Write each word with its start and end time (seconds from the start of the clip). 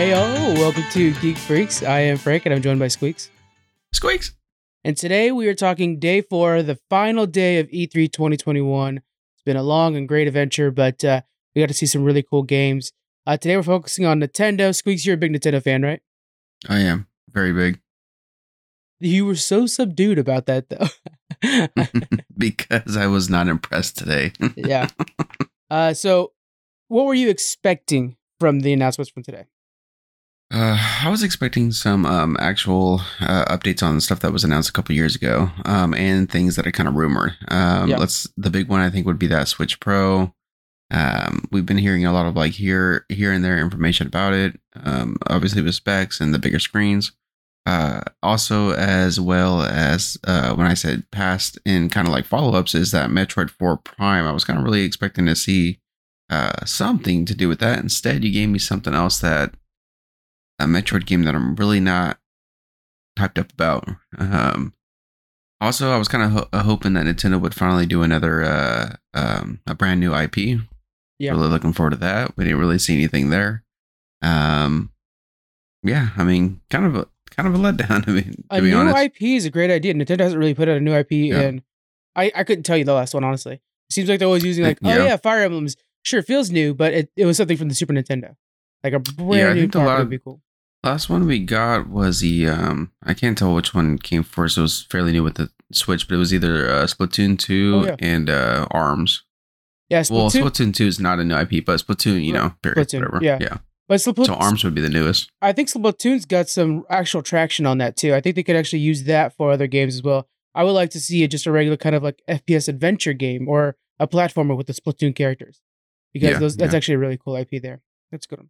Hey, 0.00 0.14
oh, 0.14 0.54
welcome 0.54 0.84
to 0.92 1.12
Geek 1.20 1.36
Freaks. 1.36 1.82
I 1.82 2.00
am 2.00 2.16
Frank 2.16 2.46
and 2.46 2.54
I'm 2.54 2.62
joined 2.62 2.80
by 2.80 2.88
Squeaks. 2.88 3.30
Squeaks. 3.92 4.32
And 4.82 4.96
today 4.96 5.30
we 5.30 5.46
are 5.46 5.54
talking 5.54 5.98
day 5.98 6.22
four, 6.22 6.62
the 6.62 6.78
final 6.88 7.26
day 7.26 7.58
of 7.58 7.68
E 7.70 7.86
E3 7.86 8.10
2021. 8.10 8.96
It's 8.96 9.42
been 9.44 9.58
a 9.58 9.62
long 9.62 9.96
and 9.96 10.08
great 10.08 10.26
adventure, 10.26 10.70
but 10.70 11.04
uh, 11.04 11.20
we 11.54 11.60
got 11.60 11.68
to 11.68 11.74
see 11.74 11.84
some 11.84 12.02
really 12.02 12.22
cool 12.22 12.44
games. 12.44 12.92
Uh, 13.26 13.36
today 13.36 13.58
we're 13.58 13.62
focusing 13.62 14.06
on 14.06 14.20
Nintendo. 14.20 14.74
Squeaks, 14.74 15.04
you're 15.04 15.16
a 15.16 15.18
big 15.18 15.34
Nintendo 15.34 15.62
fan, 15.62 15.82
right? 15.82 16.00
I 16.66 16.78
am 16.78 17.06
very 17.28 17.52
big 17.52 17.78
You 19.00 19.26
were 19.26 19.36
so 19.36 19.66
subdued 19.66 20.18
about 20.18 20.46
that, 20.46 20.70
though. 20.70 21.66
because 22.38 22.96
I 22.96 23.06
was 23.06 23.28
not 23.28 23.48
impressed 23.48 23.98
today. 23.98 24.32
yeah. 24.56 24.88
Uh, 25.70 25.94
so, 25.94 26.32
what 26.88 27.04
were 27.04 27.14
you 27.14 27.28
expecting 27.28 28.16
from 28.40 28.60
the 28.60 28.72
announcements 28.72 29.08
from 29.08 29.22
today? 29.22 29.44
Uh, 30.52 30.76
I 31.04 31.08
was 31.08 31.22
expecting 31.22 31.70
some 31.70 32.04
um, 32.04 32.36
actual 32.40 33.00
uh, 33.20 33.44
updates 33.44 33.82
on 33.84 34.00
stuff 34.00 34.20
that 34.20 34.32
was 34.32 34.42
announced 34.42 34.68
a 34.68 34.72
couple 34.72 34.94
years 34.94 35.14
ago, 35.14 35.50
um, 35.64 35.94
and 35.94 36.28
things 36.28 36.56
that 36.56 36.66
are 36.66 36.72
kind 36.72 36.88
of 36.88 36.96
rumored. 36.96 37.36
Um, 37.48 37.88
Yeah. 37.88 37.96
Let's 37.98 38.26
the 38.36 38.50
big 38.50 38.68
one 38.68 38.80
I 38.80 38.90
think 38.90 39.06
would 39.06 39.18
be 39.18 39.28
that 39.28 39.48
Switch 39.48 39.78
Pro. 39.78 40.34
Um, 40.90 41.44
we've 41.52 41.66
been 41.66 41.78
hearing 41.78 42.04
a 42.04 42.12
lot 42.12 42.26
of 42.26 42.34
like 42.34 42.52
here, 42.52 43.06
here 43.08 43.32
and 43.32 43.44
there 43.44 43.58
information 43.58 44.08
about 44.08 44.32
it. 44.32 44.58
Um, 44.74 45.16
obviously 45.28 45.62
with 45.62 45.76
specs 45.76 46.20
and 46.20 46.34
the 46.34 46.38
bigger 46.38 46.58
screens. 46.58 47.12
Uh, 47.66 48.00
also 48.22 48.72
as 48.72 49.20
well 49.20 49.62
as 49.62 50.18
uh, 50.24 50.54
when 50.54 50.66
I 50.66 50.74
said 50.74 51.08
past 51.12 51.58
and 51.64 51.92
kind 51.92 52.08
of 52.08 52.12
like 52.12 52.24
follow 52.24 52.58
ups 52.58 52.74
is 52.74 52.90
that 52.90 53.10
Metroid 53.10 53.50
4 53.50 53.76
Prime. 53.76 54.26
I 54.26 54.32
was 54.32 54.44
kind 54.44 54.58
of 54.58 54.64
really 54.64 54.82
expecting 54.82 55.26
to 55.26 55.36
see 55.36 55.78
uh, 56.28 56.64
something 56.64 57.24
to 57.26 57.34
do 57.34 57.48
with 57.48 57.60
that. 57.60 57.78
Instead, 57.78 58.24
you 58.24 58.32
gave 58.32 58.48
me 58.48 58.58
something 58.58 58.94
else 58.94 59.20
that 59.20 59.54
a 60.60 60.66
Metroid 60.66 61.06
game 61.06 61.22
that 61.24 61.34
I'm 61.34 61.56
really 61.56 61.80
not 61.80 62.18
hyped 63.18 63.38
up 63.38 63.52
about. 63.52 63.88
Um, 64.18 64.72
also, 65.60 65.90
I 65.90 65.98
was 65.98 66.08
kind 66.08 66.24
of 66.24 66.30
ho- 66.30 66.48
uh, 66.52 66.62
hoping 66.62 66.94
that 66.94 67.06
Nintendo 67.06 67.40
would 67.40 67.54
finally 67.54 67.86
do 67.86 68.02
another 68.02 68.42
uh, 68.42 68.96
um, 69.14 69.60
a 69.66 69.74
brand 69.74 70.00
new 70.00 70.14
IP. 70.14 70.60
Yeah. 71.18 71.32
Really 71.32 71.48
looking 71.48 71.72
forward 71.74 71.90
to 71.90 71.96
that. 71.98 72.36
We 72.36 72.44
didn't 72.44 72.60
really 72.60 72.78
see 72.78 72.94
anything 72.94 73.28
there. 73.30 73.62
Um, 74.22 74.90
yeah, 75.82 76.10
I 76.16 76.24
mean, 76.24 76.60
kind 76.70 76.86
of 76.86 76.96
a 76.96 77.06
kind 77.30 77.46
of 77.48 77.54
a 77.54 77.58
letdown 77.58 78.08
I 78.08 78.10
mean, 78.12 78.24
to 78.32 78.44
A 78.50 78.60
be 78.60 78.70
new 78.70 78.76
honest. 78.76 78.96
IP 78.96 79.22
is 79.22 79.44
a 79.44 79.50
great 79.50 79.70
idea. 79.70 79.94
Nintendo 79.94 80.20
hasn't 80.20 80.38
really 80.38 80.54
put 80.54 80.68
out 80.68 80.76
a 80.76 80.80
new 80.80 80.94
IP, 80.94 81.10
Yeah. 81.12 81.40
and 81.40 81.62
I, 82.16 82.32
I 82.34 82.44
couldn't 82.44 82.64
tell 82.64 82.76
you 82.76 82.84
the 82.84 82.94
last 82.94 83.14
one, 83.14 83.24
honestly. 83.24 83.54
It 83.54 83.92
seems 83.92 84.08
like 84.08 84.18
they're 84.18 84.26
always 84.28 84.44
using, 84.44 84.64
like, 84.64 84.78
Yeah. 84.82 84.96
oh, 84.98 85.04
yeah, 85.04 85.16
Fire 85.16 85.42
Emblems. 85.42 85.76
Sure, 86.02 86.22
feels 86.22 86.50
new, 86.50 86.72
but 86.74 86.92
it, 86.94 87.10
it 87.16 87.26
was 87.26 87.36
something 87.36 87.56
from 87.58 87.68
the 87.68 87.74
Super 87.74 87.92
Nintendo. 87.92 88.34
Like 88.82 88.94
a 88.94 88.98
brand 88.98 89.30
Yeah, 89.58 89.62
new 89.64 89.68
part 89.68 89.86
lot 89.86 89.98
would 89.98 90.08
be 90.10 90.18
cool. 90.18 90.40
Last 90.82 91.10
one 91.10 91.26
we 91.26 91.38
got 91.40 91.88
was 91.88 92.20
the 92.20 92.46
um 92.46 92.92
I 93.02 93.14
can't 93.14 93.36
tell 93.36 93.54
which 93.54 93.74
one 93.74 93.98
came 93.98 94.22
first. 94.22 94.56
It 94.56 94.62
was 94.62 94.82
fairly 94.90 95.12
new 95.12 95.22
with 95.22 95.34
the 95.34 95.50
Switch, 95.72 96.08
but 96.08 96.14
it 96.14 96.18
was 96.18 96.32
either 96.34 96.68
uh, 96.68 96.84
Splatoon 96.86 97.38
2 97.38 97.74
Oh, 97.74 97.86
yeah. 97.86 97.96
and 98.00 98.30
uh 98.30 98.66
Arms. 98.70 99.24
Yeah, 99.90 100.02
Well, 100.10 100.30
Splatoon. 100.30 100.42
Splatoon 100.42 100.74
2 100.74 100.86
is 100.86 101.00
not 101.00 101.18
a 101.18 101.24
new 101.24 101.36
IP, 101.36 101.64
but 101.66 101.80
Splatoon, 101.80 102.24
you 102.24 102.32
know, 102.32 102.54
period, 102.62 102.88
Splatoon, 102.88 103.00
whatever. 103.00 103.18
yeah. 103.24 103.38
yeah. 103.40 103.56
but 103.88 103.96
Splatoon, 104.00 104.26
So 104.26 104.34
Arms 104.34 104.64
would 104.64 104.74
be 104.74 104.80
the 104.80 104.88
newest. 104.88 105.30
I 105.42 105.52
think 105.52 105.68
Splatoon's 105.68 106.24
got 106.24 106.48
some 106.48 106.84
actual 106.88 107.22
traction 107.22 107.66
on 107.66 107.78
that 107.78 107.96
too. 107.96 108.14
I 108.14 108.20
think 108.20 108.36
they 108.36 108.42
could 108.42 108.56
actually 108.56 108.78
use 108.80 109.04
that 109.04 109.36
for 109.36 109.50
other 109.52 109.66
games 109.66 109.94
as 109.96 110.02
well. 110.02 110.28
I 110.54 110.64
would 110.64 110.72
like 110.72 110.90
to 110.90 111.00
see 111.00 111.22
it 111.22 111.30
just 111.30 111.46
a 111.46 111.52
regular 111.52 111.76
kind 111.76 111.94
of 111.94 112.02
like 112.02 112.20
FPS 112.28 112.68
adventure 112.68 113.12
game 113.12 113.48
or 113.48 113.76
a 114.00 114.08
platformer 114.08 114.56
with 114.56 114.66
the 114.66 114.72
Splatoon 114.72 115.14
characters 115.14 115.60
because 116.14 116.30
Yeah, 116.30 116.38
those, 116.38 116.56
that's 116.56 116.72
yeah. 116.72 116.76
actually 116.78 116.94
a 116.94 116.98
really 116.98 117.18
cool 117.18 117.36
IP 117.36 117.60
there. 117.62 117.82
That's 118.10 118.26
good. 118.26 118.48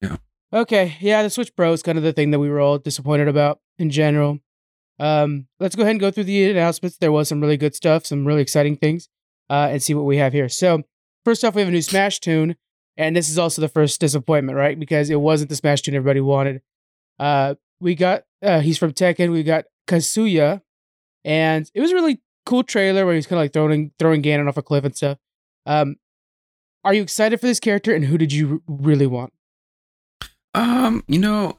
Yeah. 0.00 0.16
Okay. 0.52 0.96
Yeah, 1.00 1.22
the 1.22 1.30
Switch 1.30 1.54
Pro 1.56 1.72
is 1.72 1.82
kind 1.82 1.96
of 1.96 2.04
the 2.04 2.12
thing 2.12 2.30
that 2.30 2.38
we 2.38 2.50
were 2.50 2.60
all 2.60 2.78
disappointed 2.78 3.28
about 3.28 3.60
in 3.78 3.90
general. 3.90 4.38
Um, 4.98 5.46
let's 5.58 5.74
go 5.74 5.82
ahead 5.82 5.92
and 5.92 6.00
go 6.00 6.10
through 6.10 6.24
the 6.24 6.50
announcements. 6.50 6.98
There 6.98 7.12
was 7.12 7.28
some 7.28 7.40
really 7.40 7.56
good 7.56 7.74
stuff, 7.74 8.06
some 8.06 8.26
really 8.26 8.42
exciting 8.42 8.76
things, 8.76 9.08
uh, 9.48 9.68
and 9.70 9.82
see 9.82 9.94
what 9.94 10.04
we 10.04 10.18
have 10.18 10.32
here. 10.32 10.48
So 10.48 10.82
first 11.24 11.44
off, 11.44 11.54
we 11.54 11.62
have 11.62 11.68
a 11.68 11.72
new 11.72 11.82
Smash 11.82 12.20
tune, 12.20 12.56
and 12.96 13.16
this 13.16 13.30
is 13.30 13.38
also 13.38 13.62
the 13.62 13.68
first 13.68 14.00
disappointment, 14.00 14.56
right? 14.56 14.78
Because 14.78 15.10
it 15.10 15.20
wasn't 15.20 15.48
the 15.48 15.56
Smash 15.56 15.82
tune 15.82 15.94
everybody 15.94 16.20
wanted. 16.20 16.60
Uh, 17.18 17.54
we 17.80 17.94
got 17.94 18.24
uh, 18.42 18.60
he's 18.60 18.78
from 18.78 18.92
Tekken. 18.92 19.32
We 19.32 19.42
got 19.42 19.64
Kazuya, 19.88 20.60
and 21.24 21.70
it 21.74 21.80
was 21.80 21.90
a 21.90 21.94
really 21.94 22.20
cool 22.44 22.62
trailer 22.62 23.06
where 23.06 23.14
he's 23.14 23.26
kind 23.26 23.38
of 23.38 23.44
like 23.44 23.52
throwing 23.52 23.92
throwing 23.98 24.22
Ganon 24.22 24.48
off 24.48 24.56
a 24.56 24.62
cliff 24.62 24.84
and 24.84 24.96
stuff. 24.96 25.18
Um, 25.66 25.96
are 26.84 26.94
you 26.94 27.02
excited 27.02 27.40
for 27.40 27.46
this 27.46 27.60
character, 27.60 27.94
and 27.94 28.04
who 28.04 28.18
did 28.18 28.32
you 28.32 28.62
r- 28.68 28.76
really 28.76 29.06
want? 29.06 29.32
Um, 30.54 31.02
you 31.08 31.18
know, 31.18 31.58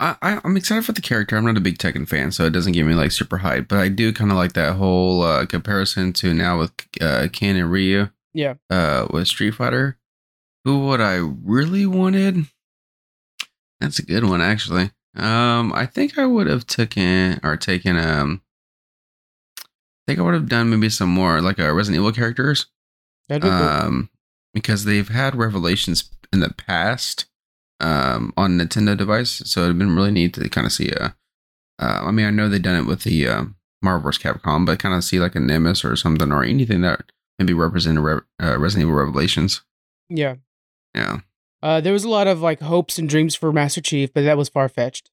I, 0.00 0.16
I 0.20 0.40
I'm 0.44 0.56
excited 0.56 0.84
for 0.84 0.92
the 0.92 1.00
character. 1.00 1.36
I'm 1.36 1.44
not 1.44 1.56
a 1.56 1.60
big 1.60 1.78
Tekken 1.78 2.08
fan, 2.08 2.32
so 2.32 2.44
it 2.44 2.50
doesn't 2.50 2.72
get 2.72 2.84
me 2.84 2.94
like 2.94 3.12
super 3.12 3.38
hyped. 3.38 3.68
But 3.68 3.78
I 3.78 3.88
do 3.88 4.12
kind 4.12 4.30
of 4.30 4.36
like 4.36 4.52
that 4.54 4.76
whole 4.76 5.22
uh, 5.22 5.46
comparison 5.46 6.12
to 6.14 6.34
now 6.34 6.58
with 6.58 6.72
uh, 7.00 7.28
Ken 7.32 7.56
and 7.56 7.70
Ryu. 7.70 8.08
Yeah. 8.32 8.54
Uh, 8.68 9.06
with 9.10 9.28
Street 9.28 9.52
Fighter. 9.52 9.96
Who 10.64 10.86
would 10.86 11.00
I 11.00 11.16
really 11.16 11.86
wanted? 11.86 12.46
That's 13.80 13.98
a 13.98 14.04
good 14.04 14.24
one, 14.24 14.40
actually. 14.40 14.90
Um, 15.16 15.72
I 15.72 15.86
think 15.86 16.18
I 16.18 16.26
would 16.26 16.46
have 16.48 16.66
taken 16.66 17.38
or 17.44 17.56
taken 17.56 17.96
um. 17.96 18.42
I 19.58 19.62
think 20.06 20.18
I 20.18 20.22
would 20.22 20.34
have 20.34 20.48
done 20.48 20.68
maybe 20.70 20.90
some 20.90 21.08
more 21.08 21.40
like 21.40 21.58
uh, 21.58 21.72
Resident 21.72 22.00
Evil 22.00 22.12
characters 22.12 22.66
That'd 23.28 23.42
be 23.42 23.48
cool. 23.48 23.56
um, 23.56 24.10
because 24.52 24.84
they've 24.84 25.08
had 25.08 25.34
revelations 25.34 26.10
in 26.32 26.40
the 26.40 26.52
past 26.52 27.24
um, 27.84 28.32
on 28.36 28.58
Nintendo 28.58 28.96
device, 28.96 29.42
so 29.44 29.64
it'd 29.64 29.78
been 29.78 29.94
really 29.94 30.10
neat 30.10 30.34
to 30.34 30.48
kind 30.48 30.66
of 30.66 30.72
see 30.72 30.90
a. 30.90 31.14
Uh, 31.78 32.02
I 32.06 32.10
mean, 32.12 32.26
I 32.26 32.30
know 32.30 32.48
they've 32.48 32.62
done 32.62 32.80
it 32.80 32.86
with 32.88 33.02
the 33.02 33.26
uh, 33.28 33.44
Marvel 33.82 34.02
vs. 34.08 34.22
Capcom, 34.22 34.64
but 34.64 34.78
kind 34.78 34.94
of 34.94 35.02
see 35.04 35.18
like 35.20 35.34
a 35.34 35.40
Nemesis 35.40 35.84
or 35.84 35.96
something 35.96 36.30
or 36.32 36.44
anything 36.44 36.80
that 36.82 37.02
maybe 37.38 37.52
represented 37.52 38.02
Re- 38.04 38.20
uh, 38.42 38.58
Resident 38.58 38.82
Evil 38.88 38.94
Revelations. 39.00 39.62
Yeah. 40.08 40.36
Yeah, 40.94 41.18
Uh, 41.60 41.80
there 41.80 41.92
was 41.92 42.04
a 42.04 42.08
lot 42.08 42.28
of 42.28 42.40
like 42.40 42.60
hopes 42.60 42.98
and 43.00 43.08
dreams 43.08 43.34
for 43.34 43.52
Master 43.52 43.80
Chief, 43.80 44.14
but 44.14 44.22
that 44.22 44.36
was 44.38 44.48
far 44.48 44.68
fetched. 44.68 45.10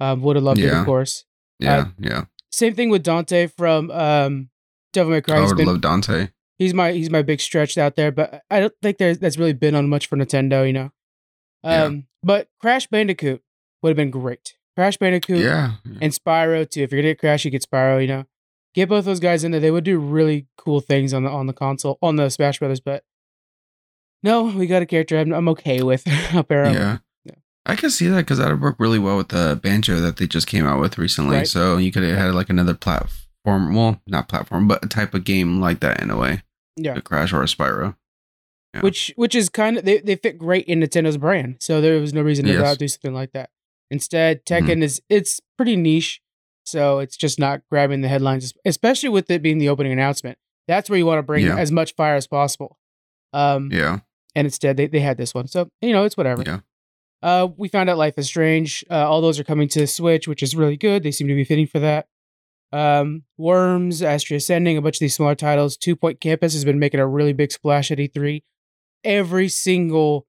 Um, 0.00 0.20
would 0.22 0.34
have 0.34 0.42
loved 0.44 0.58
it, 0.58 0.72
of 0.72 0.84
course. 0.84 1.24
yeah, 1.60 1.76
Uh, 1.76 1.84
yeah. 2.00 2.24
Same 2.50 2.74
thing 2.74 2.90
with 2.90 3.04
Dante 3.04 3.46
from 3.46 3.90
um, 3.92 4.50
Devil 4.92 5.12
May 5.12 5.20
Cry. 5.20 5.36
I 5.36 5.46
would 5.46 5.56
been- 5.56 5.66
love 5.66 5.80
Dante. 5.80 6.30
he's 6.58 6.74
my 6.74 6.90
he's 6.90 7.08
my 7.10 7.22
big 7.22 7.40
stretch 7.40 7.78
out 7.78 7.94
there, 7.94 8.10
but 8.10 8.42
I 8.50 8.58
don't 8.58 8.74
think 8.82 8.98
there's 8.98 9.18
that's 9.18 9.38
really 9.38 9.52
been 9.52 9.76
on 9.76 9.88
much 9.88 10.08
for 10.08 10.16
Nintendo, 10.16 10.66
you 10.66 10.72
know. 10.72 10.90
Yeah. 11.64 11.84
Um, 11.84 12.06
but 12.22 12.48
Crash 12.60 12.86
Bandicoot 12.86 13.42
would 13.82 13.90
have 13.90 13.96
been 13.96 14.10
great. 14.10 14.54
Crash 14.76 14.96
Bandicoot 14.96 15.38
Yeah, 15.38 15.72
and 16.00 16.12
Spyro 16.12 16.68
too. 16.68 16.82
If 16.82 16.92
you're 16.92 17.02
gonna 17.02 17.10
get 17.12 17.18
Crash, 17.20 17.44
you 17.44 17.50
get 17.50 17.62
Spyro. 17.68 18.00
You 18.00 18.08
know, 18.08 18.24
get 18.74 18.88
both 18.88 19.04
those 19.04 19.20
guys 19.20 19.44
in 19.44 19.50
there. 19.52 19.60
They 19.60 19.70
would 19.70 19.84
do 19.84 19.98
really 19.98 20.46
cool 20.56 20.80
things 20.80 21.12
on 21.12 21.24
the 21.24 21.30
on 21.30 21.46
the 21.46 21.52
console 21.52 21.98
on 22.02 22.16
the 22.16 22.30
Smash 22.30 22.58
Brothers. 22.58 22.80
But 22.80 23.04
no, 24.22 24.44
we 24.44 24.66
got 24.66 24.82
a 24.82 24.86
character 24.86 25.18
I'm, 25.18 25.32
I'm 25.32 25.48
okay 25.50 25.82
with 25.82 26.04
apparently. 26.34 26.78
yeah. 26.80 26.98
Yeah. 27.24 27.34
I 27.66 27.76
can 27.76 27.90
see 27.90 28.08
that 28.08 28.18
because 28.18 28.38
that 28.38 28.48
would 28.50 28.60
work 28.62 28.76
really 28.78 28.98
well 28.98 29.16
with 29.16 29.28
the 29.28 29.58
banjo 29.62 30.00
that 30.00 30.16
they 30.16 30.26
just 30.26 30.46
came 30.46 30.66
out 30.66 30.80
with 30.80 30.96
recently. 30.98 31.38
Right. 31.38 31.48
So 31.48 31.76
you 31.76 31.92
could 31.92 32.02
have 32.04 32.16
had 32.16 32.34
like 32.34 32.48
another 32.50 32.74
platform, 32.74 33.74
well, 33.74 34.00
not 34.06 34.28
platform, 34.28 34.68
but 34.68 34.84
a 34.84 34.88
type 34.88 35.12
of 35.14 35.24
game 35.24 35.60
like 35.60 35.80
that 35.80 36.00
in 36.00 36.10
a 36.10 36.16
way. 36.16 36.42
Yeah. 36.76 36.94
a 36.94 37.02
Crash 37.02 37.32
or 37.32 37.42
a 37.42 37.46
Spyro. 37.46 37.96
Yeah. 38.74 38.80
which 38.80 39.12
which 39.16 39.34
is 39.34 39.48
kind 39.50 39.76
of 39.76 39.84
they, 39.84 39.98
they 39.98 40.16
fit 40.16 40.38
great 40.38 40.64
in 40.66 40.80
Nintendo's 40.80 41.18
brand. 41.18 41.56
So 41.60 41.80
there 41.80 42.00
was 42.00 42.14
no 42.14 42.22
reason 42.22 42.46
to 42.46 42.52
Yes. 42.52 42.76
do 42.78 42.88
something 42.88 43.12
like 43.14 43.32
that. 43.32 43.50
Instead, 43.90 44.46
Tekken 44.46 44.78
Mhm. 44.78 44.82
is 44.82 45.02
it's 45.10 45.40
pretty 45.58 45.76
niche, 45.76 46.22
so 46.64 46.98
it's 46.98 47.16
just 47.16 47.38
not 47.38 47.60
grabbing 47.70 48.00
the 48.00 48.08
headlines, 48.08 48.54
especially 48.64 49.10
with 49.10 49.30
it 49.30 49.42
being 49.42 49.58
the 49.58 49.68
opening 49.68 49.92
announcement. 49.92 50.38
That's 50.68 50.88
where 50.88 50.98
you 50.98 51.04
want 51.04 51.18
to 51.18 51.22
bring 51.22 51.44
Yeah. 51.44 51.58
as 51.58 51.70
much 51.70 51.94
fire 51.94 52.14
as 52.16 52.26
possible. 52.26 52.78
Um, 53.34 53.70
Yeah, 53.70 54.00
and 54.34 54.46
instead 54.46 54.76
they, 54.78 54.86
they 54.86 55.00
had 55.00 55.18
this 55.18 55.34
one, 55.34 55.48
so 55.48 55.68
you 55.82 55.92
know 55.92 56.04
it's 56.04 56.16
whatever. 56.16 56.42
yeah, 56.46 56.60
Uh, 57.22 57.48
we 57.58 57.68
found 57.68 57.90
out 57.90 57.98
Life 57.98 58.14
is 58.16 58.26
Strange. 58.26 58.84
Uh, 58.90 59.06
all 59.08 59.20
those 59.20 59.38
are 59.38 59.44
coming 59.44 59.68
to 59.68 59.86
Switch, 59.86 60.26
which 60.26 60.42
is 60.42 60.56
really 60.56 60.76
good. 60.78 61.02
They 61.02 61.10
seem 61.12 61.28
to 61.28 61.34
be 61.34 61.44
fitting 61.44 61.66
for 61.66 61.78
that. 61.80 62.06
Um, 62.72 63.24
Worms, 63.36 64.02
Astria 64.02 64.38
Ascending, 64.38 64.78
a 64.78 64.82
bunch 64.82 64.96
of 64.96 65.00
these 65.00 65.14
smaller 65.14 65.34
titles. 65.34 65.76
Two 65.76 65.94
Point 65.94 66.20
Campus 66.20 66.54
has 66.54 66.64
been 66.64 66.78
making 66.78 67.00
a 67.00 67.06
really 67.06 67.32
big 67.34 67.52
splash 67.52 67.90
at 67.90 67.98
E3. 68.00 68.42
Every 69.04 69.48
single, 69.48 70.26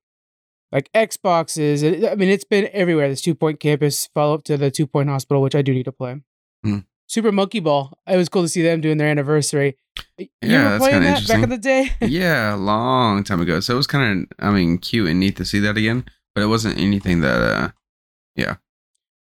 like 0.71 0.91
Xboxes, 0.93 1.83
I- 1.83 2.11
I 2.11 2.15
mean, 2.15 2.29
it's 2.29 2.43
been 2.43 2.69
everywhere. 2.73 3.09
This 3.09 3.21
Two 3.21 3.35
Point 3.35 3.59
Campus 3.59 4.07
follow 4.13 4.35
up 4.35 4.43
to 4.45 4.57
the 4.57 4.71
Two 4.71 4.87
Point 4.87 5.09
Hospital, 5.09 5.41
which 5.41 5.55
I 5.55 5.61
do 5.61 5.73
need 5.73 5.83
to 5.85 5.91
play. 5.91 6.21
Hmm. 6.63 6.79
Super 7.07 7.31
Monkey 7.31 7.59
Ball. 7.59 7.95
It 8.07 8.17
was 8.17 8.29
cool 8.29 8.41
to 8.43 8.47
see 8.47 8.61
them 8.63 8.81
doing 8.81 8.97
their 8.97 9.09
anniversary. 9.09 9.77
You 10.17 10.27
Yeah, 10.41 10.63
were 10.63 10.69
that's 10.69 10.83
playing 10.83 11.03
that 11.03 11.27
back 11.27 11.43
in 11.43 11.49
the 11.49 11.57
day? 11.57 11.91
yeah. 12.01 12.55
A 12.55 12.57
long 12.57 13.23
time 13.23 13.41
ago, 13.41 13.59
so 13.59 13.73
it 13.73 13.77
was 13.77 13.87
kind 13.87 14.27
of, 14.31 14.45
I 14.45 14.51
mean, 14.51 14.77
cute 14.79 15.09
and 15.09 15.19
neat 15.19 15.35
to 15.37 15.45
see 15.45 15.59
that 15.59 15.77
again. 15.77 16.05
But 16.33 16.41
it 16.41 16.47
wasn't 16.47 16.79
anything 16.79 17.21
that, 17.21 17.41
uh, 17.41 17.69
yeah, 18.35 18.55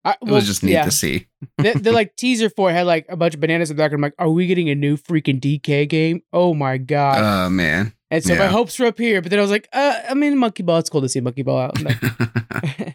I, 0.05 0.13
it 0.23 0.31
was 0.31 0.47
just 0.47 0.63
neat 0.63 0.73
yeah. 0.73 0.85
to 0.87 0.91
see. 0.91 1.27
the, 1.59 1.75
the 1.75 1.93
like 1.99 2.17
teaser 2.17 2.49
for 2.49 2.71
it 2.71 2.73
had 2.73 2.87
like 2.87 3.05
a 3.11 3.17
bunch 3.17 3.35
of 3.35 3.41
bananas 3.41 3.71
in 3.71 3.77
the 3.77 3.83
back. 3.83 3.93
I'm 3.93 4.01
like, 4.01 4.15
are 4.19 4.31
we 4.31 4.47
getting 4.47 4.71
a 4.71 4.75
new 4.75 4.97
freaking 4.97 5.39
DK 5.39 5.87
game? 5.89 6.23
Oh 6.33 6.55
my 6.55 6.79
god! 6.79 7.19
Oh 7.47 7.51
man, 7.51 7.93
and 8.13 8.23
so 8.23 8.37
my 8.37 8.47
hopes 8.47 8.79
were 8.79 8.87
up 8.87 8.99
here, 8.99 9.21
but 9.21 9.31
then 9.31 9.39
I 9.41 9.43
was 9.43 9.51
like, 9.51 9.69
uh, 9.73 10.01
I 10.09 10.15
mean, 10.15 10.39
Monkey 10.39 10.63
Ball. 10.63 10.79
It's 10.79 10.89
cool 10.91 11.01
to 11.01 11.09
see 11.09 11.21
Monkey 11.21 11.43
Ball 11.43 11.59
out. 11.59 11.79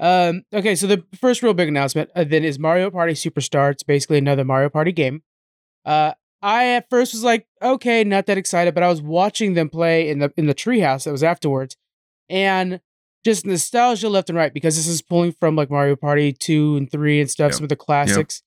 Um, 0.00 0.44
okay, 0.50 0.74
so 0.76 0.86
the 0.86 1.04
first 1.20 1.42
real 1.42 1.52
big 1.52 1.68
announcement 1.68 2.08
uh, 2.16 2.24
then 2.24 2.42
is 2.42 2.58
Mario 2.58 2.90
Party 2.90 3.12
Superstar. 3.12 3.70
It's 3.70 3.82
basically 3.82 4.16
another 4.16 4.44
Mario 4.44 4.70
Party 4.70 4.92
game. 4.92 5.22
Uh, 5.84 6.12
I 6.40 6.68
at 6.68 6.88
first 6.88 7.12
was 7.12 7.22
like, 7.22 7.46
okay, 7.60 8.02
not 8.02 8.24
that 8.24 8.38
excited, 8.38 8.72
but 8.72 8.82
I 8.82 8.88
was 8.88 9.02
watching 9.02 9.52
them 9.52 9.68
play 9.68 10.08
in 10.08 10.18
the 10.18 10.32
in 10.38 10.46
the 10.46 10.54
treehouse 10.54 11.04
that 11.04 11.12
was 11.12 11.22
afterwards, 11.22 11.76
and 12.30 12.80
just 13.26 13.44
nostalgia 13.44 14.08
left 14.08 14.30
and 14.30 14.38
right 14.38 14.54
because 14.54 14.76
this 14.76 14.86
is 14.86 15.02
pulling 15.02 15.32
from 15.32 15.54
like 15.54 15.68
Mario 15.70 15.96
Party 15.96 16.32
two 16.32 16.78
and 16.78 16.90
three 16.90 17.20
and 17.20 17.30
stuff, 17.30 17.50
Yep. 17.50 17.54
some 17.56 17.64
of 17.64 17.68
the 17.68 17.76
classics. 17.76 18.42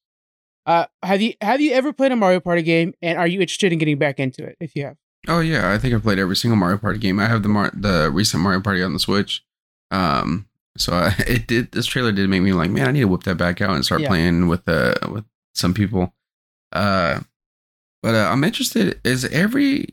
Uh, 0.66 0.88
have 1.04 1.22
you 1.22 1.34
have 1.40 1.62
you 1.62 1.74
ever 1.74 1.94
played 1.94 2.12
a 2.12 2.16
Mario 2.16 2.40
Party 2.40 2.64
game, 2.64 2.96
and 3.00 3.20
are 3.20 3.28
you 3.28 3.42
interested 3.42 3.72
in 3.72 3.78
getting 3.78 4.00
back 4.00 4.20
into 4.20 4.44
it? 4.44 4.58
If 4.60 4.76
you 4.76 4.86
have, 4.86 4.98
Oh 5.28 5.40
yeah, 5.40 5.72
I 5.72 5.78
think 5.78 5.94
I've 5.94 6.04
played 6.04 6.20
every 6.20 6.36
single 6.36 6.58
Mario 6.58 6.78
Party 6.78 7.00
game. 7.00 7.20
I 7.20 7.28
have 7.28 7.44
the 7.44 7.50
Mar- 7.50 7.72
the 7.74 8.10
recent 8.12 8.44
Mario 8.44 8.60
Party 8.62 8.84
on 8.84 8.94
the 8.94 9.00
Switch. 9.00 9.44
Um, 9.92 10.48
so 10.78 10.94
I, 10.94 11.16
it 11.28 11.48
did. 11.48 11.72
This 11.72 11.86
trailer 11.86 12.12
did 12.12 12.30
make 12.30 12.42
me 12.42 12.52
like, 12.54 12.72
man, 12.72 12.88
I 12.88 12.92
need 12.92 13.02
to 13.02 13.08
whip 13.08 13.24
that 13.24 13.36
back 13.38 13.62
out 13.62 13.72
and 13.76 13.86
start 13.86 14.02
Yeah. 14.02 14.10
playing 14.10 14.48
with 14.48 14.68
uh 14.68 14.96
with 15.10 15.26
some 15.56 15.74
people. 15.74 16.14
Uh, 16.72 17.22
but 18.02 18.16
uh, 18.16 18.30
I'm 18.32 18.44
interested. 18.44 19.00
Is 19.04 19.26
every 19.26 19.90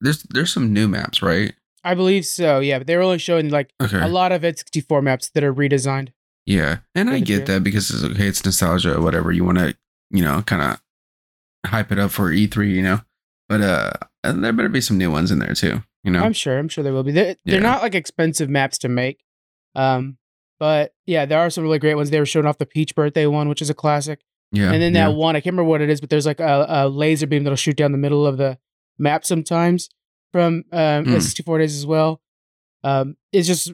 there's 0.00 0.22
there's 0.24 0.52
some 0.52 0.72
new 0.72 0.86
maps, 0.88 1.22
right? 1.22 1.54
I 1.82 1.94
believe 1.94 2.24
so. 2.24 2.60
Yeah, 2.60 2.78
but 2.78 2.86
they're 2.86 3.02
only 3.02 3.18
showing 3.18 3.50
like 3.50 3.70
Okay. 3.82 4.00
a 4.00 4.08
lot 4.08 4.32
of 4.32 4.42
N64 4.42 5.02
maps 5.02 5.30
that 5.30 5.42
are 5.44 5.52
redesigned. 5.52 6.10
Yeah, 6.46 6.78
and 6.94 7.08
I 7.10 7.20
get 7.20 7.46
that 7.46 7.64
because 7.64 7.90
it's 7.90 8.04
okay. 8.04 8.26
It's 8.28 8.44
nostalgia, 8.44 8.96
or 8.96 9.00
whatever. 9.00 9.32
You 9.32 9.44
want 9.44 9.58
to, 9.58 9.74
you 10.10 10.22
know, 10.22 10.42
kind 10.42 10.60
of 10.62 11.70
hype 11.70 11.90
it 11.90 11.98
up 11.98 12.10
for 12.10 12.30
E3, 12.30 12.70
you 12.70 12.82
know. 12.82 13.00
But 13.48 13.60
uh, 13.62 13.92
there 14.32 14.52
better 14.52 14.68
be 14.68 14.80
some 14.80 14.98
new 14.98 15.10
ones 15.10 15.30
in 15.30 15.38
there 15.38 15.54
too. 15.54 15.82
You 16.02 16.10
know. 16.10 16.20
I'm 16.22 16.32
sure. 16.32 16.58
I'm 16.58 16.68
sure 16.68 16.84
there 16.84 16.92
will 16.92 17.02
be. 17.02 17.12
They're, 17.12 17.36
they're 17.44 17.54
Yeah. 17.56 17.60
not 17.60 17.82
like 17.82 17.94
expensive 17.94 18.48
maps 18.50 18.78
to 18.78 18.88
make. 18.88 19.20
Um, 19.74 20.18
but 20.58 20.92
yeah, 21.06 21.24
there 21.26 21.38
are 21.40 21.50
some 21.50 21.64
really 21.64 21.78
great 21.78 21.94
ones. 21.94 22.10
They 22.10 22.18
were 22.18 22.26
showing 22.26 22.46
off 22.46 22.58
the 22.58 22.66
Peach 22.66 22.94
Birthday 22.94 23.26
one, 23.26 23.48
which 23.48 23.62
is 23.62 23.70
a 23.70 23.74
classic. 23.74 24.20
yeah. 24.52 24.70
and 24.72 24.80
then 24.82 24.94
yeah. 24.94 25.08
that 25.08 25.14
one, 25.16 25.34
I 25.36 25.40
can't 25.40 25.54
remember 25.54 25.68
what 25.68 25.80
it 25.80 25.90
is, 25.90 26.00
but 26.00 26.10
there's 26.10 26.26
like 26.26 26.40
a, 26.40 26.66
a 26.68 26.88
laser 26.88 27.26
beam 27.26 27.42
that'll 27.44 27.56
shoot 27.56 27.76
down 27.76 27.92
the 27.92 27.98
middle 27.98 28.26
of 28.26 28.36
the 28.38 28.58
map 28.98 29.24
sometimes 29.24 29.88
from 30.32 30.64
um, 30.72 31.04
Hmm. 31.06 31.12
64 31.18 31.58
days 31.58 31.76
as 31.76 31.86
well. 31.86 32.20
Um, 32.84 33.16
it's 33.32 33.46
just 33.48 33.72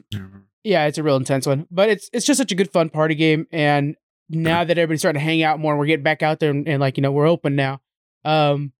yeah, 0.63 0.85
it's 0.85 0.97
a 0.97 1.03
real 1.03 1.17
intense 1.17 1.45
one, 1.45 1.67
but 1.69 1.89
it's 1.89 2.09
it's 2.13 2.25
just 2.25 2.37
such 2.39 2.51
a 2.51 2.55
good 2.55 2.71
fun 2.71 2.89
party 2.89 3.13
game. 3.15 3.45
And 3.51 3.95
now 4.29 4.63
that 4.63 4.77
everybody's 4.77 5.01
starting 5.01 5.19
to 5.19 5.23
hang 5.25 5.43
out 5.43 5.59
more, 5.59 5.73
and 5.73 5.79
we're 5.79 5.85
getting 5.87 6.03
back 6.03 6.23
out 6.23 6.39
there 6.39 6.49
and, 6.49 6.67
and 6.67 6.79
like 6.79 6.97
you 6.97 7.01
know 7.03 7.11
we're 7.11 7.27
open 7.27 7.55
now. 7.55 7.81
Um, 8.23 8.71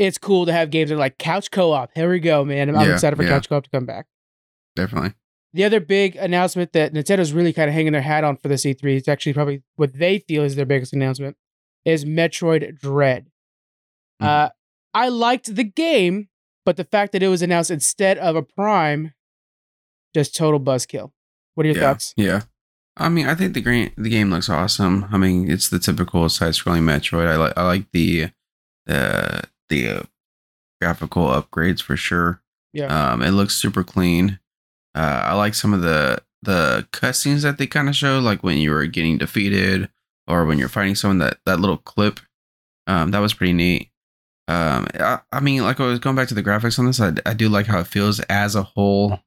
it's 0.00 0.16
cool 0.16 0.46
to 0.46 0.52
have 0.52 0.70
games 0.70 0.88
that 0.88 0.96
are 0.96 0.98
like 0.98 1.18
couch 1.18 1.50
co-op. 1.50 1.90
Here 1.94 2.10
we 2.10 2.20
go, 2.20 2.42
man! 2.44 2.74
I'm, 2.74 2.74
Yeah, 2.74 2.94
excited 2.94 3.16
for 3.16 3.22
yeah. 3.22 3.28
couch 3.28 3.48
co-op 3.48 3.64
to 3.64 3.70
come 3.70 3.84
back. 3.84 4.06
Definitely. 4.74 5.12
The 5.52 5.64
other 5.64 5.80
big 5.80 6.16
announcement 6.16 6.72
that 6.72 6.94
Nintendo's 6.94 7.32
really 7.32 7.52
kind 7.52 7.68
of 7.68 7.74
hanging 7.74 7.92
their 7.92 8.00
hat 8.00 8.24
on 8.24 8.36
for 8.36 8.48
this 8.48 8.64
E3, 8.64 8.96
it's 8.96 9.08
actually 9.08 9.34
probably 9.34 9.62
what 9.76 9.92
they 9.92 10.20
feel 10.20 10.42
is 10.42 10.54
their 10.56 10.64
biggest 10.64 10.92
announcement, 10.92 11.36
is 11.84 12.04
Metroid 12.04 12.78
Dread. 12.78 13.26
Mhm. 14.22 14.26
Uh, 14.26 14.50
I 14.94 15.08
liked 15.08 15.54
the 15.54 15.64
game, 15.64 16.28
but 16.64 16.76
the 16.76 16.84
fact 16.84 17.12
that 17.12 17.22
it 17.22 17.28
was 17.28 17.42
announced 17.42 17.70
instead 17.70 18.16
of 18.18 18.36
a 18.36 18.42
Prime, 18.42 19.12
just 20.14 20.34
total 20.34 20.60
buzzkill. 20.60 21.10
What 21.54 21.66
are 21.66 21.68
your 21.68 21.76
yeah. 21.76 21.82
thoughts? 21.82 22.14
Yeah. 22.16 22.42
I 22.96 23.08
mean, 23.08 23.26
I 23.26 23.34
think 23.34 23.54
the 23.54 23.60
game 23.60 23.90
the 23.96 24.08
game 24.10 24.30
looks 24.30 24.48
awesome. 24.48 25.06
I 25.12 25.18
mean, 25.18 25.50
it's 25.50 25.68
the 25.68 25.78
typical 25.78 26.28
side-scrolling 26.28 26.82
Metroid. 26.84 27.26
I 27.26 27.36
like 27.36 27.52
I 27.56 27.64
like 27.66 27.90
the 27.92 28.30
the 28.86 29.42
the 29.70 29.88
uh, 29.88 30.02
graphical 30.80 31.24
upgrades 31.28 31.80
for 31.82 31.96
sure. 31.96 32.42
Yeah. 32.74 33.12
Um, 33.12 33.22
it 33.22 33.30
looks 33.30 33.56
super 33.56 33.82
clean. 33.82 34.38
Uh, 34.94 35.22
I 35.24 35.34
like 35.34 35.54
some 35.54 35.72
of 35.72 35.80
the 35.80 36.22
the 36.42 36.86
cutscenes 36.92 37.42
that 37.42 37.58
they 37.58 37.66
kind 37.66 37.88
of 37.88 37.96
show, 37.96 38.18
like 38.18 38.42
when 38.42 38.58
you 38.58 38.70
were 38.70 38.86
getting 38.86 39.18
defeated 39.18 39.88
or 40.28 40.44
when 40.44 40.58
you're 40.58 40.68
fighting 40.68 40.94
someone. 40.94 41.18
That 41.18 41.38
that 41.46 41.58
little 41.60 41.78
clip, 41.78 42.20
um, 42.86 43.10
that 43.12 43.18
was 43.20 43.32
pretty 43.34 43.52
neat. 43.54 43.90
Um, 44.48 44.86
I, 44.94 45.20
I 45.32 45.40
mean, 45.40 45.62
like 45.62 45.78
I 45.80 45.86
was 45.86 45.98
going 46.00 46.16
back 46.16 46.28
to 46.28 46.34
the 46.34 46.42
graphics 46.42 46.78
on 46.78 46.86
this. 46.86 47.00
I, 47.00 47.12
I 47.24 47.34
do 47.34 47.48
like 47.48 47.66
how 47.66 47.78
it 47.80 47.86
feels 47.86 48.20
as 48.20 48.54
a 48.56 48.62
whole 48.64 49.20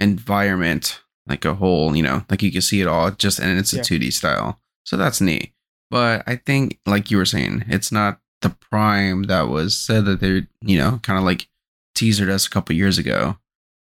environment, 0.00 1.02
like 1.26 1.44
a 1.44 1.54
whole, 1.54 1.94
you 1.96 2.02
know, 2.02 2.24
like 2.30 2.42
you 2.42 2.52
can 2.52 2.60
see 2.62 2.80
it 2.80 2.86
all 2.86 3.10
just 3.10 3.38
and 3.38 3.58
it's 3.58 3.72
a 3.72 3.76
Yeah. 3.78 3.82
2D 3.82 4.12
style. 4.12 4.60
So 4.84 4.96
that's 4.96 5.20
neat. 5.20 5.52
But 5.90 6.22
I 6.26 6.36
think, 6.36 6.78
like 6.86 7.10
you 7.10 7.16
were 7.18 7.24
saying, 7.26 7.64
it's 7.68 7.92
not 7.92 8.20
the 8.44 8.50
prime 8.70 9.24
that 9.24 9.48
was 9.48 9.76
said 9.76 10.04
that 10.04 10.20
they, 10.20 10.46
you 10.60 10.78
know, 10.78 11.00
kind 11.02 11.18
of 11.18 11.24
like 11.24 11.48
teasered 11.96 12.28
us 12.28 12.46
a 12.46 12.50
couple 12.50 12.76
years 12.76 12.96
ago. 12.98 13.36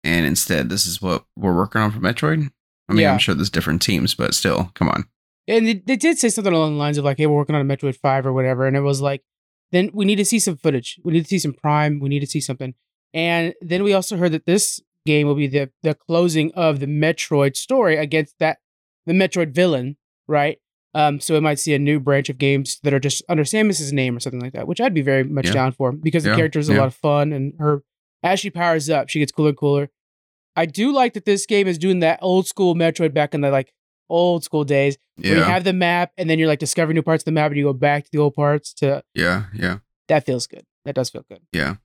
And 0.04 0.26
instead, 0.26 0.70
this 0.70 0.86
is 0.86 1.02
what 1.02 1.26
we're 1.38 1.56
working 1.56 1.82
on 1.82 1.92
for 1.92 2.00
Metroid. 2.00 2.50
I 2.90 2.94
mean, 2.94 3.02
Yeah. 3.02 3.14
I'm 3.14 3.20
sure 3.20 3.36
there's 3.36 3.50
different 3.50 3.82
teams, 3.82 4.16
but 4.16 4.34
still, 4.34 4.72
come 4.74 4.90
on. 4.90 5.06
And 5.48 5.68
they, 5.68 5.74
they 5.76 5.96
did 5.96 6.20
say 6.20 6.30
something 6.30 6.54
along 6.54 6.74
the 6.74 6.80
lines 6.80 6.98
of 6.98 7.06
like, 7.06 7.18
"Hey, 7.18 7.26
we're 7.28 7.36
working 7.36 7.56
on 7.56 7.62
a 7.70 7.76
Metroid 7.78 7.98
Five 7.98 8.26
or 8.26 8.34
whatever," 8.34 8.68
and 8.68 8.78
it 8.78 8.82
was 8.82 9.02
like, 9.02 9.24
then 9.72 9.90
we 9.94 10.06
need 10.06 10.18
to 10.18 10.26
see 10.26 10.40
some 10.40 10.58
footage. 10.58 11.00
We 11.04 11.14
need 11.14 11.24
to 11.24 11.28
see 11.28 11.40
some 11.40 11.54
Prime. 11.54 12.00
We 12.00 12.10
need 12.10 12.20
to 12.22 12.28
see 12.28 12.42
something. 12.42 12.74
And 13.14 13.54
then 13.62 13.84
we 13.84 13.94
also 13.94 14.18
heard 14.18 14.32
that 14.34 14.46
this 14.46 14.80
game 15.06 15.28
will 15.28 15.36
be 15.36 15.48
the 15.48 15.72
the 15.84 15.96
closing 15.96 16.52
of 16.54 16.80
the 16.80 16.86
Metroid 16.86 17.56
story 17.56 17.98
against 17.98 18.36
that 18.40 18.60
the 19.06 19.14
Metroid 19.14 19.54
villain, 19.54 19.98
right? 20.28 20.60
Um, 20.96 21.20
so 21.20 21.36
we 21.36 21.40
might 21.40 21.60
see 21.60 21.74
a 21.76 21.80
new 21.80 22.00
branch 22.00 22.30
of 22.30 22.38
games 22.40 22.80
that 22.84 22.94
are 22.94 23.00
just 23.00 23.22
under 23.30 23.44
Samus's 23.44 23.94
name 23.94 24.18
or 24.18 24.20
something 24.20 24.40
like 24.42 24.54
that, 24.54 24.68
which 24.68 24.82
I'd 24.82 24.94
be 24.94 25.02
very 25.04 25.24
much 25.24 25.48
Yeah. 25.48 25.54
down 25.54 25.72
for 25.72 25.92
because 25.92 26.24
the 26.24 26.32
Yeah, 26.32 26.36
character 26.36 26.58
is 26.60 26.68
a 26.70 26.74
yeah. 26.74 26.80
lot 26.80 26.88
of 26.88 26.96
fun 26.96 27.32
and 27.32 27.54
her 27.60 27.84
as 28.24 28.40
she 28.40 28.50
powers 28.50 28.90
up, 28.90 29.08
she 29.10 29.20
gets 29.20 29.32
cooler 29.32 29.50
and 29.50 29.58
cooler. 29.58 29.90
I 30.56 30.66
do 30.66 30.92
like 30.92 31.14
that 31.14 31.26
this 31.26 31.46
game 31.46 31.68
is 31.68 31.78
doing 31.78 32.00
that 32.00 32.20
old 32.22 32.48
school 32.48 32.74
Metroid 32.76 33.14
back 33.14 33.34
in 33.36 33.42
the 33.42 33.52
like 33.52 33.72
old 34.10 34.44
school 34.44 34.64
days 34.64 34.98
where 35.16 35.36
you 35.38 35.44
have 35.44 35.64
the 35.64 35.74
map 35.74 36.12
and 36.18 36.28
then 36.30 36.40
you're 36.40 36.48
like 36.48 36.60
discovering 36.60 36.96
new 36.96 37.04
parts 37.04 37.22
of 37.22 37.26
the 37.26 37.32
map 37.32 37.52
and 37.52 37.58
you 37.58 37.64
go 37.66 37.74
back 37.74 38.04
to 38.06 38.10
the 38.12 38.18
old 38.18 38.34
parts 38.34 38.74
to 38.74 39.04
yeah, 39.14 39.44
yeah, 39.54 39.78
that 40.08 40.26
feels 40.26 40.48
good. 40.48 40.66
That 40.86 40.96
does 40.96 41.10
feel 41.12 41.24
good. 41.30 41.42
yeah. 41.54 41.76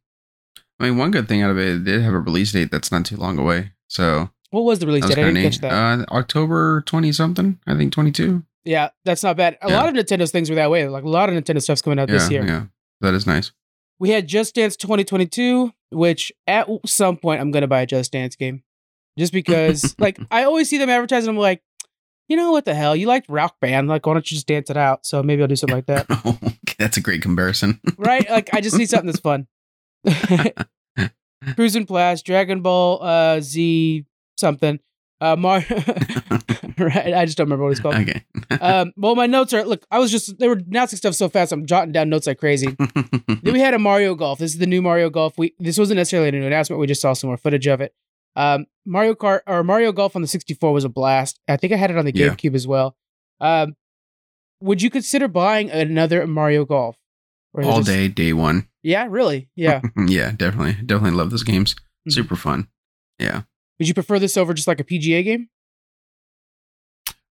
I 0.81 0.85
mean, 0.89 0.97
one 0.99 1.11
good 1.13 1.29
thing 1.29 1.43
out 1.43 1.51
of 1.51 1.59
it, 1.59 1.69
it 1.69 1.85
did 1.85 2.03
have 2.03 2.15
a 2.15 2.19
release 2.19 2.51
date 2.53 2.71
that's 2.73 2.91
not 2.91 3.05
too 3.05 3.17
long 3.17 3.39
away. 3.39 3.73
So 3.87 4.31
What 4.51 4.63
was 4.65 4.79
the 4.81 4.87
release 4.87 5.05
date? 5.07 5.13
I 5.19 5.23
didn't 5.23 5.35
neat. 5.35 5.43
catch 5.45 5.59
that. 5.59 5.73
Uh, 5.73 6.05
October 6.11 6.81
20 6.87 7.13
something, 7.13 7.61
I 7.67 7.77
think 7.77 7.93
22. 7.93 8.43
Yeah, 8.65 8.91
that's 9.05 9.23
not 9.23 9.37
bad. 9.37 9.59
A 9.61 9.69
yeah. 9.69 9.77
lot 9.83 9.89
of 9.89 9.95
Nintendo's 9.95 10.31
things 10.31 10.49
were 10.49 10.57
that 10.57 10.71
way. 10.71 10.89
Like 10.89 11.05
a 11.05 11.09
lot 11.09 11.29
of 11.29 11.35
Nintendo 11.35 11.61
stuff's 11.63 11.83
coming 11.83 11.99
out 11.99 12.09
Yeah, 12.09 12.15
this 12.15 12.31
year. 12.31 12.45
yeah. 12.47 12.65
That 13.01 13.15
is 13.15 13.27
nice. 13.27 13.53
We 13.99 14.11
had 14.11 14.27
Just 14.27 14.55
Dance 14.55 14.77
2022, 14.77 15.73
which 15.91 16.33
at 16.47 16.69
some 16.87 17.17
point 17.17 17.41
I'm 17.41 17.51
gonna 17.51 17.67
buy 17.69 17.83
a 17.83 17.87
Just 17.87 18.13
Dance 18.13 18.37
game. 18.37 18.63
Just 19.19 19.33
because 19.33 19.95
like 19.99 20.19
I 20.31 20.45
always 20.45 20.69
see 20.69 20.79
them 20.79 20.89
advertising, 20.91 21.29
I'm 21.31 21.37
like, 21.37 21.63
you 22.29 22.37
know 22.37 22.53
what 22.53 22.65
the 22.65 22.75
hell? 22.75 22.97
You 22.97 23.07
liked 23.07 23.29
rock 23.29 23.61
band, 23.61 23.89
like 23.89 24.07
why 24.07 24.15
don't 24.15 24.31
you 24.31 24.35
just 24.37 24.47
dance 24.47 24.71
it 24.71 24.77
out? 24.79 25.05
So 25.05 25.23
maybe 25.23 25.43
I'll 25.43 25.49
do 25.49 25.57
something 25.57 25.77
like 25.77 25.87
that. 25.87 26.07
okay, 26.27 26.57
that's 26.79 26.97
a 26.97 27.01
great 27.03 27.21
comparison. 27.23 27.81
right? 27.99 28.29
Like 28.31 28.49
I 28.55 28.61
just 28.63 28.79
need 28.79 28.89
something 28.89 29.07
that's 29.07 29.21
fun. 29.21 29.47
Cruis'n 31.45 31.87
Blast, 31.87 32.25
Dragon 32.25 32.63
Ball 32.63 33.03
uh, 33.03 33.41
Z 33.41 34.07
something. 34.39 34.81
Uh, 35.25 35.37
Mar- 35.37 35.65
right? 36.79 37.15
I 37.15 37.25
just 37.25 37.37
don't 37.39 37.47
remember 37.47 37.65
what 37.65 37.71
it's 37.73 37.81
called. 37.81 37.95
okay. 37.97 38.25
Um, 38.61 38.93
well, 38.97 39.15
my 39.15 39.27
notes 39.27 39.53
are 39.53 39.65
look. 39.65 39.85
I 39.91 39.99
was 39.99 40.11
just 40.11 40.39
they 40.39 40.49
were 40.49 40.55
announcing 40.71 40.97
stuff 40.97 41.15
so 41.15 41.29
fast. 41.29 41.51
I'm 41.53 41.67
jotting 41.67 41.93
down 41.93 42.09
notes 42.09 42.27
like 42.27 42.39
crazy. 42.39 42.69
then 42.79 43.53
we 43.53 43.61
had 43.61 43.75
a 43.75 43.79
Mario 43.79 44.15
Golf. 44.15 44.39
This 44.39 44.53
is 44.53 44.59
the 44.59 44.67
new 44.67 44.81
Mario 44.83 45.11
Golf. 45.11 45.37
We 45.39 45.55
this 45.59 45.79
wasn't 45.79 45.97
necessarily 45.97 46.29
a 46.29 46.33
new 46.33 46.47
announcement. 46.47 46.79
We 46.81 46.87
just 46.87 47.01
saw 47.01 47.13
some 47.15 47.29
more 47.29 47.37
footage 47.37 47.67
of 47.67 47.81
it. 47.81 47.95
Um, 48.37 48.67
Mario 48.87 49.15
Kart 49.15 49.41
or 49.47 49.65
Mario 49.65 49.93
Golf 49.93 50.15
on 50.15 50.23
the 50.23 50.29
64 50.29 50.73
was 50.73 50.85
a 50.85 50.89
blast. 50.89 51.41
I 51.49 51.57
think 51.57 51.73
I 51.73 51.77
had 51.77 51.91
it 51.91 51.97
on 51.99 52.05
the 52.05 52.13
Yeah. 52.15 52.29
GameCube 52.29 52.55
as 52.55 52.67
well. 52.67 52.97
Um, 53.41 53.77
would 54.61 54.83
you 54.83 54.91
consider 54.91 55.27
buying 55.29 55.71
another 55.71 56.27
Mario 56.27 56.65
Golf? 56.65 56.97
Or 57.55 57.65
All 57.65 57.79
just- 57.79 57.89
day, 57.89 58.09
day 58.09 58.33
one. 58.33 58.69
Yeah, 58.83 59.07
really. 59.09 59.49
Yeah. 59.57 59.81
yeah, 60.07 60.33
definitely. 60.33 60.75
Definitely 60.85 61.17
love 61.17 61.31
those 61.31 61.45
games. 61.45 61.75
Mhm. 62.09 62.13
Super 62.13 62.37
fun. 62.37 62.69
Yeah. 63.19 63.43
Would 63.79 63.89
you 63.89 63.95
prefer 63.95 64.19
this 64.19 64.37
over 64.37 64.55
just 64.55 64.69
like 64.69 64.81
a 64.81 64.85
PGA 64.85 65.25
game? 65.25 65.49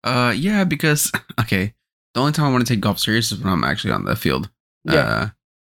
Uh 0.03 0.33
yeah, 0.35 0.63
because 0.63 1.11
okay. 1.39 1.73
The 2.13 2.19
only 2.19 2.31
time 2.33 2.47
I 2.47 2.51
want 2.51 2.65
to 2.67 2.73
take 2.73 2.81
golf 2.81 2.99
serious 2.99 3.31
is 3.31 3.39
when 3.39 3.51
I'm 3.51 3.63
actually 3.63 3.91
on 3.93 4.05
the 4.05 4.15
field. 4.15 4.49
Yeah. 4.83 4.93
Uh 4.99 5.27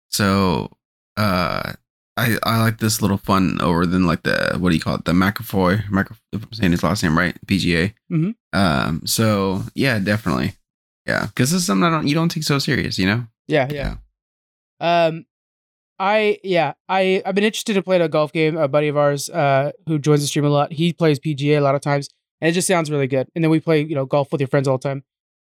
so 0.10 0.72
uh 1.18 1.74
I 2.18 2.38
I 2.44 2.62
like 2.62 2.80
this 2.80 3.02
little 3.02 3.18
fun 3.18 3.60
over 3.62 3.86
than 3.86 4.06
like 4.06 4.24
the 4.24 4.56
what 4.60 4.70
do 4.70 4.76
you 4.76 4.82
call 4.82 4.96
it? 4.96 5.06
The 5.06 5.12
McAfoy, 5.12 5.90
Mac, 5.90 6.08
if 6.32 6.44
I'm 6.44 6.54
saying 6.54 6.72
his 6.72 6.84
last 6.84 7.04
name 7.04 7.18
right, 7.18 7.38
PGA. 7.46 7.94
Mhm. 8.12 8.36
Um 8.54 9.02
so 9.06 9.64
yeah, 9.76 10.00
definitely. 10.00 10.54
Yeah, 11.06 11.28
because 11.28 11.52
this 11.52 11.62
is 11.62 11.68
something 11.68 11.84
I 11.86 11.92
don't 11.92 12.08
you 12.08 12.16
don't 12.16 12.30
take 12.30 12.44
so 12.44 12.58
serious, 12.58 12.98
you 12.98 13.06
know? 13.06 13.28
Yeah, 13.48 13.68
yeah. 13.72 13.96
Um, 14.80 15.26
I 16.00 16.40
yeah, 16.44 16.74
I 16.90 17.22
I've 17.26 17.36
been 17.36 17.44
interested 17.44 17.78
in 17.78 17.84
playing 17.84 18.02
a 18.02 18.10
golf 18.10 18.32
game. 18.34 18.58
A 18.58 18.68
buddy 18.68 18.88
of 18.88 18.98
ours, 18.98 19.30
uh, 19.30 19.72
who 19.88 20.00
joins 20.00 20.22
the 20.22 20.28
stream 20.28 20.46
a 20.46 20.50
lot, 20.50 20.74
he 20.74 20.94
plays 20.94 21.20
PGA 21.20 21.58
a 21.58 21.62
lot 21.62 21.76
of 21.76 21.82
times, 21.82 22.10
and 22.42 22.50
it 22.50 22.54
just 22.54 22.68
sounds 22.68 22.92
really 22.92 23.08
good. 23.08 23.28
And 23.36 23.44
then 23.44 23.52
we 23.52 23.60
play, 23.60 23.82
you 23.82 23.96
know, 23.96 24.06
golf 24.06 24.32
with 24.32 24.42
your 24.42 24.48
friends 24.48 24.68
all 24.68 24.78
the 24.78 24.90
time. 24.90 25.04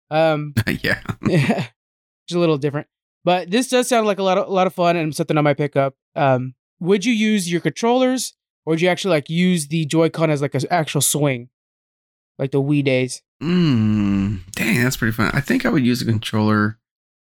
Um, 0.09 0.53
yeah. 0.81 1.01
yeah, 1.27 1.67
just 2.27 2.35
a 2.35 2.39
little 2.39 2.57
different. 2.57 2.87
But 3.25 3.51
this 3.51 3.67
does 3.67 3.87
sound 3.87 4.07
like 4.07 4.19
a 4.19 4.23
lot 4.23 4.37
of 4.37 4.47
a 4.47 4.51
lot 4.51 4.67
of 4.67 4.73
fun 4.73 4.95
and 4.95 5.15
something 5.15 5.37
I 5.37 5.41
might 5.41 5.57
pick 5.57 5.75
up. 5.75 5.95
Um, 6.15 6.55
would 6.79 7.05
you 7.05 7.13
use 7.13 7.51
your 7.51 7.61
controllers, 7.61 8.33
or 8.65 8.71
would 8.71 8.81
you 8.81 8.87
actually 8.87 9.11
like 9.11 9.29
use 9.29 9.67
the 9.67 9.85
Joy-Con 9.85 10.29
as 10.29 10.41
like 10.41 10.55
an 10.55 10.61
actual 10.69 11.01
swing, 11.01 11.49
like 12.37 12.51
the 12.51 12.61
Wii 12.61 12.83
days? 12.83 13.21
Mm, 13.41 14.39
dang, 14.51 14.83
that's 14.83 14.97
pretty 14.97 15.11
fun. 15.11 15.31
I 15.33 15.41
think 15.41 15.65
I 15.65 15.69
would 15.69 15.85
use 15.85 16.01
a 16.01 16.05
controller 16.05 16.79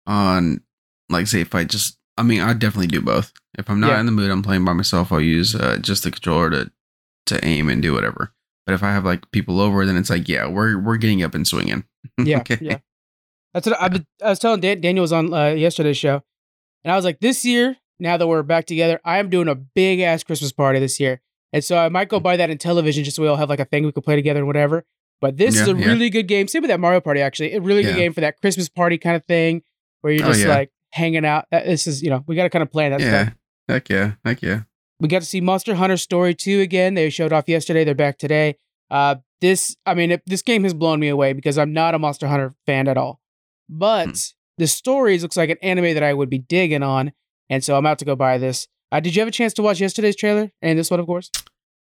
on, 0.07 0.61
like, 1.09 1.27
say, 1.27 1.41
if 1.41 1.55
I 1.55 1.65
just, 1.65 1.99
I 2.21 2.23
mean, 2.23 2.41
I'd 2.41 2.59
definitely 2.59 2.87
do 2.89 3.01
both. 3.01 3.33
If 3.59 3.69
I'm 3.71 3.81
not 3.81 3.91
Yeah. 3.91 4.01
in 4.01 4.07
the 4.07 4.13
mood, 4.13 4.31
I'm 4.31 4.43
playing 4.43 4.65
by 4.65 4.73
myself, 4.75 5.11
I'll 5.11 5.21
use 5.21 5.55
uh, 5.55 5.79
just 5.81 6.05
the 6.05 6.11
controller 6.11 6.51
to 6.51 6.71
to 7.27 7.45
aim 7.45 7.69
and 7.69 7.81
do 7.83 7.93
whatever. 7.93 8.33
But 8.67 8.75
if 8.75 8.83
I 8.83 8.93
have 8.93 9.05
like 9.05 9.31
people 9.33 9.61
over, 9.61 9.85
then 9.87 9.97
it's 9.97 10.11
like, 10.11 10.29
yeah, 10.29 10.47
we're 10.47 10.79
we're 10.79 10.97
getting 10.97 11.23
up 11.23 11.35
and 11.35 11.47
swinging. 11.47 11.85
Yeah, 12.19 12.39
Okay. 12.41 12.59
yeah. 12.61 12.79
That's 13.55 13.67
what 13.67 13.81
I, 13.81 13.87
I, 13.87 14.27
I 14.27 14.31
was 14.31 14.39
telling 14.39 14.61
Dan, 14.61 14.81
Daniel 14.81 15.03
was 15.03 15.13
on 15.13 15.33
uh, 15.35 15.49
yesterday's 15.49 15.97
show, 15.99 16.23
and 16.85 16.93
I 16.93 16.97
was 16.97 17.05
like, 17.05 17.21
this 17.21 17.45
year, 17.45 17.77
now 17.99 18.17
that 18.17 18.27
we're 18.27 18.43
back 18.45 18.65
together, 18.67 19.01
I 19.05 19.19
am 19.19 19.29
doing 19.29 19.49
a 19.49 19.55
big 19.55 20.01
ass 20.01 20.23
Christmas 20.23 20.53
party 20.53 20.79
this 20.79 21.01
year, 21.01 21.21
and 21.53 21.63
so 21.65 21.77
I 21.79 21.89
might 21.89 22.09
go 22.09 22.21
buy 22.21 22.37
that 22.37 22.49
in 22.51 22.59
television 22.59 23.03
just 23.05 23.17
so 23.17 23.23
we 23.23 23.29
all 23.29 23.37
have 23.37 23.49
like 23.51 23.61
a 23.61 23.65
thing 23.65 23.85
we 23.85 23.93
could 23.93 24.05
play 24.05 24.17
together 24.17 24.39
and 24.41 24.47
whatever. 24.47 24.85
But 25.21 25.37
this 25.37 25.61
is 25.61 25.67
Yeah, 25.67 25.75
a 25.75 25.77
yeah. 25.77 25.87
really 25.87 26.09
good 26.11 26.27
game. 26.29 26.49
Same 26.49 26.63
with 26.63 26.71
that 26.71 26.81
Mario 26.81 27.01
Party, 27.01 27.21
actually, 27.21 27.53
a 27.55 27.61
really 27.61 27.83
good 27.83 27.91
Yeah. 27.97 28.03
game 28.05 28.13
for 28.15 28.23
that 28.23 28.41
Christmas 28.41 28.69
party 28.71 28.97
kind 28.99 29.17
of 29.17 29.25
thing 29.27 29.63
where 30.01 30.13
you're 30.13 30.25
Oh, 30.25 30.29
just 30.29 30.41
yeah. 30.43 30.49
like 30.49 30.71
hanging 30.93 31.25
out. 31.25 31.47
This 31.51 31.87
is, 31.87 32.03
you 32.03 32.11
know, 32.11 32.25
we 32.27 32.37
got 32.37 32.45
to 32.45 32.51
kind 32.51 32.63
of 32.63 32.71
plan 32.71 32.93
that 32.93 33.01
yeah. 33.01 33.23
stuff. 33.25 33.35
Heck 33.69 33.89
yeah. 33.89 34.13
Heck 34.25 34.43
yeah. 34.43 34.61
We 35.01 35.09
got 35.09 35.21
to 35.21 35.27
see 35.27 35.41
Monster 35.41 35.75
Hunter 35.75 35.97
Story 35.97 36.35
2 36.35 36.61
again. 36.61 36.95
They 36.95 37.09
showed 37.11 37.33
off 37.33 37.49
yesterday. 37.49 37.85
They're 37.85 37.95
back 37.95 38.19
today. 38.19 38.57
Uh, 38.91 39.17
this, 39.41 39.77
I 39.87 39.95
mean, 39.95 40.11
it, 40.11 40.23
this 40.27 40.43
game 40.43 40.65
has 40.65 40.75
blown 40.75 41.01
me 41.01 41.09
away 41.09 41.33
because 41.33 41.57
I'm 41.57 41.73
not 41.73 41.95
a 41.95 41.99
Monster 41.99 42.27
Hunter 42.27 42.55
fan 42.67 42.89
at 42.89 42.99
all. 42.99 43.21
But 43.69 44.07
Hmm. 44.09 44.13
the 44.59 44.67
stories 44.67 45.23
looks 45.23 45.37
like 45.37 45.49
an 45.49 45.57
anime 45.63 45.95
that 45.95 46.03
I 46.03 46.13
would 46.13 46.29
be 46.29 46.39
digging 46.39 46.83
on, 46.83 47.13
and 47.49 47.65
so 47.65 47.79
I'm 47.79 47.87
out 47.87 47.99
to 48.01 48.05
go 48.05 48.15
buy 48.17 48.37
this. 48.37 48.69
Uh, 48.93 49.01
did 49.01 49.15
you 49.15 49.21
have 49.21 49.29
a 49.29 49.33
chance 49.33 49.55
to 49.55 49.63
watch 49.63 49.81
yesterday's 49.81 50.17
trailer 50.17 50.51
and 50.61 50.79
this 50.79 50.91
one, 50.91 51.01
of 51.01 51.07
course? 51.07 51.31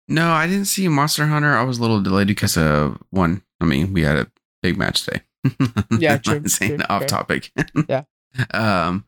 No, 0.06 0.28
I 0.30 0.46
didn't 0.46 0.66
see 0.66 0.86
Monster 0.86 1.26
Hunter. 1.26 1.56
I 1.56 1.62
was 1.62 1.78
a 1.78 1.80
little 1.80 2.00
delayed 2.02 2.26
because 2.26 2.56
of 2.56 2.98
one. 3.10 3.42
I 3.60 3.64
mean, 3.64 3.92
we 3.92 4.02
had 4.02 4.18
a 4.18 4.30
big 4.62 4.76
match 4.76 5.04
today. 5.04 5.22
Yeah, 5.98 6.18
true, 6.18 6.46
saying 6.46 6.76
true, 6.76 6.86
off 6.88 7.06
topic. 7.06 7.50
Yeah. 7.88 8.02
Um, 8.52 9.04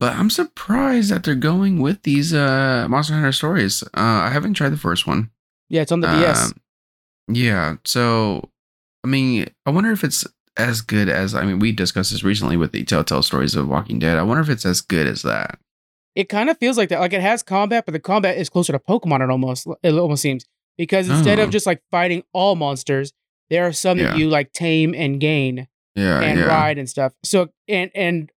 but 0.00 0.14
I'm 0.14 0.30
surprised 0.30 1.10
that 1.10 1.24
they're 1.24 1.34
going 1.34 1.80
with 1.80 2.02
these 2.02 2.32
uh 2.34 2.86
Monster 2.88 3.14
Hunter 3.14 3.32
stories. 3.32 3.82
Uh, 3.82 3.88
I 4.26 4.30
haven't 4.30 4.54
tried 4.54 4.70
the 4.70 4.76
first 4.76 5.06
one. 5.06 5.30
Yeah, 5.68 5.82
it's 5.82 5.92
on 5.92 6.00
the 6.00 6.06
DS. 6.08 6.46
Um, 6.46 6.52
yeah. 7.34 7.76
So, 7.84 8.50
I 9.04 9.08
mean, 9.08 9.48
I 9.66 9.70
wonder 9.70 9.90
if 9.90 10.04
it's 10.04 10.26
as 10.56 10.80
good 10.80 11.08
as. 11.08 11.34
I 11.34 11.44
mean, 11.44 11.58
we 11.58 11.72
discussed 11.72 12.10
this 12.12 12.22
recently 12.24 12.56
with 12.56 12.72
the 12.72 12.84
Telltale 12.84 13.22
stories 13.22 13.54
of 13.54 13.68
Walking 13.68 13.98
Dead. 13.98 14.18
I 14.18 14.22
wonder 14.22 14.40
if 14.42 14.48
it's 14.48 14.64
as 14.66 14.80
good 14.80 15.06
as 15.06 15.22
that. 15.22 15.58
It 16.14 16.28
kind 16.28 16.48
of 16.50 16.58
feels 16.58 16.76
like 16.76 16.88
that. 16.88 17.00
Like 17.00 17.12
it 17.12 17.20
has 17.20 17.42
combat, 17.42 17.84
but 17.86 17.92
the 17.92 18.00
combat 18.00 18.38
is 18.38 18.48
closer 18.48 18.72
to 18.72 18.78
Pokemon. 18.78 19.22
It 19.22 19.30
almost 19.30 19.66
it 19.82 19.92
almost 19.94 20.22
seems 20.22 20.44
because 20.76 21.08
instead 21.08 21.38
Oh. 21.38 21.44
of 21.44 21.50
just 21.50 21.66
like 21.66 21.82
fighting 21.90 22.22
all 22.32 22.54
monsters, 22.56 23.12
there 23.50 23.66
are 23.66 23.72
some 23.72 23.98
Yeah. 23.98 24.08
that 24.12 24.18
you 24.18 24.28
like 24.28 24.52
tame 24.52 24.94
and 24.94 25.20
gain. 25.20 25.68
Yeah. 25.94 26.20
and 26.20 26.38
yeah. 26.38 26.44
ride 26.46 26.78
and 26.78 26.88
stuff. 26.88 27.12
So 27.24 27.48
and 27.68 27.90
and 27.94 28.30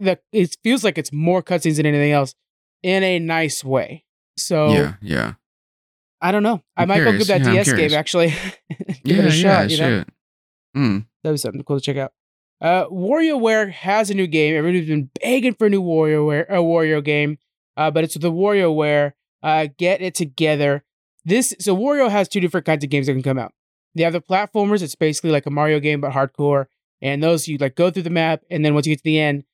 the 0.00 0.18
it 0.32 0.56
feels 0.62 0.84
like 0.84 0.98
it's 0.98 1.12
more 1.12 1.42
cutscenes 1.42 1.76
than 1.76 1.86
anything 1.86 2.12
else 2.12 2.34
in 2.82 3.02
a 3.02 3.18
nice 3.18 3.64
way. 3.64 4.04
So 4.36 4.68
Yeah. 4.72 4.94
Yeah. 5.00 5.32
I 6.20 6.32
don't 6.32 6.42
know. 6.42 6.62
I 6.76 6.82
I'm 6.82 6.88
might 6.88 6.98
go 6.98 7.04
curious. 7.04 7.26
give 7.28 7.42
that 7.42 7.52
Yeah, 7.54 7.62
DS 7.64 7.72
game 7.74 7.92
actually. 7.94 8.28
give 9.04 9.16
yeah. 9.16 9.22
it 9.22 9.24
a 9.26 9.30
shot. 9.30 9.70
yeah. 9.70 9.76
you 9.76 9.78
know. 9.96 10.04
Mm. 10.76 11.06
that 11.24 11.30
was 11.30 11.42
something 11.42 11.62
cool 11.62 11.78
to 11.78 11.82
check 11.84 11.96
out. 11.96 12.12
Uh, 12.60 12.86
WarioWare 12.88 13.70
has 13.70 14.10
a 14.10 14.14
new 14.14 14.26
game. 14.26 14.56
Everybody's 14.56 14.88
been 14.88 15.10
begging 15.22 15.54
for 15.54 15.66
a 15.66 15.70
new 15.70 15.82
WarioWare 15.82 16.46
a 16.48 16.54
Wario 16.56 17.02
game, 17.04 17.38
uh, 17.76 17.90
but 17.90 18.04
it's 18.04 18.14
the 18.14 18.32
WarioWare. 18.32 19.12
Uh, 19.42 19.68
get 19.78 20.00
it 20.02 20.14
together. 20.14 20.82
This 21.24 21.54
so 21.58 21.76
Wario 21.76 22.10
has 22.10 22.28
two 22.28 22.40
different 22.40 22.66
kinds 22.66 22.82
of 22.84 22.90
games 22.90 23.06
that 23.06 23.12
can 23.14 23.22
come 23.22 23.38
out. 23.38 23.52
They 23.94 24.02
have 24.04 24.12
the 24.12 24.20
platformers. 24.20 24.82
It's 24.82 24.94
basically 24.94 25.30
like 25.30 25.46
a 25.46 25.50
Mario 25.50 25.80
game 25.80 26.00
but 26.00 26.12
hardcore, 26.12 26.66
and 27.02 27.22
those 27.22 27.46
you 27.48 27.58
like 27.58 27.74
go 27.76 27.90
through 27.90 28.02
the 28.04 28.10
map, 28.10 28.42
and 28.50 28.64
then 28.64 28.74
once 28.74 28.86
you 28.86 28.92
get 28.92 28.98
to 28.98 29.04
the 29.04 29.18
end, 29.18 29.44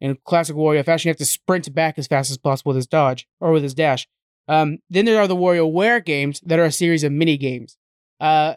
in 0.00 0.16
classic 0.24 0.56
Wario 0.56 0.84
fashion, 0.84 1.08
you 1.08 1.10
have 1.10 1.16
to 1.18 1.24
sprint 1.24 1.72
back 1.74 1.98
as 1.98 2.06
fast 2.06 2.30
as 2.30 2.38
possible 2.38 2.70
with 2.70 2.76
his 2.76 2.86
dodge 2.86 3.26
or 3.40 3.52
with 3.52 3.62
his 3.62 3.74
dash. 3.74 4.06
Um, 4.46 4.78
then 4.88 5.04
there 5.04 5.20
are 5.20 5.26
the 5.28 5.36
WarioWare 5.36 6.04
games 6.04 6.40
that 6.46 6.58
are 6.58 6.64
a 6.64 6.72
series 6.72 7.04
of 7.04 7.12
mini 7.12 7.36
games. 7.36 7.76
Uh, 8.20 8.54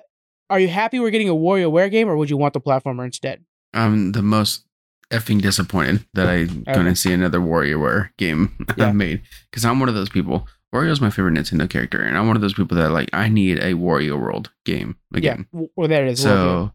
are 0.50 0.60
you 0.60 0.68
happy 0.68 1.00
we're 1.00 1.10
getting 1.12 1.30
a 1.30 1.34
WarioWare 1.36 1.90
game, 1.92 2.08
or 2.10 2.16
would 2.18 2.30
you 2.30 2.38
want 2.38 2.54
the 2.54 2.62
platformer 2.62 3.06
instead? 3.06 3.44
I'm 3.74 4.12
the 4.14 4.22
most 4.22 4.66
effing 5.12 5.42
disappointed 5.42 6.06
that 6.14 6.28
I 6.28 6.44
Okay. 6.44 6.74
couldn't 6.74 6.96
see 6.96 7.12
another 7.12 7.40
WarioWare 7.40 8.10
game 8.18 8.66
Yeah. 8.78 8.92
made 8.94 9.22
because 9.50 9.66
I'm 9.66 9.80
one 9.80 9.90
of 9.90 9.96
those 9.96 10.10
people. 10.10 10.48
Wario's 10.74 11.02
my 11.02 11.10
favorite 11.10 11.34
Nintendo 11.34 11.70
character, 11.70 12.02
and 12.02 12.18
I'm 12.18 12.28
one 12.28 12.38
of 12.38 12.42
those 12.42 12.54
people 12.54 12.78
that 12.78 12.92
like 12.92 13.10
I 13.12 13.28
need 13.28 13.60
a 13.60 13.74
Wario 13.74 14.18
World 14.18 14.52
game 14.66 14.96
again. 15.14 15.48
Yeah, 15.52 15.66
well, 15.76 15.90
there 15.90 16.06
it 16.06 16.12
is. 16.14 16.22
So, 16.22 16.72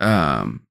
um, 0.00 0.66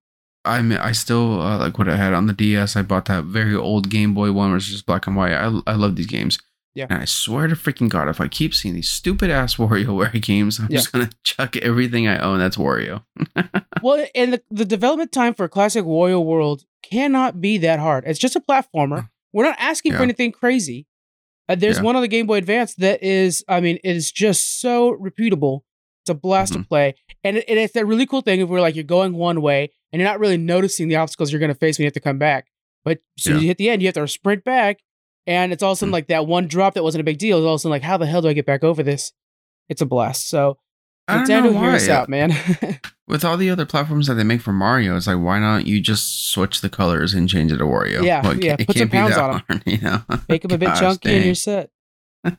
I'm 0.46 0.72
I 0.72 0.94
still 0.94 1.42
uh, 1.42 1.58
like 1.60 1.78
what 1.78 1.90
I 1.90 1.96
had 1.98 2.14
on 2.14 2.28
the 2.28 2.34
DS. 2.34 2.76
I 2.76 2.82
bought 2.82 3.06
that 3.06 3.26
very 3.26 3.56
old 3.56 3.90
Game 3.90 4.14
Boy 4.14 4.32
one, 4.32 4.54
which 4.54 4.64
is 4.68 4.72
just 4.74 4.86
black 4.86 5.06
and 5.08 5.16
white. 5.16 5.34
I 5.34 5.52
I 5.68 5.74
love 5.74 5.96
these 5.96 6.08
games. 6.08 6.38
Yeah. 6.76 6.86
And 6.90 7.02
I 7.02 7.06
swear 7.06 7.48
to 7.48 7.56
freaking 7.56 7.90
God, 7.90 8.08
if 8.08 8.22
I 8.22 8.28
keep 8.28 8.54
seeing 8.54 8.76
these 8.76 8.88
stupid 8.90 9.30
ass 9.32 9.56
WarioWare 9.56 10.22
games, 10.22 10.60
I'm 10.60 10.68
Yeah. 10.70 10.78
just 10.78 10.92
gonna 10.92 11.10
chuck 11.24 11.58
everything 11.58 12.08
I 12.08 12.20
own 12.20 12.40
that's 12.40 12.58
Wario. 12.58 13.04
well, 13.82 14.06
and 14.16 14.34
the, 14.34 14.42
the 14.52 14.66
development 14.66 15.12
time 15.12 15.34
for 15.34 15.48
classic 15.50 15.84
Wario 15.84 16.24
World 16.24 16.64
cannot 16.84 17.42
be 17.42 17.58
that 17.58 17.80
hard. 17.80 18.04
It's 18.08 18.20
just 18.20 18.36
a 18.36 18.40
platformer. 18.40 19.10
We're 19.34 19.44
not 19.44 19.58
asking 19.60 19.94
for 19.94 20.04
anything 20.04 20.32
crazy. 20.32 20.88
Uh, 21.50 21.56
there's 21.56 21.78
Yeah. 21.78 21.84
one 21.84 21.96
on 21.96 22.02
the 22.02 22.08
Game 22.08 22.28
Boy 22.28 22.38
Advance 22.38 22.76
that 22.76 23.04
is, 23.04 23.44
I 23.48 23.60
mean, 23.62 23.78
it 23.84 23.96
is 23.96 24.12
just 24.12 24.62
so 24.62 24.96
repeatable. 24.96 25.62
It's 26.04 26.10
a 26.12 26.14
blast 26.14 26.54
to 26.54 26.60
Mhm. 26.60 26.68
play, 26.68 26.96
and, 27.24 27.38
it, 27.38 27.46
and 27.50 27.60
it's 27.60 27.76
a 27.76 27.86
really 27.86 28.06
cool 28.06 28.22
thing 28.22 28.40
if 28.40 28.48
we're 28.48 28.62
like 28.62 28.76
you're 28.76 28.84
going 28.86 29.14
one 29.14 29.42
way 29.42 29.72
and 29.92 30.00
you're 30.00 30.10
not 30.10 30.20
really 30.20 30.38
noticing 30.38 30.88
the 30.88 30.96
obstacles 30.98 31.32
you're 31.32 31.40
going 31.40 31.54
to 31.54 31.56
face 31.60 31.78
when 31.78 31.84
you 31.84 31.88
have 31.88 31.94
to 31.94 32.00
come 32.00 32.18
back. 32.20 32.48
But 32.84 33.00
as 33.18 33.24
soon 33.24 33.34
as 33.36 33.38
Yeah. 33.38 33.42
you 33.44 33.48
hit 33.50 33.58
the 33.58 33.70
end, 33.70 33.82
you 33.82 33.88
have 33.88 33.96
to 33.96 34.08
sprint 34.08 34.44
back, 34.44 34.80
and 35.28 35.52
it's 35.52 35.62
all 35.64 35.72
of 35.72 35.76
a 35.76 35.80
sudden 35.80 35.92
Mm. 35.92 35.94
like 35.94 36.08
that 36.08 36.26
one 36.28 36.48
drop 36.48 36.74
that 36.76 36.84
wasn't 36.84 37.02
a 37.02 37.04
big 37.04 37.18
deal. 37.18 37.38
Is 37.40 37.46
all 37.46 37.54
of 37.54 37.56
a 37.56 37.60
sudden 37.60 37.72
like, 37.72 37.82
how 37.84 37.98
the 37.98 38.06
hell 38.06 38.22
do 38.22 38.28
I 38.30 38.34
get 38.34 38.46
back 38.46 38.64
over 38.64 38.82
this? 38.84 39.12
It's 39.68 39.82
a 39.82 39.86
blast. 39.86 40.28
So 40.30 40.58
Nintendo, 41.10 41.52
hear 41.60 41.72
us 41.72 41.90
out, 41.90 42.08
man. 42.08 42.36
With 43.08 43.26
all 43.26 43.36
the 43.38 43.50
other 43.50 43.66
platforms 43.66 44.06
that 44.06 44.14
they 44.14 44.24
make 44.24 44.42
for 44.42 44.54
Mario, 44.54 44.96
it's 44.96 45.08
like 45.08 45.18
why 45.18 45.40
not 45.40 45.66
you 45.66 45.82
just 45.82 46.30
switch 46.32 46.62
the 46.62 46.70
colors 46.70 47.16
and 47.16 47.28
change 47.28 47.52
it 47.52 47.58
to 47.58 47.64
Wario? 47.64 48.04
Yeah, 48.04 48.22
Like, 48.22 48.44
yeah, 48.44 48.56
put 48.58 48.78
some 48.78 48.90
pounds 48.90 49.18
on 49.18 49.36
'em. 49.36 49.42
hard, 49.48 49.64
you 49.66 49.80
know. 49.80 50.04
Make 50.30 50.44
them 50.44 50.52
a 50.52 50.58
bit 50.60 50.76
chunky 50.76 51.10
and 51.16 51.26
you're 51.26 51.34
set. 51.36 51.72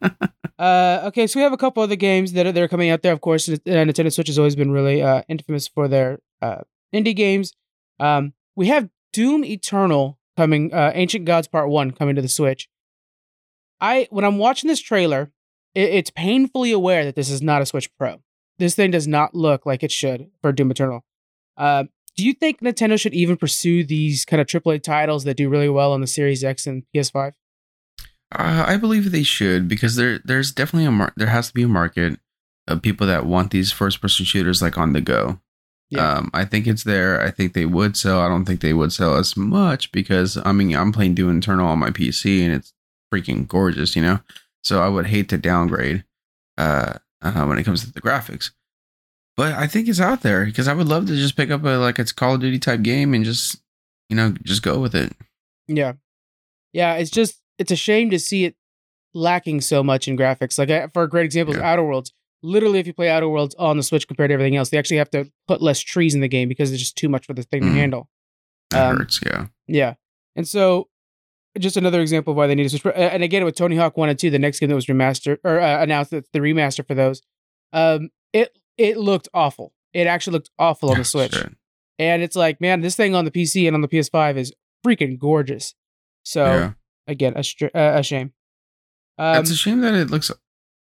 uh, 0.59 1.02
okay, 1.07 1.26
so 1.26 1.38
we 1.38 1.42
have 1.42 1.52
a 1.52 1.57
couple 1.57 1.83
other 1.83 1.97
games 1.97 2.33
that 2.35 2.47
are, 2.47 2.52
that 2.52 2.62
are 2.62 2.69
coming 2.69 2.90
out 2.90 3.02
there. 3.02 3.12
Of 3.12 3.21
course, 3.21 3.49
uh, 3.49 3.57
Nintendo 3.66 4.12
Switch 4.12 4.28
has 4.28 4.38
always 4.38 4.54
been 4.57 4.71
really 4.71 5.02
uh, 5.02 5.23
infamous 5.28 5.66
for 5.69 5.88
their 5.88 6.21
uh, 6.42 6.59
indie 6.94 7.16
games. 7.16 7.52
Um, 7.99 8.35
we 8.56 8.68
have 8.68 8.88
Doom 9.12 9.44
Eternal 9.44 10.18
coming, 10.37 10.73
uh, 10.73 10.92
Ancient 10.94 11.25
Gods 11.25 11.49
Part 11.49 11.68
One 11.68 11.90
coming 11.90 12.16
to 12.16 12.23
the 12.23 12.28
Switch. 12.28 12.68
I 13.80 14.09
when 14.11 14.25
I'm 14.25 14.38
watching 14.38 14.68
this 14.68 14.80
trailer, 14.80 15.32
it, 15.75 15.90
it's 15.90 16.11
painfully 16.11 16.73
aware 16.73 17.04
that 17.04 17.16
this 17.16 17.30
is 17.30 17.42
not 17.42 17.62
a 17.62 17.66
Switch 17.66 17.90
Pro. 17.97 18.20
This 18.59 18.75
thing 18.75 18.90
does 18.90 19.09
not 19.09 19.35
look 19.35 19.64
like 19.64 19.82
it 19.82 19.92
should 19.92 20.30
for 20.42 20.52
Doom 20.52 20.70
Eternal. 20.70 21.04
Uh, 21.56 21.85
do 22.16 22.26
you 22.26 22.35
think 22.35 22.61
Nintendo 22.61 23.00
should 23.00 23.14
even 23.14 23.37
pursue 23.37 23.85
these 23.85 24.25
kind 24.25 24.40
of 24.40 24.47
AAA 24.47 24.82
titles 24.82 25.25
that 25.25 25.37
do 25.37 25.49
really 25.49 25.68
well 25.68 25.92
on 25.92 26.00
the 26.00 26.06
Series 26.06 26.44
X 26.44 26.66
and 26.66 26.82
PS5? 26.94 27.32
Uh, 28.32 28.64
I 28.66 28.76
believe 28.76 29.11
they 29.11 29.23
should 29.23 29.68
because 29.68 29.97
there 29.97 30.20
there's 30.25 30.52
definitely 30.52 30.87
a 30.87 30.90
mar- 30.90 31.12
there 31.16 31.28
has 31.28 31.49
to 31.49 31.54
be 31.54 31.62
a 31.62 31.68
market 31.68 32.20
of 32.68 32.82
people 32.82 33.06
that 33.06 33.26
want 33.26 33.50
these 33.50 33.73
first 33.73 34.00
person 34.00 34.25
shooters 34.25 34.62
like 34.62 34.78
on 34.78 34.92
the 34.92 35.00
go. 35.00 35.40
Yeah. 35.90 36.09
Um, 36.09 36.30
I 36.32 36.44
think 36.44 36.66
it's 36.66 36.85
there. 36.85 37.20
I 37.20 37.30
think 37.30 37.52
they 37.52 37.66
would 37.66 37.97
sell. 37.97 38.20
I 38.20 38.28
don't 38.28 38.44
think 38.44 38.61
they 38.61 38.73
would 38.73 38.92
sell 38.92 39.16
as 39.16 39.37
much 39.37 39.90
because 39.90 40.38
I 40.44 40.52
mean 40.52 40.75
I'm 40.75 40.92
playing 40.92 41.14
Doom 41.14 41.38
Eternal 41.38 41.66
on 41.66 41.80
my 41.80 41.90
PC 41.90 42.42
and 42.42 42.54
it's 42.54 42.73
freaking 43.12 43.47
gorgeous, 43.49 43.97
you 43.97 44.02
know. 44.02 44.20
So 44.62 44.82
I 44.82 44.88
would 44.88 45.06
hate 45.06 45.28
to 45.30 45.38
downgrade 45.38 46.04
uh, 46.56 46.94
uh 47.23 47.44
when 47.47 47.59
it 47.59 47.64
comes 47.64 47.85
to 47.85 47.92
the 47.92 48.00
graphics. 48.00 48.52
But 49.37 49.54
I 49.54 49.66
think 49.66 49.88
it's 49.88 50.00
out 50.00 50.23
there 50.23 50.44
because 50.44 50.68
I 50.68 50.75
would 50.75 50.88
love 50.88 51.06
to 51.06 51.16
just 51.16 51.37
pick 51.37 51.50
up 51.50 51.64
a 51.64 51.78
like 51.78 51.99
it's 51.99 52.12
Call 52.12 52.35
of 52.35 52.40
Duty 52.40 52.59
type 52.59 52.82
game 52.82 53.12
and 53.14 53.25
just 53.25 53.61
you 54.09 54.16
know 54.16 54.35
just 54.44 54.62
go 54.62 54.78
with 54.78 54.94
it. 54.94 55.12
Yeah. 55.66 55.94
Yeah, 56.73 56.94
it's 56.94 57.11
just 57.11 57.40
it's 57.59 57.73
a 57.73 57.76
shame 57.76 58.11
to 58.11 58.18
see 58.18 58.44
it 58.44 58.54
lacking 59.12 59.61
so 59.61 59.82
much 59.82 60.06
in 60.06 60.16
graphics. 60.16 60.59
Like 60.59 60.70
uh, 60.70 60.88
for 60.92 61.02
a 61.02 61.09
great 61.09 61.25
example, 61.25 61.54
is 61.54 61.61
Yeah. 61.61 61.73
Outer 61.73 61.82
Worlds. 61.85 62.12
Literally, 62.42 62.78
if 62.78 62.87
you 62.87 62.94
play 62.94 63.11
Outer 63.11 63.28
Worlds 63.28 63.54
on 63.59 63.76
the 63.76 63.82
Switch 63.82 64.06
compared 64.09 64.30
to 64.30 64.35
everything 64.35 64.56
else, 64.56 64.70
they 64.70 64.78
actually 64.78 64.97
have 64.97 65.11
to 65.11 65.30
put 65.47 65.61
less 65.61 65.80
trees 65.80 66.14
in 66.14 66.20
the 66.20 66.28
game 66.28 66.49
because 66.49 66.70
there's 66.70 66.80
just 66.80 66.97
too 66.97 67.09
much 67.09 67.26
for 67.26 67.35
the 67.35 67.42
thing 67.42 67.61
to 67.62 67.68
Mhm. 67.68 67.75
handle. 67.75 68.09
That 68.70 68.90
Um, 68.90 68.97
hurts, 68.99 69.20
yeah. 69.26 69.47
Yeah, 69.66 69.94
and 70.37 70.49
so 70.49 70.88
just 71.59 71.76
another 71.76 72.00
example 72.00 72.30
of 72.32 72.37
why 72.37 72.47
they 72.47 72.54
need 72.54 72.62
to 72.62 72.70
switch. 72.70 72.87
uh, 72.87 72.90
And 72.99 73.23
again, 73.23 73.44
with 73.44 73.56
Tony 73.56 73.76
Hawk 73.76 73.97
One 73.97 74.09
and 74.09 74.18
Two, 74.18 74.30
the 74.30 74.38
next 74.38 74.61
game 74.61 74.68
that 74.68 74.75
was 74.75 74.87
remastered 74.87 75.38
or 75.44 75.61
uh, 75.61 75.82
announced 75.82 76.12
that's 76.12 76.28
the 76.32 76.38
remaster 76.38 76.87
for 76.87 76.94
those, 76.94 77.20
um, 77.73 78.11
it 78.32 78.56
it 78.78 78.97
looked 78.97 79.28
awful. 79.35 79.75
It 79.92 80.06
actually 80.06 80.35
looked 80.35 80.50
awful 80.59 80.90
on 80.90 80.97
the 80.99 81.04
Switch. 81.04 81.35
shit. 81.35 81.54
And 81.99 82.23
it's 82.23 82.37
like, 82.37 82.61
man, 82.62 82.80
this 82.80 82.97
thing 82.97 83.14
on 83.14 83.26
the 83.26 83.30
PC 83.30 83.66
and 83.66 83.75
on 83.75 83.82
the 83.82 83.88
PS5 83.88 84.38
is 84.38 84.54
freaking 84.87 85.18
gorgeous. 85.18 85.75
So 86.23 86.44
yeah. 86.47 86.73
again, 87.06 87.35
a, 87.37 87.44
str- 87.44 87.66
uh, 87.75 87.99
a 87.99 88.02
shame. 88.02 88.32
Um, 89.18 89.40
it's 89.42 89.50
a 89.50 89.56
shame 89.56 89.80
that 89.82 89.92
it 89.92 90.09
looks 90.11 90.30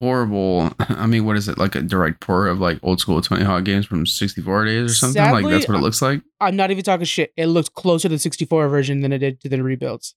horrible. 0.01 0.71
I 0.81 1.07
mean, 1.07 1.25
what 1.25 1.37
is 1.37 1.49
it 1.49 1.59
like 1.59 1.75
a 1.75 1.83
direct 1.83 2.21
port 2.21 2.49
of 2.49 2.59
like 2.61 2.79
old 2.83 3.01
school 3.01 3.21
Tony 3.23 3.45
Hawk 3.45 3.65
games 3.65 3.87
from 3.87 4.07
64 4.07 4.65
days 4.65 4.91
or 4.91 4.95
something? 4.95 5.23
like 5.23 5.47
that's 5.47 5.69
what 5.69 5.77
it 5.77 5.81
looks 5.81 6.03
like. 6.03 6.23
I'm 6.41 6.57
not 6.57 6.71
even 6.71 6.85
talking 6.85 7.05
shit. 7.07 7.33
It 7.37 7.47
looks 7.47 7.69
closer 7.69 8.09
to 8.09 8.15
the 8.15 8.19
64 8.19 8.69
version 8.69 9.01
than 9.01 9.13
it 9.13 9.19
did 9.19 9.41
to 9.43 9.49
the 9.49 9.63
rebuilds, 9.63 10.15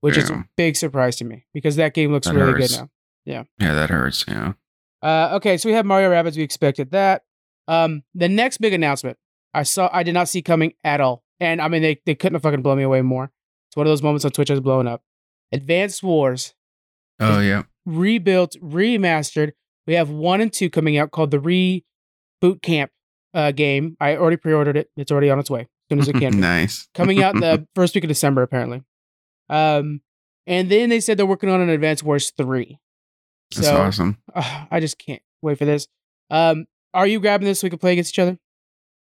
which 0.00 0.16
is 0.16 0.30
a 0.30 0.44
big 0.56 0.76
surprise 0.76 1.16
to 1.16 1.24
me 1.24 1.46
because 1.54 1.76
that 1.76 1.94
game 1.94 2.12
looks 2.12 2.26
That 2.26 2.34
really 2.34 2.52
hurts. 2.52 2.76
good 2.76 2.80
now. 2.82 2.88
Yeah, 3.24 3.42
Yeah, 3.60 3.74
that 3.74 3.90
hurts. 3.90 4.24
Yeah. 4.26 4.52
Uh, 5.02 5.30
okay, 5.36 5.56
so 5.58 5.68
we 5.68 5.74
have 5.74 5.84
Mario 5.86 6.10
Rabbids. 6.10 6.36
We 6.36 6.42
expected 6.42 6.90
that. 6.92 7.22
Um, 7.68 8.02
the 8.14 8.28
next 8.28 8.58
big 8.58 8.72
announcement 8.72 9.18
I 9.54 9.62
saw, 9.62 9.90
I 9.92 10.02
did 10.02 10.14
not 10.14 10.28
see 10.28 10.40
coming 10.42 10.72
at 10.82 11.00
all, 11.00 11.22
and 11.38 11.60
I 11.60 11.68
mean 11.68 11.82
they 11.82 12.00
they 12.06 12.14
couldn't 12.14 12.34
have 12.34 12.42
fucking 12.42 12.62
blown 12.62 12.78
me 12.78 12.84
away 12.84 13.02
more. 13.02 13.30
It's 13.68 13.76
one 13.76 13.86
of 13.86 13.90
those 13.90 14.02
moments 14.02 14.24
on 14.24 14.30
Twitch 14.30 14.50
I 14.50 14.54
was 14.54 14.60
blowing 14.60 14.86
up. 14.86 15.02
Advanced 15.52 16.02
Wars 16.02 16.54
Oh 17.20 17.40
yeah. 17.40 17.64
Rebuilt, 17.88 18.56
remastered. 18.62 19.52
We 19.86 19.94
have 19.94 20.10
one 20.10 20.40
and 20.40 20.52
two 20.52 20.68
coming 20.70 20.98
out 20.98 21.10
called 21.10 21.30
the 21.30 21.38
Reboot 21.38 22.62
Camp 22.62 22.90
uh, 23.34 23.52
game. 23.52 23.96
I 24.00 24.16
already 24.16 24.36
pre-ordered 24.36 24.76
it. 24.76 24.90
It's 24.96 25.10
already 25.10 25.30
on 25.30 25.38
its 25.38 25.50
way 25.50 25.62
as 25.62 25.66
soon 25.90 25.98
as 26.00 26.08
it 26.08 26.14
can. 26.16 26.38
nice. 26.40 26.88
coming 26.94 27.22
out 27.22 27.34
the 27.34 27.66
first 27.74 27.94
week 27.94 28.04
of 28.04 28.08
December, 28.08 28.42
apparently. 28.42 28.82
Um, 29.48 30.02
and 30.46 30.70
then 30.70 30.90
they 30.90 31.00
said 31.00 31.16
they're 31.18 31.26
working 31.26 31.50
on 31.50 31.60
an 31.60 31.70
Advanced 31.70 32.02
Wars 32.04 32.30
three. 32.36 32.78
That's 33.54 33.66
So 33.66 33.76
awesome. 33.80 34.18
uh, 34.34 34.66
I 34.70 34.80
just 34.80 34.98
can't 34.98 35.22
wait 35.42 35.58
for 35.58 35.64
this. 35.64 35.88
Um, 36.30 36.66
are 36.94 37.06
you 37.06 37.20
grabbing 37.20 37.46
this 37.46 37.60
so 37.60 37.66
we 37.66 37.70
can 37.70 37.78
play 37.78 37.92
against 37.92 38.14
each 38.14 38.18
other? 38.18 38.38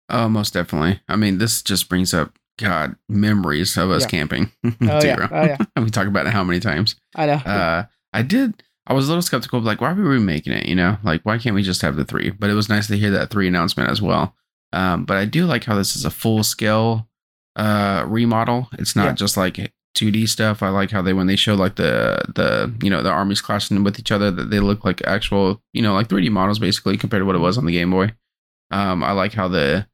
Oh, 0.09 0.27
most 0.29 0.53
definitely. 0.53 1.01
I 1.07 1.15
mean, 1.17 1.37
this 1.37 1.61
just 1.61 1.87
brings 1.89 2.13
up 2.13 2.33
God 2.57 2.95
memories 3.09 3.77
of 3.77 3.91
us 3.91 4.03
Yeah. 4.03 4.07
camping. 4.09 4.51
Oh 4.81 5.03
yeah, 5.03 5.27
oh 5.31 5.43
yeah. 5.43 5.57
we 5.77 5.89
talk 5.89 6.07
about 6.07 6.25
it 6.27 6.33
how 6.33 6.43
many 6.43 6.59
times. 6.59 6.95
I 7.15 7.25
know. 7.25 7.33
Uh, 7.33 7.83
I 8.13 8.21
did. 8.21 8.63
I 8.89 8.93
was 8.93 9.05
a 9.07 9.09
little 9.11 9.21
skeptical, 9.21 9.61
like, 9.61 9.79
why 9.81 9.91
are 9.91 9.95
we 9.95 10.01
remaking 10.01 10.51
it? 10.53 10.65
You 10.65 10.75
know, 10.75 10.97
like, 11.03 11.21
why 11.23 11.37
can't 11.37 11.55
we 11.55 11.61
just 11.63 11.81
have 11.83 11.95
the 11.95 12.03
three? 12.05 12.31
But 12.31 12.49
it 12.49 12.55
was 12.55 12.69
nice 12.69 12.87
to 12.87 12.97
hear 12.97 13.11
that 13.11 13.29
three 13.29 13.47
announcement 13.47 13.89
as 13.89 14.01
well. 14.01 14.35
Um, 14.73 15.05
but 15.05 15.15
I 15.17 15.25
do 15.25 15.45
like 15.45 15.63
how 15.63 15.75
this 15.75 15.95
is 15.95 16.05
a 16.05 16.11
full 16.11 16.43
scale 16.43 17.07
uh 17.55 18.03
remodel. 18.07 18.69
It's 18.73 18.95
not 18.95 19.05
Yeah. 19.05 19.13
just 19.13 19.35
like 19.37 19.73
2D 19.97 20.27
stuff. 20.29 20.61
I 20.63 20.69
like 20.69 20.91
how 20.91 21.01
they 21.01 21.13
when 21.13 21.27
they 21.27 21.35
show 21.35 21.55
like 21.55 21.75
the 21.75 22.21
the 22.35 22.71
you 22.81 22.89
know 22.89 23.01
the 23.01 23.09
armies 23.09 23.41
clashing 23.41 23.83
with 23.83 23.99
each 23.99 24.11
other 24.11 24.29
that 24.31 24.49
they 24.51 24.59
look 24.59 24.85
like 24.85 25.01
actual 25.05 25.61
you 25.73 25.81
know 25.81 25.93
like 25.93 26.07
3D 26.07 26.29
models 26.31 26.59
basically 26.59 26.95
compared 26.97 27.21
to 27.21 27.25
what 27.25 27.35
it 27.35 27.39
was 27.39 27.57
on 27.57 27.65
the 27.65 27.71
Game 27.73 27.91
Boy. 27.91 28.13
Um, 28.71 29.03
I 29.03 29.11
like 29.13 29.33
how 29.33 29.47
the 29.47 29.87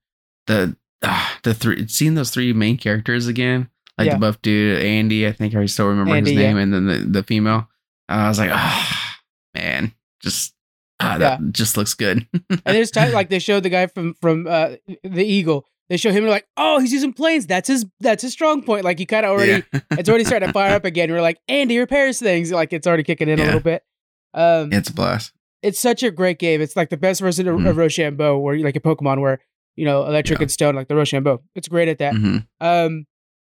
the 0.47 0.75
ah, 1.03 1.39
the 1.43 1.53
three 1.53 1.87
seeing 1.87 2.15
those 2.15 2.29
three 2.29 2.51
main 2.53 2.77
characters 2.77 3.25
again, 3.27 3.69
like 3.97 4.07
Yeah. 4.07 4.13
the 4.15 4.19
buff 4.19 4.41
dude 4.41 4.81
Andy. 4.83 5.25
I 5.25 5.31
think 5.31 5.55
I 5.55 5.65
still 5.65 5.87
remember 5.87 6.13
Andy, 6.15 6.31
his 6.33 6.39
yeah. 6.41 6.47
name, 6.49 6.57
and 6.57 6.73
then 6.73 6.85
the 6.85 6.97
the 7.19 7.23
female. 7.23 7.67
I 8.09 8.27
was 8.27 8.39
like, 8.39 8.51
ah, 8.53 9.17
man, 9.53 9.93
just 10.21 10.53
ah, 11.00 11.17
that 11.17 11.39
just 11.51 11.77
looks 11.77 11.93
good. 11.93 12.27
and 12.50 12.62
there's 12.65 12.91
time 12.91 13.12
like 13.12 13.29
they 13.29 13.39
showed 13.39 13.63
the 13.63 13.69
guy 13.69 13.88
from 13.88 14.13
from 14.21 14.47
uh, 14.47 14.75
the 15.03 15.24
Eagle. 15.25 15.65
They 15.89 15.97
show 15.97 16.12
him 16.12 16.25
like, 16.25 16.47
oh, 16.57 16.79
he's 16.79 16.91
using 16.91 17.13
planes. 17.13 17.45
That's 17.45 17.67
his 17.67 17.85
that's 18.00 18.24
his 18.24 18.31
strong 18.33 18.63
point. 18.63 18.83
Like 18.85 19.00
you 19.00 19.05
kind 19.05 19.25
of 19.25 19.31
already 19.33 19.63
Yeah. 19.71 19.79
it's 19.91 20.09
already 20.09 20.24
starting 20.25 20.47
to 20.50 20.53
fire 20.53 20.74
up 20.75 20.83
again. 20.85 21.12
We're 21.12 21.21
like, 21.21 21.39
Andy 21.47 21.77
repairs 21.77 22.19
things. 22.19 22.51
Like 22.51 22.74
it's 22.74 22.88
already 22.88 23.03
kicking 23.03 23.29
in 23.29 23.39
a 23.39 23.43
little 23.45 23.59
bit. 23.59 23.83
Um, 24.33 24.74
it's 24.74 24.89
a 24.89 24.93
blast. 24.93 25.31
it's 25.62 25.79
such 25.79 26.01
a 26.03 26.09
great 26.12 26.39
game. 26.39 26.59
It's 26.62 26.75
like 26.75 26.89
the 26.89 26.97
best 26.97 27.21
version 27.21 27.47
of, 27.47 27.57
Mhm. 27.59 27.69
of 27.69 27.77
Rochambeau, 27.77 28.38
where 28.39 28.57
like 28.59 28.75
a 28.75 28.79
Pokemon 28.79 29.21
where 29.21 29.39
you 29.75 29.85
know 29.85 30.05
electric 30.05 30.39
Yeah. 30.39 30.43
and 30.43 30.51
stone, 30.51 30.75
like 30.75 30.88
the 30.88 30.95
Rochambeau. 30.95 31.41
It's 31.55 31.67
great 31.67 31.88
at 31.88 32.00
that. 32.00 32.13
Mhm. 32.15 32.47
Um, 32.62 33.05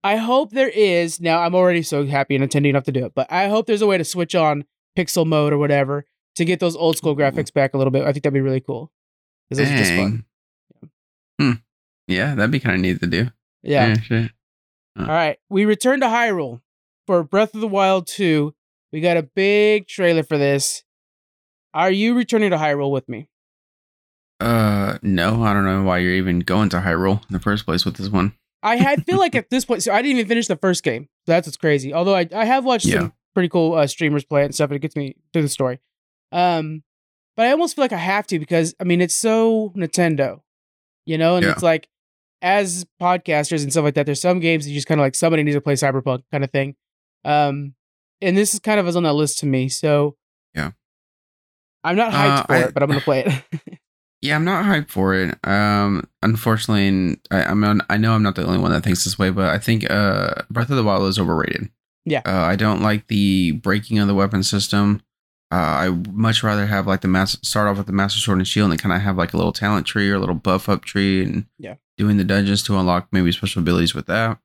I 0.05 0.17
hope 0.17 0.51
there 0.51 0.69
is. 0.69 1.21
Now 1.21 1.41
I'm 1.41 1.55
already 1.55 1.83
so 1.83 2.07
happy 2.07 2.35
and 2.35 2.43
intending 2.43 2.71
enough 2.71 2.85
to 2.85 2.93
do 2.93 3.05
it, 3.07 3.13
but 3.15 3.31
I 3.31 3.49
hope 3.49 3.67
there's 3.67 3.83
a 3.83 3.87
way 3.87 3.99
to 3.99 4.05
switch 4.05 4.35
on 4.35 4.65
pixel 4.97 5.27
mode 5.27 5.53
or 5.53 5.59
whatever 5.59 6.07
to 6.37 6.45
get 6.45 6.61
those 6.61 6.77
old 6.77 6.97
school 6.97 7.17
graphics 7.17 7.53
back 7.53 7.75
a 7.75 7.79
little 7.79 7.91
bit. 7.91 8.03
I 8.03 8.13
think 8.13 8.25
that'd 8.25 8.35
be 8.35 8.41
really 8.41 8.61
cool 8.61 8.91
because 9.49 9.59
those 9.59 9.73
are 9.73 9.79
just 9.79 9.93
fun. 9.93 10.25
Dang. 10.81 10.91
Hmm. 11.41 11.53
Yeah, 12.09 12.35
that'd 12.35 12.51
be 12.51 12.61
kind 12.61 12.75
of 12.77 12.81
neat 12.81 13.01
to 13.01 13.07
do. 13.07 13.31
Yeah. 13.63 13.99
shit. 13.99 14.33
All 14.99 15.07
right. 15.07 15.39
We 15.49 15.65
return 15.65 16.01
to 16.01 16.07
Hyrule 16.07 16.61
for 17.07 17.23
Breath 17.23 17.55
of 17.55 17.61
the 17.61 17.69
Wild 17.69 18.07
2. 18.07 18.55
We 18.93 19.01
got 19.01 19.17
a 19.17 19.23
big 19.23 19.87
trailer 19.87 20.23
for 20.23 20.37
this. 20.37 20.83
Are 21.73 21.91
you 21.91 22.15
returning 22.15 22.51
to 22.51 22.59
Hyrule 22.59 22.91
with 22.91 23.09
me? 23.09 23.29
Uh, 24.41 24.99
no, 25.03 25.43
I 25.43 25.55
don't 25.55 25.65
know 25.65 25.85
why 25.85 25.99
you're 25.99 26.13
even 26.15 26.41
going 26.41 26.69
to 26.71 26.79
Hyrule 26.79 27.23
in 27.23 27.33
the 27.33 27.41
first 27.41 27.65
place 27.65 27.85
with 27.85 27.97
this 27.97 28.09
one. 28.09 28.35
I 28.63 28.77
had 28.77 29.05
feel 29.07 29.19
like 29.19 29.35
at 29.35 29.51
this 29.51 29.65
point, 29.65 29.83
so 29.83 29.93
I 29.93 30.03
didn't 30.03 30.19
even 30.19 30.29
finish 30.29 30.47
the 30.47 30.57
first 30.57 30.83
game. 30.85 31.09
That's 31.27 31.47
what's 31.49 31.57
crazy. 31.57 31.93
Although 31.93 32.15
I, 32.15 32.29
I 32.35 32.45
have 32.45 32.65
watched 32.65 32.87
Yeah. 32.87 32.99
some 33.01 33.13
pretty 33.35 33.49
cool 33.49 33.75
uh, 33.75 33.87
streamers 33.87 34.25
play 34.25 34.43
it 34.43 34.47
and 34.47 34.55
stuff, 34.55 34.71
and 34.71 34.77
it 34.77 34.81
gets 34.81 34.95
me 34.97 35.17
through 35.33 35.43
the 35.43 35.49
story. 35.49 35.81
Um, 36.31 36.83
but 37.37 37.47
I 37.47 37.51
almost 37.51 37.75
feel 37.77 37.83
like 37.85 37.93
I 37.93 37.97
have 37.99 38.27
to 38.29 38.39
because 38.39 38.75
I 38.81 38.85
mean 38.85 39.01
it's 39.01 39.15
so 39.15 39.73
Nintendo, 39.77 40.41
you 41.07 41.19
know, 41.19 41.37
and 41.37 41.45
Yeah. 41.45 41.53
it's 41.53 41.63
like 41.63 41.89
as 42.41 42.87
podcasters 43.01 43.63
and 43.63 43.71
stuff 43.73 43.85
like 43.85 43.95
that. 43.95 44.07
There's 44.07 44.21
some 44.21 44.39
games 44.41 44.65
that 44.65 44.71
you 44.71 44.77
just 44.77 44.87
kind 44.87 45.01
of 45.01 45.05
like 45.05 45.15
somebody 45.15 45.43
needs 45.43 45.57
to 45.57 45.61
play 45.61 45.75
Cyberpunk 45.75 46.23
kind 46.31 46.45
of 46.45 46.51
thing. 46.51 46.75
Um, 47.25 47.75
and 48.21 48.37
this 48.37 48.53
is 48.55 48.61
kind 48.61 48.79
of 48.81 48.87
is 48.89 48.97
on 48.97 49.03
that 49.05 49.13
list 49.15 49.39
to 49.41 49.47
me. 49.47 49.69
So 49.69 50.17
Yeah. 50.55 50.73
I'm 51.85 51.97
not 51.97 52.13
hyped 52.13 52.39
Uh, 52.41 52.43
for 52.45 52.53
I- 52.55 52.59
it, 52.65 52.75
but 52.75 52.83
I'm 52.83 52.89
gonna 52.89 53.01
play 53.01 53.25
it. 53.25 53.79
Yeah, 54.23 54.37
I'm 54.37 54.45
not 54.45 54.65
hyped 54.65 54.89
for 54.89 55.15
it. 55.15 55.37
Um, 55.45 56.09
unfortunately, 56.23 57.19
I, 57.31 57.43
I'm 57.45 57.63
on, 57.65 57.83
I 57.91 57.97
know 57.97 58.15
I'm 58.15 58.23
not 58.23 58.37
the 58.37 58.47
only 58.47 58.59
one 58.59 58.71
that 58.71 58.85
thinks 58.85 59.03
this 59.05 59.19
way, 59.19 59.31
but 59.31 59.47
I 59.51 59.59
think 59.59 59.91
uh, 59.91 60.35
Breath 60.49 60.71
of 60.71 60.77
the 60.77 60.85
Wild 60.85 61.09
is 61.09 61.19
overrated. 61.19 61.71
Yeah. 62.05 62.23
uh, 62.25 62.31
I 62.43 62.57
don't 62.57 62.83
like 62.83 63.09
the 63.09 63.53
breaking 63.53 63.99
of 63.99 64.07
the 64.09 64.15
weapon 64.15 64.43
system. 64.43 65.03
Uh, 65.53 65.55
I 65.57 65.89
much 66.11 66.43
rather 66.43 66.67
have 66.67 66.87
like 66.87 67.01
the 67.03 67.09
mass 67.09 67.37
start 67.43 67.69
off 67.69 67.77
with 67.79 67.87
the 67.87 67.93
Master 67.93 68.19
Sword 68.19 68.39
and 68.39 68.49
Shield 68.49 68.71
and 68.71 68.81
kind 68.81 68.95
of 68.95 69.03
have 69.03 69.17
like 69.19 69.35
a 69.35 69.37
little 69.37 69.53
talent 69.53 69.87
tree 69.87 70.09
or 70.11 70.15
a 70.15 70.19
little 70.19 70.35
buff 70.35 70.69
up 70.69 70.85
tree 70.85 71.23
and 71.23 71.47
Yeah. 71.59 71.75
doing 71.99 72.17
the 72.17 72.25
dungeons 72.25 72.63
to 72.65 72.79
unlock 72.79 73.09
maybe 73.13 73.31
special 73.33 73.61
abilities 73.61 73.95
with 73.95 74.07
that. 74.07 74.39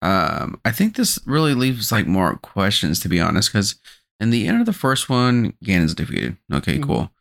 Um, 0.00 0.60
I 0.64 0.72
think 0.72 0.96
this 0.96 1.18
really 1.26 1.54
leaves 1.54 1.92
like 1.92 2.06
more 2.06 2.36
questions 2.36 2.98
to 3.00 3.08
be 3.08 3.20
honest, 3.20 3.50
because 3.52 3.76
in 4.18 4.30
the 4.30 4.48
end 4.48 4.58
of 4.60 4.66
the 4.66 4.72
first 4.72 5.08
one, 5.08 5.54
Ganon's 5.62 5.94
defeated. 5.94 6.36
Okay, 6.52 6.78
Mhm. 6.78 6.82
cool. 6.84 7.12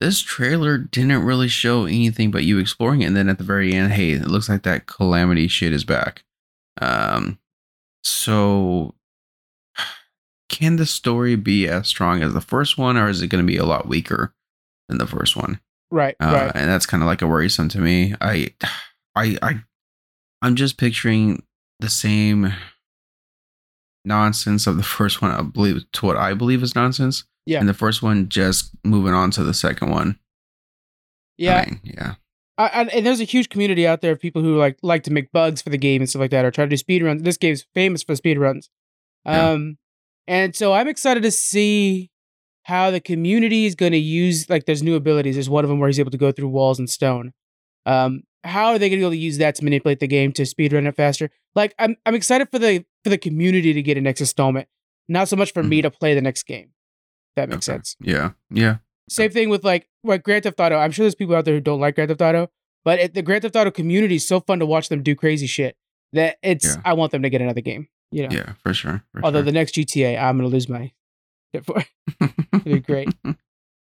This 0.00 0.20
trailer 0.20 0.78
didn't 0.78 1.24
really 1.24 1.48
show 1.48 1.84
anything 1.84 2.30
but 2.30 2.44
you 2.44 2.58
exploring 2.58 3.02
it, 3.02 3.06
and 3.06 3.16
then 3.16 3.28
at 3.28 3.38
the 3.38 3.44
very 3.44 3.74
end, 3.74 3.92
hey, 3.92 4.12
it 4.12 4.26
looks 4.26 4.48
like 4.48 4.62
that 4.62 4.86
calamity 4.86 5.46
shit 5.46 5.72
is 5.74 5.84
back. 5.84 6.24
Um, 6.80 7.38
so 8.02 8.94
can 10.48 10.76
the 10.76 10.86
story 10.86 11.36
be 11.36 11.68
as 11.68 11.88
strong 11.88 12.22
as 12.22 12.32
the 12.32 12.40
first 12.40 12.78
one, 12.78 12.96
or 12.96 13.08
is 13.08 13.20
it 13.20 13.28
going 13.28 13.44
to 13.44 13.52
be 13.52 13.58
a 13.58 13.66
lot 13.66 13.88
weaker 13.88 14.34
than 14.88 14.98
the 14.98 15.06
first 15.06 15.36
one? 15.36 15.60
right, 15.90 16.16
Uh, 16.20 16.32
right. 16.32 16.52
And 16.54 16.70
that's 16.70 16.86
kind 16.86 17.02
of 17.02 17.06
like 17.06 17.20
a 17.20 17.26
worrisome 17.26 17.68
to 17.70 17.80
me. 17.80 18.14
I, 18.20 18.54
I, 19.14 19.36
I, 19.42 19.60
I'm 20.40 20.54
just 20.54 20.78
picturing 20.78 21.42
the 21.80 21.90
same 21.90 22.54
nonsense 24.04 24.66
of 24.66 24.76
the 24.76 24.82
first 24.98 25.20
one. 25.20 25.30
I 25.30 25.42
believe 25.42 25.84
to 25.92 26.06
what 26.06 26.16
I 26.16 26.32
believe 26.34 26.62
is 26.62 26.74
nonsense. 26.74 27.24
Yeah. 27.46 27.60
And 27.60 27.68
the 27.68 27.74
first 27.74 28.02
one 28.02 28.28
just 28.28 28.70
moving 28.84 29.14
on 29.14 29.30
to 29.32 29.42
the 29.42 29.54
second 29.54 29.90
one. 29.90 30.18
Yeah, 31.38 31.64
I 31.66 31.66
mean, 31.66 31.80
yeah. 31.82 32.14
I, 32.58 32.66
I, 32.66 32.82
and 32.84 33.06
there's 33.06 33.20
a 33.20 33.24
huge 33.24 33.48
community 33.48 33.86
out 33.86 34.02
there 34.02 34.12
of 34.12 34.20
people 34.20 34.42
who 34.42 34.58
like 34.58 34.78
like 34.82 35.04
to 35.04 35.12
make 35.12 35.32
bugs 35.32 35.62
for 35.62 35.70
the 35.70 35.78
game 35.78 36.02
and 36.02 36.08
stuff 36.08 36.20
like 36.20 36.30
that, 36.32 36.44
or 36.44 36.50
try 36.50 36.64
to 36.64 36.68
do 36.68 36.76
speed 36.76 37.02
runs. 37.02 37.22
This 37.22 37.38
game's 37.38 37.64
famous 37.74 38.02
for 38.02 38.14
speed 38.14 38.38
runs. 38.38 38.68
Yeah. 39.24 39.50
Um, 39.50 39.78
and 40.26 40.54
so 40.54 40.72
I'm 40.72 40.86
excited 40.86 41.22
to 41.22 41.30
see 41.30 42.10
how 42.64 42.90
the 42.90 43.00
community 43.00 43.64
is 43.64 43.74
going 43.74 43.92
to 43.92 43.98
use 43.98 44.48
like 44.50 44.66
there's 44.66 44.82
new 44.82 44.94
abilities. 44.94 45.36
There's 45.36 45.48
one 45.48 45.64
of 45.64 45.70
them 45.70 45.80
where 45.80 45.88
he's 45.88 45.98
able 45.98 46.10
to 46.10 46.18
go 46.18 46.30
through 46.30 46.48
walls 46.48 46.78
and 46.78 46.88
stone. 46.88 47.32
Um, 47.86 48.22
how 48.44 48.68
are 48.68 48.78
they 48.78 48.88
going 48.88 48.98
to 48.98 49.02
be 49.02 49.06
able 49.06 49.10
to 49.12 49.16
use 49.16 49.38
that 49.38 49.54
to 49.56 49.64
manipulate 49.64 50.00
the 50.00 50.06
game 50.06 50.32
to 50.32 50.46
speed 50.46 50.72
run 50.72 50.86
it 50.86 50.94
faster? 50.94 51.30
Like 51.54 51.74
I'm 51.78 51.96
I'm 52.04 52.14
excited 52.14 52.48
for 52.50 52.58
the 52.58 52.84
for 53.02 53.10
the 53.10 53.18
community 53.18 53.72
to 53.72 53.82
get 53.82 53.96
a 53.96 54.00
next 54.00 54.20
installment, 54.20 54.68
not 55.08 55.28
so 55.28 55.36
much 55.36 55.52
for 55.52 55.62
me 55.62 55.82
to 55.82 55.90
play 55.90 56.14
the 56.14 56.20
next 56.20 56.42
game. 56.44 56.72
That 57.40 57.48
makes 57.50 57.68
Okay. 57.68 57.76
sense. 57.78 57.96
Yeah. 58.00 58.30
Yeah. 58.50 58.76
Same 59.08 59.30
thing 59.30 59.48
with 59.48 59.64
like 59.64 59.88
like 60.04 60.22
Grand 60.22 60.44
Theft 60.44 60.60
Auto. 60.60 60.76
I'm 60.76 60.90
sure 60.92 61.04
there's 61.04 61.14
people 61.14 61.34
out 61.34 61.44
there 61.44 61.54
who 61.54 61.60
don't 61.60 61.80
like 61.80 61.94
Grand 61.96 62.08
Theft 62.10 62.22
Auto, 62.22 62.48
but 62.84 62.98
it, 63.00 63.14
the 63.14 63.22
Grand 63.22 63.42
Theft 63.42 63.56
Auto 63.56 63.70
community 63.70 64.16
is 64.16 64.26
so 64.26 64.40
fun 64.40 64.58
to 64.60 64.66
watch 64.66 64.88
them 64.88 65.02
do 65.02 65.14
crazy 65.14 65.46
shit 65.46 65.76
that 66.12 66.36
it's 66.42 66.64
Yeah. 66.76 66.82
I 66.84 66.92
want 66.94 67.12
them 67.12 67.22
to 67.22 67.30
get 67.30 67.40
another 67.40 67.60
game. 67.60 67.88
You 68.12 68.28
know. 68.28 68.36
Yeah. 68.36 68.52
For 68.62 68.72
sure. 68.74 69.02
For 69.12 69.24
Although 69.24 69.38
sure. 69.40 69.44
the 69.46 69.52
next 69.52 69.74
GTA, 69.74 70.20
I'm 70.20 70.36
gonna 70.38 70.48
lose 70.48 70.68
my 70.68 70.92
shit 71.54 71.64
for. 71.64 71.82
It'd 72.20 72.64
be 72.64 72.80
great. 72.80 73.08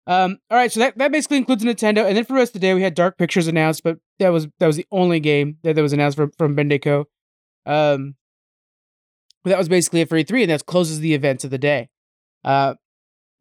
Um, 0.10 0.38
all 0.50 0.58
right, 0.58 0.72
so 0.72 0.80
that, 0.80 0.98
that 1.00 1.12
basically 1.12 1.36
includes 1.36 1.66
Nintendo, 1.66 2.06
and 2.08 2.16
then 2.16 2.24
for 2.24 2.32
the 2.32 2.40
rest 2.40 2.52
of 2.56 2.62
the 2.62 2.66
day 2.66 2.74
we 2.74 2.82
had 2.82 2.94
Dark 2.94 3.18
Pictures 3.18 3.46
announced, 3.48 3.84
but 3.84 3.98
that 4.20 4.30
was 4.30 4.48
that 4.60 4.66
was 4.68 4.78
the 4.78 4.86
only 4.90 5.20
game 5.20 5.58
that, 5.64 5.76
that 5.76 5.82
was 5.82 5.92
announced 5.92 6.16
from 6.16 6.32
from 6.38 6.56
Bendico. 6.56 7.04
Um, 7.66 8.16
but 9.44 9.50
that 9.50 9.58
was 9.58 9.68
basically 9.68 10.00
it 10.00 10.08
for 10.08 10.16
E3, 10.16 10.44
and 10.44 10.52
that 10.52 10.66
closes 10.66 11.02
the 11.02 11.14
events 11.14 11.44
of 11.44 11.52
the 11.52 11.58
day. 11.58 11.90
Uh, 12.46 12.76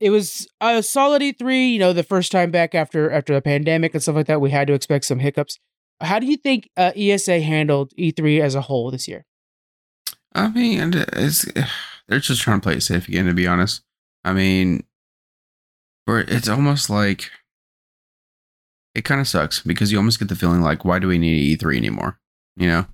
it 0.01 0.11
was 0.11 0.47
a 0.61 0.83
solid 0.83 1.23
E3. 1.23 1.73
You 1.73 1.79
know, 1.79 1.93
the 1.93 2.03
first 2.03 2.33
time 2.33 2.51
back 2.51 2.75
after 2.75 3.11
after 3.11 3.35
the 3.35 3.43
pandemic 3.43 3.95
and 3.95 4.03
stuff 4.03 4.17
like 4.17 4.27
that, 4.27 4.41
we 4.41 4.51
had 4.51 4.67
to 4.69 4.75
expect 4.75 5.05
some 5.05 5.19
hiccups. 5.19 5.59
How 6.01 6.19
do 6.19 6.27
you 6.27 6.37
think 6.37 6.71
uh, 6.77 6.93
ESA 6.95 7.41
handled 7.41 7.93
E3 7.99 8.41
as 8.41 8.55
a 8.55 8.63
whole 8.63 8.91
this 8.91 9.09
year? 9.09 9.25
I 10.35 10.49
mean, 10.49 10.93
it's 11.13 11.47
they're 12.09 12.21
just 12.21 12.43
trying 12.43 12.61
to 12.61 12.65
play 12.65 12.75
it 12.75 12.83
safe 12.83 13.09
again. 13.09 13.27
To 13.27 13.35
be 13.35 13.47
honest, 13.47 13.83
I 14.25 14.33
mean, 14.33 14.85
it's 16.07 16.49
almost 16.49 16.91
like 16.91 17.31
it 18.95 19.05
kind 19.05 19.21
of 19.21 19.29
sucks 19.29 19.61
because 19.61 19.93
you 19.93 19.99
almost 19.99 20.19
get 20.19 20.29
the 20.29 20.37
feeling 20.37 20.63
like, 20.63 20.85
why 20.85 20.99
do 20.99 21.09
we 21.09 21.19
need 21.19 21.59
E3 21.59 21.77
anymore? 21.77 22.19
You 22.57 22.69
know, 22.69 22.87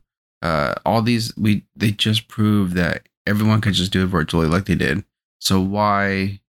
uh, 0.42 0.74
all 0.84 1.02
these 1.02 1.36
we 1.36 1.64
they 1.74 1.90
just 1.90 2.28
proved 2.28 2.74
that 2.74 3.08
everyone 3.26 3.60
could 3.60 3.74
just 3.74 3.92
do 3.92 4.04
it 4.04 4.08
virtually 4.08 4.46
like 4.46 4.66
they 4.66 4.74
did. 4.74 5.04
So 5.40 5.60
why? 5.60 6.40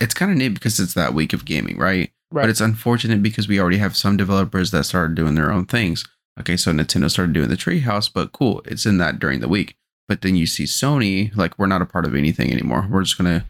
It's 0.00 0.14
kind 0.14 0.30
of 0.30 0.36
neat 0.36 0.50
because 0.50 0.78
it's 0.78 0.94
that 0.94 1.14
week 1.14 1.32
of 1.32 1.44
gaming, 1.44 1.78
right? 1.78 2.10
Right. 2.32 2.42
But 2.42 2.50
it's 2.50 2.60
unfortunate 2.60 3.22
because 3.22 3.48
we 3.48 3.60
already 3.60 3.78
have 3.78 3.96
some 3.96 4.16
developers 4.16 4.70
that 4.70 4.84
started 4.84 5.16
doing 5.16 5.34
their 5.34 5.50
own 5.50 5.66
things. 5.66 6.04
Okay, 6.38 6.56
so 6.56 6.72
Nintendo 6.72 7.10
started 7.10 7.32
doing 7.32 7.48
the 7.48 7.56
Treehouse, 7.56 8.10
but 8.12 8.32
cool, 8.32 8.62
it's 8.64 8.86
in 8.86 8.98
that 8.98 9.18
during 9.18 9.40
the 9.40 9.48
week. 9.48 9.76
But 10.08 10.22
then 10.22 10.36
you 10.36 10.46
see 10.46 10.64
Sony, 10.64 11.34
like 11.36 11.58
we're 11.58 11.66
not 11.66 11.82
a 11.82 11.86
part 11.86 12.04
of 12.04 12.14
anything 12.14 12.52
anymore. 12.52 12.86
We're 12.88 13.02
just 13.02 13.18
gonna 13.18 13.46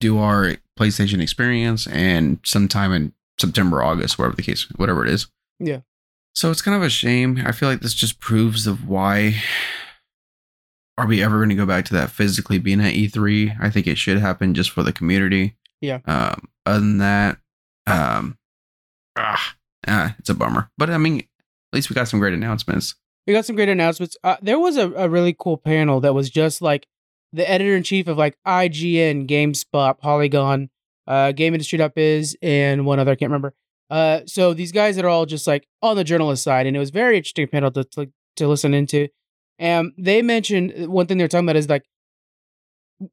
do 0.00 0.18
our 0.18 0.56
PlayStation 0.78 1.20
experience 1.20 1.86
and 1.86 2.38
sometime 2.44 2.92
in 2.92 3.12
September, 3.40 3.82
August, 3.82 4.18
whatever 4.18 4.36
the 4.36 4.42
case, 4.42 4.66
whatever 4.76 5.04
it 5.04 5.10
is. 5.10 5.26
Yeah. 5.58 5.80
So 6.34 6.50
it's 6.50 6.62
kind 6.62 6.76
of 6.76 6.82
a 6.82 6.90
shame. 6.90 7.42
I 7.44 7.52
feel 7.52 7.68
like 7.68 7.80
this 7.80 7.94
just 7.94 8.20
proves 8.20 8.66
of 8.66 8.88
why 8.88 9.42
are 10.96 11.06
we 11.06 11.22
ever 11.22 11.38
going 11.38 11.48
to 11.48 11.54
go 11.54 11.66
back 11.66 11.84
to 11.86 11.94
that 11.94 12.10
physically 12.10 12.58
being 12.58 12.80
at 12.80 12.94
E3? 12.94 13.56
I 13.60 13.70
think 13.70 13.86
it 13.86 13.98
should 13.98 14.18
happen 14.18 14.54
just 14.54 14.70
for 14.70 14.82
the 14.82 14.92
community. 14.92 15.56
Yeah. 15.80 16.00
Um, 16.06 16.48
other 16.66 16.80
than 16.80 16.98
that, 16.98 17.38
um, 17.86 18.38
ah, 19.16 19.54
ah, 19.86 20.16
it's 20.18 20.28
a 20.28 20.34
bummer. 20.34 20.70
But 20.76 20.90
I 20.90 20.98
mean, 20.98 21.18
at 21.18 21.26
least 21.72 21.90
we 21.90 21.94
got 21.94 22.08
some 22.08 22.20
great 22.20 22.34
announcements. 22.34 22.94
We 23.26 23.34
got 23.34 23.44
some 23.44 23.56
great 23.56 23.68
announcements. 23.68 24.16
Uh, 24.24 24.36
there 24.40 24.58
was 24.58 24.76
a, 24.76 24.90
a 24.92 25.08
really 25.08 25.36
cool 25.38 25.58
panel 25.58 26.00
that 26.00 26.14
was 26.14 26.30
just 26.30 26.62
like 26.62 26.86
the 27.32 27.48
editor 27.48 27.76
in 27.76 27.82
chief 27.82 28.08
of 28.08 28.16
like 28.16 28.36
IGN, 28.46 29.28
GameSpot, 29.28 29.98
Polygon, 29.98 30.70
uh, 31.06 31.32
GameIndustry.biz, 31.32 32.36
and 32.40 32.86
one 32.86 32.98
other 32.98 33.12
I 33.12 33.16
can't 33.16 33.30
remember. 33.30 33.54
Uh, 33.90 34.20
so 34.26 34.54
these 34.54 34.72
guys 34.72 34.96
that 34.96 35.04
are 35.04 35.08
all 35.08 35.26
just 35.26 35.46
like 35.46 35.66
on 35.82 35.96
the 35.96 36.04
journalist 36.04 36.42
side, 36.42 36.66
and 36.66 36.76
it 36.76 36.80
was 36.80 36.90
very 36.90 37.16
interesting 37.16 37.48
panel 37.48 37.70
to 37.70 37.84
to, 37.84 38.10
to 38.36 38.48
listen 38.48 38.74
into. 38.74 39.08
And 39.58 39.92
they 39.98 40.22
mentioned 40.22 40.88
one 40.88 41.06
thing 41.06 41.18
they're 41.18 41.28
talking 41.28 41.46
about 41.46 41.56
is 41.56 41.68
like 41.68 41.84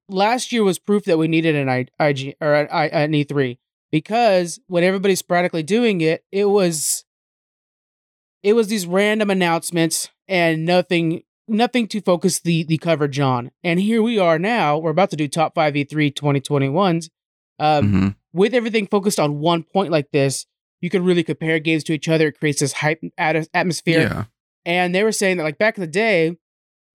last 0.10 0.52
year 0.52 0.64
was 0.64 0.80
proof 0.80 1.06
that 1.06 1.18
we 1.18 1.28
needed 1.28 1.56
an 1.56 1.70
IG 2.00 2.36
or 2.42 2.54
an, 2.56 2.68
I, 2.72 2.88
an 2.88 3.12
E3 3.14 3.58
because 3.92 4.60
when 4.68 4.84
everybody's 4.84 5.20
sporadically 5.20 5.64
doing 5.64 6.02
it, 6.02 6.24
it 6.32 6.46
was 6.46 7.06
it 8.44 8.54
was 8.54 8.68
these 8.68 8.86
random 8.86 9.30
announcements 9.30 10.10
and 10.28 10.66
nothing 10.66 11.24
nothing 11.48 11.88
to 11.90 12.02
focus 12.02 12.40
the 12.40 12.64
the 12.64 12.78
coverage 12.78 13.20
on. 13.20 13.52
And 13.64 13.80
here 13.80 14.02
we 14.02 14.18
are 14.18 14.40
now. 14.40 14.78
We're 14.78 14.92
about 14.92 15.12
to 15.12 15.16
do 15.16 15.28
top 15.28 15.56
five 15.56 15.74
E3 15.76 16.12
2021s. 16.14 17.10
Um, 17.60 17.94
Mhm. 17.94 18.16
With 18.34 18.54
everything 18.54 18.88
focused 18.88 19.20
on 19.20 19.40
one 19.40 19.64
point 19.64 19.92
like 19.92 20.12
this, 20.12 20.46
you 20.82 20.90
can 20.90 21.06
really 21.06 21.24
compare 21.24 21.58
games 21.60 21.86
to 21.86 21.94
each 21.94 22.10
other. 22.10 22.28
It 22.28 22.38
creates 22.40 22.60
this 22.60 22.74
hype 22.74 23.02
at- 23.18 23.48
atmosphere. 23.54 24.02
Yeah. 24.02 24.24
And 24.66 24.94
they 24.94 25.04
were 25.04 25.14
saying 25.14 25.38
that 25.38 25.44
like 25.44 25.58
back 25.58 25.78
in 25.78 25.82
the 25.82 25.88
day, 25.88 26.36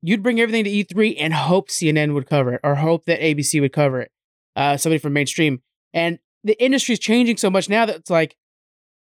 you'd 0.03 0.23
bring 0.23 0.41
everything 0.41 0.65
to 0.65 0.71
E3 0.71 1.17
and 1.19 1.33
hope 1.35 1.69
CNN 1.69 2.15
would 2.15 2.27
cover 2.27 2.55
it 2.55 2.61
or 2.65 2.77
hope 2.77 3.05
that 3.07 3.21
ABC 3.21 3.61
would 3.61 3.73
cover 3.73 4.01
it. 4.01 4.11
Uh, 4.57 4.77
somebody 4.77 4.99
from 4.99 5.13
mainstream. 5.13 5.63
And 5.93 6.19
the 6.45 6.61
industry's 6.63 6.99
changing 6.99 7.37
so 7.37 7.51
much 7.51 7.69
now 7.69 7.87
that 7.87 7.97
it's 7.97 8.11
like, 8.11 8.37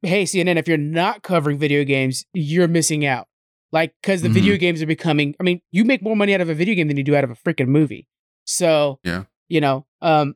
hey, 0.01 0.23
CNN, 0.23 0.57
if 0.57 0.67
you're 0.67 0.77
not 0.77 1.23
covering 1.23 1.57
video 1.57 1.83
games, 1.83 2.25
you're 2.33 2.67
missing 2.67 3.05
out. 3.05 3.27
Like, 3.71 3.93
because 4.01 4.21
the 4.21 4.29
Mhm. 4.29 4.33
video 4.33 4.57
games 4.57 4.81
are 4.81 4.85
becoming, 4.87 5.35
I 5.39 5.43
mean, 5.43 5.61
you 5.71 5.83
make 5.85 6.01
more 6.01 6.15
money 6.15 6.33
out 6.33 6.41
of 6.41 6.49
a 6.49 6.53
video 6.53 6.75
game 6.75 6.87
than 6.87 6.97
you 6.97 7.03
do 7.03 7.15
out 7.15 7.23
of 7.23 7.31
a 7.31 7.35
freaking 7.35 7.67
movie. 7.67 8.07
So, 8.45 8.99
Yeah. 9.03 9.25
you 9.49 9.59
know, 9.61 9.85
um, 10.01 10.35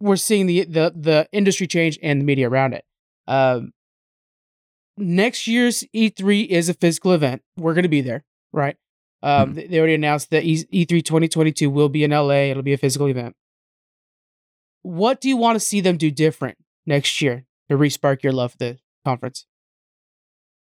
we're 0.00 0.16
seeing 0.16 0.46
the, 0.46 0.64
the, 0.64 0.92
the 0.94 1.28
industry 1.32 1.66
change 1.66 1.98
and 2.02 2.20
the 2.20 2.24
media 2.24 2.48
around 2.48 2.74
it. 2.74 2.84
Um, 3.26 3.72
next 4.96 5.46
year's 5.46 5.84
E3 5.94 6.46
is 6.46 6.68
a 6.68 6.74
physical 6.74 7.12
event. 7.12 7.42
We're 7.56 7.74
going 7.74 7.82
to 7.84 7.88
be 7.88 8.00
there, 8.00 8.24
right? 8.52 8.76
Um, 9.22 9.50
Mhm. 9.50 9.54
they- 9.56 9.66
They 9.66 9.78
already 9.78 9.94
announced 9.94 10.30
that 10.30 10.44
E- 10.44 10.66
E3 10.72 11.02
2022 11.02 11.68
will 11.70 11.88
be 11.88 12.04
in 12.04 12.12
LA. 12.12 12.50
It'll 12.50 12.62
be 12.62 12.72
a 12.72 12.78
physical 12.78 13.06
event. 13.08 13.34
What 14.82 15.20
do 15.20 15.28
you 15.28 15.36
want 15.36 15.56
to 15.56 15.60
see 15.60 15.80
them 15.80 15.96
do 15.96 16.10
different 16.10 16.56
next 16.86 17.20
year 17.20 17.44
to 17.68 17.76
respark 17.76 18.22
your 18.22 18.32
love 18.32 18.52
for 18.52 18.58
the 18.58 18.78
conference? 19.04 19.46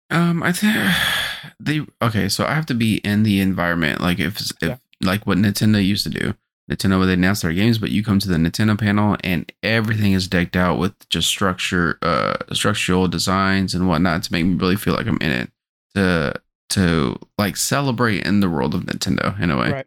Um, 0.09 0.41
I 0.43 0.51
think 0.51 0.73
they 1.59 1.81
okay. 2.01 2.29
So 2.29 2.45
I 2.45 2.53
have 2.53 2.65
to 2.67 2.73
be 2.73 2.97
in 2.97 3.23
the 3.23 3.39
environment, 3.41 4.01
like 4.01 4.19
if 4.19 4.39
if 4.39 4.53
Yeah. 4.61 4.77
like 5.01 5.27
what 5.27 5.37
Nintendo 5.37 5.83
used 5.85 6.03
to 6.03 6.09
do. 6.09 6.35
Nintendo 6.71 6.97
would 6.97 7.09
announce 7.09 7.41
their 7.41 7.53
games, 7.53 7.77
but 7.77 7.91
you 7.91 8.01
come 8.03 8.17
to 8.17 8.27
the 8.27 8.37
Nintendo 8.37 8.75
panel 8.75 9.17
and 9.23 9.51
everything 9.61 10.13
is 10.13 10.27
decked 10.27 10.55
out 10.55 10.79
with 10.79 10.93
just 11.09 11.27
structure, 11.27 11.99
uh, 12.01 12.37
structural 12.53 13.07
designs 13.07 13.75
and 13.75 13.87
whatnot 13.87 14.23
to 14.23 14.31
make 14.33 14.43
me 14.45 14.55
really 14.55 14.75
feel 14.75 14.95
like 14.95 15.05
I'm 15.05 15.19
in 15.21 15.29
it. 15.31 15.51
To 15.93 16.33
to 16.75 17.17
like 17.37 17.57
celebrate 17.57 18.25
in 18.25 18.41
the 18.41 18.49
world 18.49 18.75
of 18.75 18.83
Nintendo 18.83 19.39
in 19.39 19.49
a 19.49 19.57
way. 19.57 19.71
Right. 19.71 19.85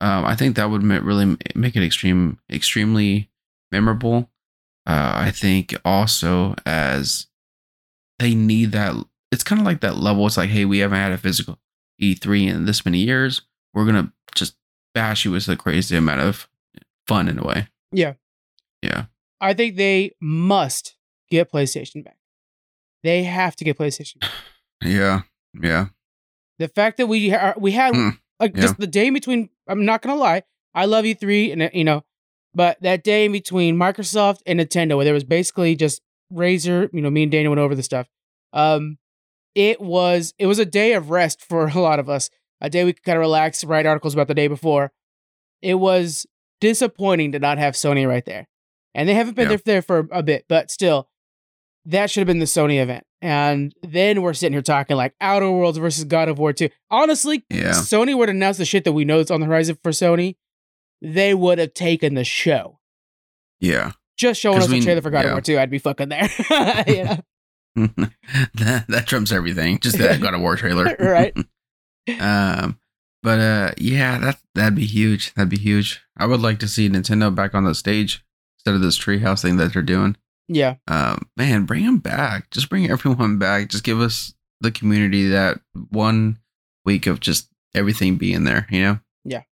Um, 0.00 0.24
I 0.24 0.34
think 0.34 0.56
that 0.56 0.68
would 0.70 0.82
really 0.82 1.36
make 1.54 1.76
it 1.76 1.84
extreme, 1.84 2.38
extremely 2.50 3.30
memorable. 3.70 4.30
Uh, 4.86 5.12
I 5.14 5.30
think 5.30 5.74
also 5.84 6.54
as 6.66 7.28
they 8.18 8.34
need 8.34 8.72
that. 8.72 8.94
It's 9.32 9.44
kind 9.44 9.60
of 9.60 9.66
like 9.66 9.80
that 9.80 9.96
level. 9.96 10.26
It's 10.26 10.36
like, 10.36 10.50
hey, 10.50 10.64
we 10.64 10.78
haven't 10.78 10.98
had 10.98 11.12
a 11.12 11.18
physical 11.18 11.58
E3 12.00 12.48
in 12.48 12.64
this 12.66 12.84
many 12.84 12.98
years. 12.98 13.42
We're 13.72 13.86
gonna 13.86 14.12
just 14.34 14.56
bash 14.92 15.24
you 15.24 15.30
with 15.30 15.46
the 15.46 15.56
crazy 15.56 15.96
amount 15.96 16.20
of 16.20 16.48
fun 17.06 17.28
in 17.28 17.38
a 17.38 17.44
way. 17.44 17.68
Yeah. 17.92 18.14
Yeah. 18.82 19.06
I 19.40 19.54
think 19.54 19.76
they 19.76 20.12
must 20.20 20.96
get 21.30 21.50
PlayStation 21.50 22.04
back. 22.04 22.18
They 23.02 23.24
have 23.24 23.56
to 23.56 23.64
get 23.64 23.78
PlayStation. 23.78 24.20
Back. 24.20 24.30
Yeah. 24.82 25.22
Yeah. 25.58 25.86
The 26.58 26.68
fact 26.68 26.96
that 26.98 27.06
we 27.06 27.30
ha- 27.30 27.54
we 27.56 27.72
had 27.72 27.94
Mm, 27.94 28.18
like 28.40 28.54
yeah. 28.54 28.62
just 28.62 28.78
the 28.78 28.86
day 28.86 29.06
in 29.08 29.14
between. 29.14 29.48
I'm 29.68 29.84
not 29.84 30.02
gonna 30.02 30.14
lie. 30.20 30.42
I 30.74 30.84
love 30.86 31.04
E3 31.04 31.52
and 31.52 31.62
uh, 31.62 31.70
you 31.72 31.84
know, 31.84 32.04
but 32.54 32.80
that 32.82 33.02
day 33.04 33.24
in 33.24 33.32
between 33.32 33.76
Microsoft 33.76 34.38
and 34.46 34.60
Nintendo, 34.60 34.96
where 34.96 35.04
there 35.04 35.14
was 35.14 35.24
basically 35.24 35.74
just 35.76 36.00
Razer. 36.32 36.88
You 36.92 37.00
know, 37.00 37.10
me 37.10 37.22
and 37.24 37.32
Daniel 37.32 37.50
went 37.50 37.60
over 37.60 37.74
the 37.74 37.82
stuff. 37.82 38.08
Um, 38.52 38.98
it 39.54 39.80
was 39.80 40.34
it 40.38 40.46
was 40.46 40.58
a 40.58 40.64
day 40.66 40.92
of 40.94 41.10
rest 41.10 41.40
for 41.42 41.66
a 41.68 41.80
lot 41.80 41.98
of 41.98 42.08
us. 42.08 42.30
A 42.60 42.70
day 42.70 42.84
we 42.84 42.92
could 42.92 43.02
kind 43.02 43.16
of 43.16 43.20
relax, 43.20 43.62
write 43.64 43.86
articles 43.86 44.14
about 44.14 44.28
the 44.28 44.34
day 44.34 44.48
before. 44.48 44.92
It 45.62 45.74
was 45.74 46.26
disappointing 46.60 47.32
to 47.32 47.38
not 47.38 47.58
have 47.58 47.74
Sony 47.74 48.06
right 48.08 48.24
there, 48.24 48.48
and 48.94 49.08
they 49.08 49.14
haven't 49.14 49.34
been 49.34 49.50
Yeah. 49.50 49.56
there 49.64 49.82
for 49.82 50.08
a 50.10 50.22
bit, 50.22 50.44
but 50.48 50.70
still, 50.70 51.08
that 51.86 52.10
should 52.10 52.20
have 52.20 52.26
been 52.26 52.38
the 52.38 52.44
Sony 52.46 52.80
event. 52.82 53.04
And 53.22 53.74
then 53.82 54.20
we're 54.22 54.34
sitting 54.34 54.52
here 54.52 54.62
talking 54.62 54.96
like 54.96 55.14
Outer 55.20 55.50
Worlds 55.50 55.78
versus 55.78 56.04
God 56.04 56.28
of 56.28 56.38
War 56.38 56.52
2. 56.52 56.68
Honestly, 56.90 57.44
Yeah. 57.50 57.70
Sony 57.72 58.16
would 58.16 58.28
announce 58.28 58.58
the 58.58 58.64
shit 58.64 58.84
that 58.84 58.92
we 58.92 59.04
know 59.04 59.18
is 59.20 59.30
on 59.30 59.40
the 59.40 59.46
horizon 59.46 59.78
for 59.82 59.92
Sony, 59.92 60.36
they 61.00 61.34
would 61.34 61.58
have 61.58 61.74
taken 61.74 62.14
the 62.14 62.24
show. 62.24 62.80
Yeah. 63.60 63.92
Just 64.16 64.40
showing 64.40 64.58
us 64.58 64.70
a 64.70 64.80
trailer 64.80 65.00
for 65.02 65.10
God 65.10 65.24
of. 65.24 65.32
War 65.32 65.40
2, 65.40 65.58
I'd 65.58 65.70
be 65.70 65.78
fucking 65.78 66.08
there. 66.10 66.28
That 67.76 68.84
that 68.88 69.06
trumps 69.06 69.32
everything. 69.32 69.80
Just 69.80 69.98
that 69.98 70.20
God 70.20 70.34
of 70.34 70.40
War 70.40 70.56
trailer. 70.56 70.96
Right. 70.98 71.36
um 72.20 72.78
but 73.22 73.38
uh 73.40 73.70
yeah, 73.78 74.18
that 74.18 74.38
that'd 74.54 74.74
be 74.76 74.84
huge. 74.86 75.32
That'd 75.34 75.48
be 75.48 75.58
huge. 75.58 76.02
I 76.16 76.26
would 76.26 76.40
like 76.40 76.58
to 76.60 76.68
see 76.68 76.88
Nintendo 76.88 77.34
back 77.34 77.54
on 77.54 77.64
the 77.64 77.74
stage 77.74 78.22
instead 78.58 78.74
of 78.74 78.80
this 78.82 78.98
treehouse 78.98 79.42
thing 79.42 79.56
that 79.56 79.72
they're 79.72 79.82
doing. 79.82 80.16
Yeah. 80.48 80.74
um, 80.88 81.26
man, 81.36 81.64
bring 81.64 81.84
them 81.86 81.98
back. 81.98 82.50
Just 82.50 82.68
bring 82.68 82.90
everyone 82.90 83.38
back. 83.38 83.68
Just 83.70 83.84
give 83.84 84.00
us 84.00 84.34
the 84.60 84.70
community 84.70 85.28
that 85.28 85.60
one 85.90 86.38
week 86.84 87.06
of 87.06 87.20
just 87.20 87.48
everything 87.74 88.16
being 88.16 88.44
there. 88.44 88.66
You 88.70 88.82
know? 88.82 88.98
Yeah. 89.24 89.42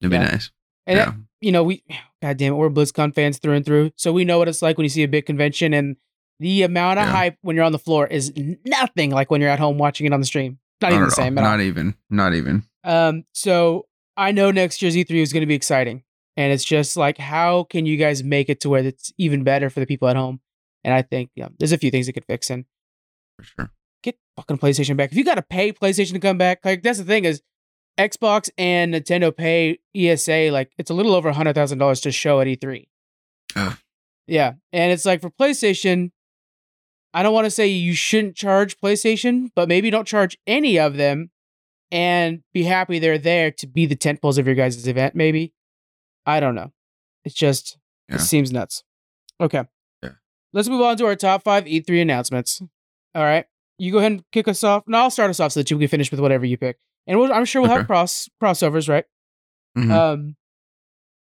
it'd 0.00 0.12
Yeah. 0.12 0.18
be 0.20 0.24
nice. 0.32 0.50
And 0.86 0.96
yeah, 0.96 1.04
that- 1.06 1.14
you 1.40 1.52
know, 1.52 1.62
we 1.64 1.82
God 2.22 2.36
damn 2.36 2.52
it, 2.54 2.56
we're 2.56 2.70
BlizzCon 2.70 3.14
fans 3.14 3.38
through 3.38 3.54
and 3.54 3.64
through. 3.64 3.92
So 3.96 4.12
we 4.12 4.24
know 4.24 4.38
what 4.38 4.48
it's 4.48 4.62
like 4.62 4.76
when 4.76 4.84
you 4.84 4.88
see 4.90 5.02
a 5.04 5.08
big 5.08 5.26
convention 5.26 5.72
and 5.74 5.96
the 6.40 6.62
amount 6.62 6.98
of 7.00 7.06
Yeah. 7.06 7.12
hype 7.12 7.38
when 7.42 7.54
you're 7.56 7.64
on 7.64 7.72
the 7.72 7.78
floor 7.78 8.06
is 8.06 8.32
nothing 8.64 9.10
like 9.10 9.30
when 9.30 9.40
you're 9.40 9.50
at 9.50 9.58
home 9.58 9.76
watching 9.78 10.06
it 10.06 10.12
on 10.12 10.20
the 10.20 10.26
stream. 10.26 10.58
Not, 10.80 10.92
even 10.92 11.04
the 11.04 11.10
same 11.10 11.36
at 11.38 11.44
all. 11.44 11.50
Not 11.50 11.60
even. 11.60 11.94
Not 12.10 12.34
even. 12.34 12.62
Um, 12.84 13.24
so 13.34 13.86
I 14.16 14.30
know 14.32 14.50
next 14.52 14.80
year's 14.80 14.94
E3 14.96 15.10
is 15.22 15.32
going 15.32 15.40
to 15.40 15.46
be 15.46 15.54
exciting, 15.54 16.02
and 16.38 16.52
it's 16.52 16.64
just 16.64 16.96
like, 16.96 17.18
how 17.18 17.64
can 17.64 17.84
you 17.84 17.96
guys 17.96 18.22
make 18.22 18.48
it 18.48 18.60
to 18.60 18.68
where 18.68 18.84
it's 18.84 19.12
even 19.18 19.42
better 19.42 19.68
for 19.68 19.80
the 19.80 19.86
people 19.86 20.06
at 20.06 20.14
home? 20.14 20.40
And 20.84 20.94
I 20.94 21.02
think 21.02 21.30
yeah, 21.34 21.48
there's 21.58 21.72
a 21.72 21.78
few 21.78 21.90
things 21.90 22.06
that 22.06 22.12
could 22.12 22.24
fix 22.26 22.48
and 22.48 22.64
For 23.36 23.42
sure. 23.42 23.70
get 24.04 24.16
fucking 24.36 24.58
PlayStation 24.58 24.96
back. 24.96 25.10
If 25.10 25.18
you 25.18 25.24
got 25.24 25.34
to 25.34 25.42
pay 25.42 25.72
PlayStation 25.72 26.12
to 26.12 26.20
come 26.20 26.38
back, 26.38 26.60
like 26.64 26.84
that's 26.84 26.98
the 26.98 27.04
thing 27.04 27.24
is, 27.24 27.42
Xbox 27.98 28.48
and 28.56 28.94
Nintendo 28.94 29.36
pay 29.36 29.80
ESA 29.96 30.50
like 30.52 30.70
it's 30.78 30.90
a 30.90 30.94
little 30.94 31.16
over 31.16 31.32
hundred 31.32 31.54
thousand 31.56 31.78
dollars 31.78 32.00
to 32.02 32.12
show 32.12 32.40
at 32.40 32.46
E3. 32.46 32.86
Ugh. 33.56 33.76
Yeah, 34.28 34.52
and 34.72 34.92
it's 34.92 35.04
like 35.04 35.20
for 35.20 35.30
PlayStation, 35.30 36.12
I 37.12 37.24
don't 37.24 37.34
want 37.34 37.46
to 37.46 37.50
say 37.50 37.66
you 37.66 37.94
shouldn't 37.94 38.36
charge 38.36 38.78
PlayStation, 38.78 39.48
but 39.56 39.68
maybe 39.68 39.90
don't 39.90 40.06
charge 40.06 40.38
any 40.46 40.78
of 40.78 40.96
them, 40.96 41.30
and 41.90 42.44
be 42.54 42.62
happy 42.62 43.00
they're 43.00 43.18
there 43.18 43.50
to 43.50 43.66
be 43.66 43.86
the 43.86 43.96
tent 43.96 44.22
poles 44.22 44.38
of 44.38 44.46
your 44.46 44.54
guys' 44.54 44.86
event. 44.86 45.16
Maybe 45.16 45.52
I 46.28 46.40
don't 46.40 46.54
know. 46.54 46.72
It's 47.24 47.34
just 47.34 47.78
Yeah. 48.08 48.16
it 48.16 48.20
seems 48.20 48.52
nuts. 48.52 48.84
Okay. 49.40 49.64
Yeah. 50.02 50.10
let's 50.52 50.68
move 50.68 50.80
on 50.82 50.96
to 50.98 51.06
our 51.06 51.16
top 51.16 51.42
five 51.44 51.64
E3 51.66 52.00
announcements. 52.02 52.60
All 53.14 53.22
right, 53.24 53.46
you 53.78 53.90
go 53.92 53.98
ahead 53.98 54.12
and 54.12 54.24
kick 54.32 54.46
us 54.48 54.62
off. 54.62 54.84
No, 54.86 54.98
I'll 54.98 55.10
start 55.10 55.30
us 55.30 55.40
off 55.40 55.52
so 55.52 55.60
that 55.60 55.70
you 55.70 55.78
can 55.78 55.88
finish 55.88 56.10
with 56.10 56.20
whatever 56.20 56.44
you 56.46 56.56
pick, 56.56 56.78
and 57.06 57.18
we'll, 57.18 57.32
I'm 57.32 57.44
sure 57.44 57.62
we'll 57.62 57.70
have 57.70 57.86
cross 57.86 58.28
crossovers, 58.42 58.88
right? 58.88 59.04
Mhm. 59.76 59.90
Um, 59.90 60.36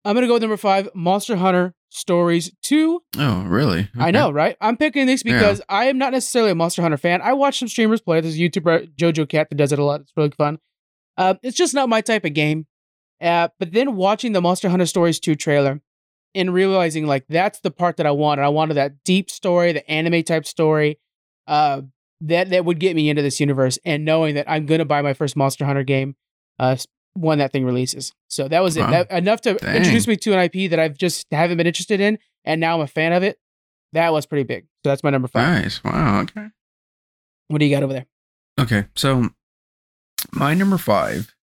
I'm 0.05 0.15
gonna 0.15 0.27
go 0.27 0.35
with 0.35 0.43
number 0.43 0.57
five, 0.57 0.89
Monster 0.95 1.37
Hunter 1.37 1.75
Stories 1.91 2.53
Two. 2.63 3.03
oh, 3.19 3.43
really? 3.45 3.89
I 3.99 4.11
know, 4.11 4.31
right? 4.31 4.57
I'm 4.61 4.77
picking 4.77 5.07
this 5.07 5.23
Yeah. 5.25 5.39
because 5.39 5.61
I 5.69 5.87
am 5.87 5.99
not 5.99 6.13
necessarily 6.13 6.51
a 6.53 6.55
Monster 6.55 6.83
Hunter 6.83 6.97
fan. 6.97 7.21
I 7.23 7.33
watch 7.33 7.59
some 7.59 7.69
streamers 7.69 8.01
play. 8.01 8.21
There's 8.21 8.37
a 8.37 8.39
YouTuber 8.39 8.95
Jojo 8.97 9.29
Cat 9.29 9.49
that 9.51 9.57
does 9.57 9.73
it 9.73 9.79
a 9.79 9.85
lot. 9.85 10.01
It's 10.03 10.13
really 10.17 10.31
fun. 10.31 10.59
Uh, 11.17 11.35
it's 11.43 11.57
just 11.57 11.75
not 11.75 11.89
my 11.89 12.01
type 12.01 12.25
of 12.25 12.33
game. 12.35 12.67
Uh, 13.21 13.49
but 13.59 13.73
then 13.73 13.97
watching 13.97 14.33
the 14.33 14.41
Monster 14.41 14.69
Hunter 14.69 14.87
Stories 14.87 15.21
2 15.21 15.35
trailer 15.35 15.81
and 16.35 16.55
realizing 16.55 17.07
like 17.07 17.27
that's 17.29 17.61
the 17.61 17.71
part 17.71 17.97
that 17.99 18.07
I 18.07 18.11
wanted. 18.13 18.43
I 18.43 18.49
wanted 18.49 18.75
that 18.75 19.05
deep 19.05 19.31
story, 19.31 19.73
the 19.73 19.89
anime 19.91 20.23
type 20.23 20.47
story, 20.47 20.99
uh, 21.47 21.83
that 22.23 22.51
that 22.51 22.65
would 22.65 22.79
get 22.79 22.95
me 22.97 23.11
into 23.11 23.23
this 23.23 23.41
universe. 23.41 23.79
And 23.85 24.05
knowing 24.05 24.35
that 24.37 24.49
I'm 24.49 24.67
gonna 24.67 24.85
buy 24.85 25.03
my 25.03 25.13
first 25.15 25.37
Monster 25.37 25.65
Hunter 25.65 25.83
game, 25.83 26.17
uh, 26.59 26.77
when 27.15 27.39
that 27.39 27.53
thing 27.53 27.65
releases. 27.65 28.13
So 28.29 28.49
that 28.49 28.63
was 28.63 28.77
it. 28.77 28.83
Wow. 28.83 28.91
That, 28.91 29.11
enough 29.11 29.41
to 29.43 29.55
Dang. 29.55 29.77
introduce 29.77 30.07
me 30.07 30.17
to 30.17 30.33
an 30.33 30.39
IP 30.39 30.71
that 30.71 30.79
I've 30.79 30.97
just 30.97 31.27
haven't 31.33 31.57
been 31.57 31.67
interested 31.67 32.01
in, 32.01 32.19
and 32.45 32.61
now 32.61 32.77
I'm 32.77 32.83
a 32.83 32.87
fan 32.87 33.13
of 33.13 33.23
it. 33.23 33.39
That 33.93 34.13
was 34.13 34.27
pretty 34.27 34.45
big. 34.45 34.67
So 34.85 34.91
that's 34.91 35.03
my 35.03 35.11
number 35.11 35.29
five. 35.29 35.63
Nice. 35.63 35.83
Wow. 35.83 36.21
Okay. 36.23 36.49
What 37.49 37.59
do 37.59 37.65
you 37.65 37.75
got 37.75 37.83
over 37.83 37.93
there? 37.93 38.07
Okay. 38.61 38.87
So 38.95 39.31
my 40.33 40.55
number 40.55 40.79
five, 40.79 41.35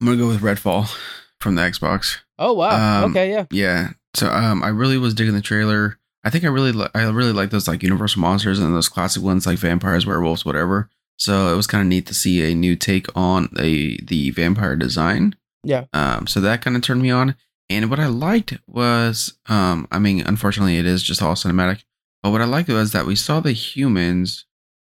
I'm 0.00 0.06
gonna 0.06 0.18
go 0.18 0.28
with 0.28 0.40
Redfall 0.40 0.96
from 1.40 1.54
the 1.54 1.62
Xbox. 1.62 2.18
Oh 2.38 2.52
wow. 2.54 3.04
Um, 3.04 3.10
okay, 3.10 3.30
yeah. 3.30 3.46
Yeah. 3.50 3.88
So 4.14 4.28
um, 4.28 4.62
I 4.62 4.68
really 4.68 4.98
was 4.98 5.14
digging 5.14 5.34
the 5.34 5.40
trailer. 5.40 5.98
I 6.24 6.30
think 6.30 6.44
I 6.44 6.48
really 6.48 6.72
li- 6.72 6.88
I 6.94 7.02
really 7.10 7.32
like 7.32 7.50
those 7.50 7.68
like 7.68 7.82
Universal 7.82 8.20
monsters 8.20 8.58
and 8.58 8.74
those 8.74 8.88
classic 8.88 9.22
ones 9.22 9.46
like 9.46 9.58
vampires, 9.58 10.06
werewolves, 10.06 10.44
whatever. 10.44 10.88
So 11.18 11.52
it 11.52 11.56
was 11.56 11.66
kind 11.66 11.82
of 11.82 11.88
neat 11.88 12.06
to 12.06 12.14
see 12.14 12.50
a 12.50 12.54
new 12.54 12.76
take 12.76 13.06
on 13.14 13.50
a 13.58 13.96
the 14.02 14.30
vampire 14.30 14.76
design. 14.76 15.36
Yeah. 15.64 15.84
Um. 15.92 16.26
So 16.26 16.40
that 16.40 16.62
kind 16.62 16.76
of 16.76 16.82
turned 16.82 17.02
me 17.02 17.10
on. 17.10 17.36
And 17.68 17.88
what 17.88 18.00
I 18.00 18.06
liked 18.06 18.58
was, 18.66 19.38
um, 19.46 19.86
I 19.92 20.00
mean, 20.00 20.22
unfortunately, 20.26 20.78
it 20.78 20.86
is 20.86 21.04
just 21.04 21.22
all 21.22 21.34
cinematic. 21.34 21.84
But 22.22 22.32
what 22.32 22.40
I 22.40 22.44
liked 22.44 22.68
was 22.68 22.90
that 22.92 23.06
we 23.06 23.14
saw 23.14 23.38
the 23.38 23.52
humans, 23.52 24.44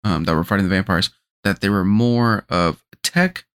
um, 0.04 0.24
that 0.24 0.34
were 0.34 0.44
fighting 0.44 0.68
the 0.68 0.74
vampires, 0.74 1.08
that 1.42 1.60
they 1.62 1.70
were 1.70 1.84
more 1.84 2.44
of 2.50 2.84
tech, 3.02 3.46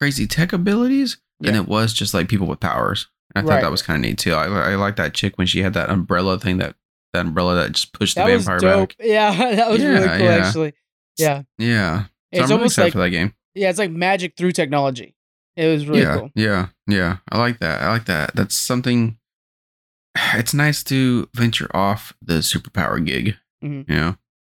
crazy 0.00 0.26
tech 0.26 0.52
abilities 0.52 1.18
than 1.40 1.54
it 1.54 1.66
was 1.68 1.92
just 1.92 2.14
like 2.14 2.28
people 2.28 2.46
with 2.46 2.60
powers. 2.60 3.08
And 3.34 3.44
I 3.44 3.48
Right. 3.48 3.56
thought 3.56 3.62
that 3.66 3.70
was 3.70 3.82
kind 3.82 3.96
of 4.04 4.08
neat 4.08 4.18
too. 4.18 4.32
I, 4.34 4.46
I 4.72 4.74
like 4.74 4.96
that 4.96 5.14
chick 5.14 5.38
when 5.38 5.46
she 5.46 5.62
had 5.62 5.74
that 5.74 5.90
umbrella 5.90 6.38
thing 6.38 6.58
that 6.58 6.76
that 7.12 7.26
umbrella 7.26 7.54
that 7.56 7.72
just 7.72 7.92
pushed 7.92 8.14
the 8.16 8.22
That 8.24 8.30
was 8.32 8.46
vampire 8.46 8.86
back. 8.86 8.96
Yeah, 9.00 9.34
that 9.56 9.70
was 9.70 9.82
really 9.82 10.06
cool 10.08 10.18
yeah. 10.18 10.46
actually. 10.46 10.72
Yeah. 11.18 11.42
Yeah, 11.58 12.02
so 12.04 12.08
It's 12.32 12.50
I'm 12.50 12.52
almost 12.58 12.72
excited 12.72 12.86
like 12.86 12.92
for 12.92 12.98
that 13.00 13.10
game. 13.10 13.34
yeah, 13.54 13.68
it's 13.70 13.78
like 13.78 13.90
magic 13.90 14.36
through 14.36 14.52
technology. 14.52 15.14
It 15.56 15.66
was 15.66 15.86
really 15.86 16.02
yeah, 16.02 16.16
cool. 16.18 16.30
yeah, 16.34 16.66
yeah. 16.86 17.16
I 17.30 17.38
like 17.38 17.58
that. 17.58 17.82
I 17.82 17.90
like 17.90 18.06
that. 18.06 18.34
That's 18.34 18.54
something. 18.54 19.18
It's 20.34 20.54
nice 20.54 20.82
to 20.84 21.28
venture 21.34 21.68
off 21.74 22.12
the 22.20 22.34
superpower 22.40 23.04
gig. 23.04 23.36
Mhm. 23.64 23.88
You 23.88 23.94
know, 23.96 24.16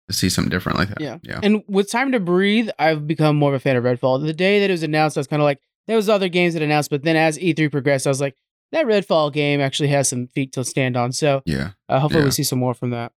to 0.09 0.15
see 0.17 0.29
something 0.29 0.51
different 0.51 0.79
like 0.79 0.88
that. 0.88 1.01
Yeah. 1.01 1.19
yeah, 1.23 1.41
And 1.43 1.62
with 1.69 1.91
Time 1.91 2.12
to 2.12 2.21
Breathe, 2.21 2.69
I've 2.79 3.07
become 3.07 3.37
more 3.37 3.51
of 3.51 3.55
a 3.55 3.61
fan 3.61 3.77
of 3.77 3.85
Redfall. 3.85 4.25
The 4.25 4.33
day 4.33 4.61
that 4.61 4.71
it 4.71 4.73
was 4.73 4.83
announced, 4.83 5.17
I 5.17 5.21
was 5.21 5.27
kind 5.27 5.41
of 5.41 5.45
like, 5.45 5.61
there 5.87 5.97
was 5.97 6.09
other 6.09 6.29
games 6.29 6.55
that 6.55 6.62
announced, 6.62 6.91
but 6.91 7.03
then 7.03 7.17
as 7.17 7.38
E3 7.38 7.71
progressed, 7.71 8.07
I 8.07 8.11
was 8.11 8.21
like, 8.21 8.37
that 8.73 8.87
Redfall 8.87 9.33
game 9.33 9.61
actually 9.61 9.88
has 9.88 10.09
some 10.09 10.27
feet 10.29 10.53
to 10.55 10.65
stand 10.65 10.97
on. 10.97 11.12
So 11.12 11.43
yeah. 11.45 11.71
uh, 11.88 12.01
hopefully 12.01 12.23
Yeah. 12.23 12.27
we 12.27 12.31
see 12.33 12.43
some 12.43 12.59
more 12.59 12.75
from 12.75 12.91
that. 12.91 13.12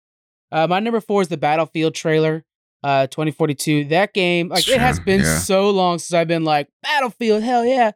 Uh, 0.51 0.67
my 0.67 0.79
number 0.79 0.99
four 1.01 1.21
is 1.21 1.27
the 1.29 1.37
Battlefield 1.37 1.95
trailer, 1.95 2.43
uh, 2.83 3.07
2042. 3.07 3.85
That 3.85 4.13
game, 4.13 4.49
like, 4.49 4.67
it 4.67 4.79
has 4.79 4.99
been 4.99 5.21
yeah. 5.21 5.37
so 5.39 5.69
long 5.69 5.99
since 5.99 6.13
I've 6.13 6.27
been 6.27 6.43
like, 6.43 6.67
Battlefield, 6.83 7.43
hell 7.43 7.65
yeah. 7.65 7.91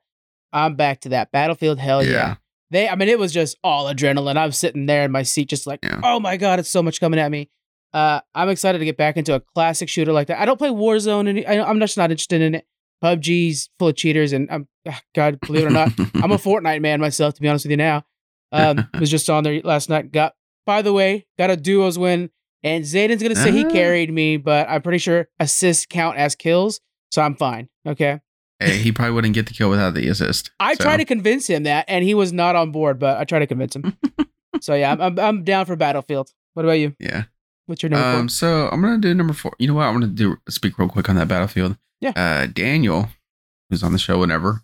I'm 0.54 0.76
back 0.76 1.02
to 1.02 1.10
that. 1.10 1.32
Battlefield, 1.32 1.78
hell 1.80 2.04
yeah. 2.04 2.12
Yeah. 2.12 2.36
They, 2.70 2.90
I 2.90 2.96
mean, 2.96 3.08
it 3.10 3.20
was 3.20 3.32
just 3.32 3.58
all 3.64 3.86
adrenaline. 3.86 4.38
I'm 4.38 4.52
sitting 4.52 4.88
there 4.88 5.04
in 5.04 5.12
my 5.12 5.24
seat, 5.24 5.50
just 5.50 5.68
like, 5.68 5.80
oh 6.04 6.20
my 6.20 6.36
god, 6.38 6.60
it's 6.60 6.70
so 6.70 6.84
much 6.84 7.00
coming 7.00 7.20
at 7.20 7.32
me. 7.32 7.50
Uh, 7.94 8.20
I'm 8.36 8.50
excited 8.50 8.80
to 8.80 8.86
get 8.86 8.98
back 8.98 9.18
into 9.18 9.34
a 9.34 9.40
classic 9.40 9.90
shooter 9.90 10.12
like 10.12 10.28
that. 10.28 10.40
I 10.40 10.46
don't 10.46 10.58
play 10.58 10.70
Warzone, 10.70 11.30
and 11.30 11.46
I, 11.48 11.64
I'm 11.68 11.80
just 11.80 11.98
not 11.98 12.12
interested 12.12 12.42
in 12.42 12.56
it. 12.56 12.66
PUBG's 13.04 13.70
full 13.80 13.90
of 13.90 13.96
cheaters, 13.96 14.34
and 14.34 14.50
I'm 14.52 14.68
ah, 14.88 15.00
God, 15.16 15.40
believe 15.42 15.64
it 15.64 15.68
or 15.68 15.70
not, 15.72 15.92
I'm 16.16 16.32
a 16.32 16.38
Fortnite 16.38 16.82
man 16.82 17.00
myself. 17.00 17.36
To 17.36 17.42
be 17.42 17.48
honest 17.48 17.66
with 17.66 17.72
you 17.72 17.78
now, 17.78 18.04
um, 18.52 18.88
was 19.00 19.10
just 19.12 19.30
on 19.30 19.44
there 19.44 19.62
last 19.64 19.90
night. 19.90 20.12
Got 20.12 20.34
by 20.66 20.82
the 20.82 20.92
way, 20.94 21.26
got 21.38 21.50
a 21.52 21.56
duos 21.56 21.98
win, 22.00 22.30
and 22.64 22.84
Zayden's 22.84 23.22
gonna 23.22 23.36
say 23.36 23.52
he 23.52 23.66
Ah. 23.66 23.70
carried 23.70 24.12
me, 24.12 24.38
but 24.38 24.68
I'm 24.68 24.82
pretty 24.82 24.98
sure 24.98 25.28
assists 25.40 25.86
count 25.86 26.18
as 26.18 26.36
kills, 26.36 26.82
so 27.12 27.22
I'm 27.22 27.36
fine. 27.36 27.70
Okay. 27.88 28.20
hey, 28.60 28.78
he 28.78 28.92
probably 28.92 29.14
wouldn't 29.14 29.36
get 29.36 29.46
the 29.46 29.54
kill 29.54 29.70
without 29.70 29.94
the 29.94 30.08
assist. 30.08 30.50
I 30.60 30.74
so. 30.74 30.84
tried 30.84 30.98
to 30.98 31.06
convince 31.06 31.46
him 31.48 31.64
that, 31.64 31.86
and 31.88 32.04
he 32.04 32.16
was 32.16 32.34
not 32.34 32.56
on 32.56 32.72
board. 32.72 32.98
But 33.00 33.18
I 33.20 33.24
tried 33.26 33.40
to 33.40 33.48
convince 33.48 33.76
him. 33.76 33.96
so 34.62 34.74
yeah, 34.74 34.92
I'm, 34.92 35.00
I'm 35.02 35.20
I'm 35.20 35.44
down 35.44 35.68
for 35.68 35.76
Battlefield. 35.76 36.32
What 36.56 36.66
about 36.66 36.80
you? 36.80 36.96
Yeah. 37.00 37.26
What's 37.68 37.84
your 37.84 37.90
number 37.92 38.20
Um. 38.20 38.30
So 38.30 38.70
I'm 38.72 38.82
gonna 38.82 38.98
do 38.98 39.14
number 39.14 39.34
four. 39.34 39.54
You 39.60 39.68
know 39.68 39.76
what? 39.76 39.84
I'm 39.84 39.94
gonna 39.94 40.08
do 40.08 40.38
speak 40.50 40.80
real 40.80 40.90
quick 40.90 41.10
on 41.10 41.16
that 41.18 41.28
battlefield. 41.28 41.78
Yeah. 42.02 42.14
Uh, 42.16 42.48
Daniel, 42.48 43.10
who's 43.70 43.84
on 43.84 43.92
the 43.92 44.00
show 44.00 44.20
whenever, 44.20 44.64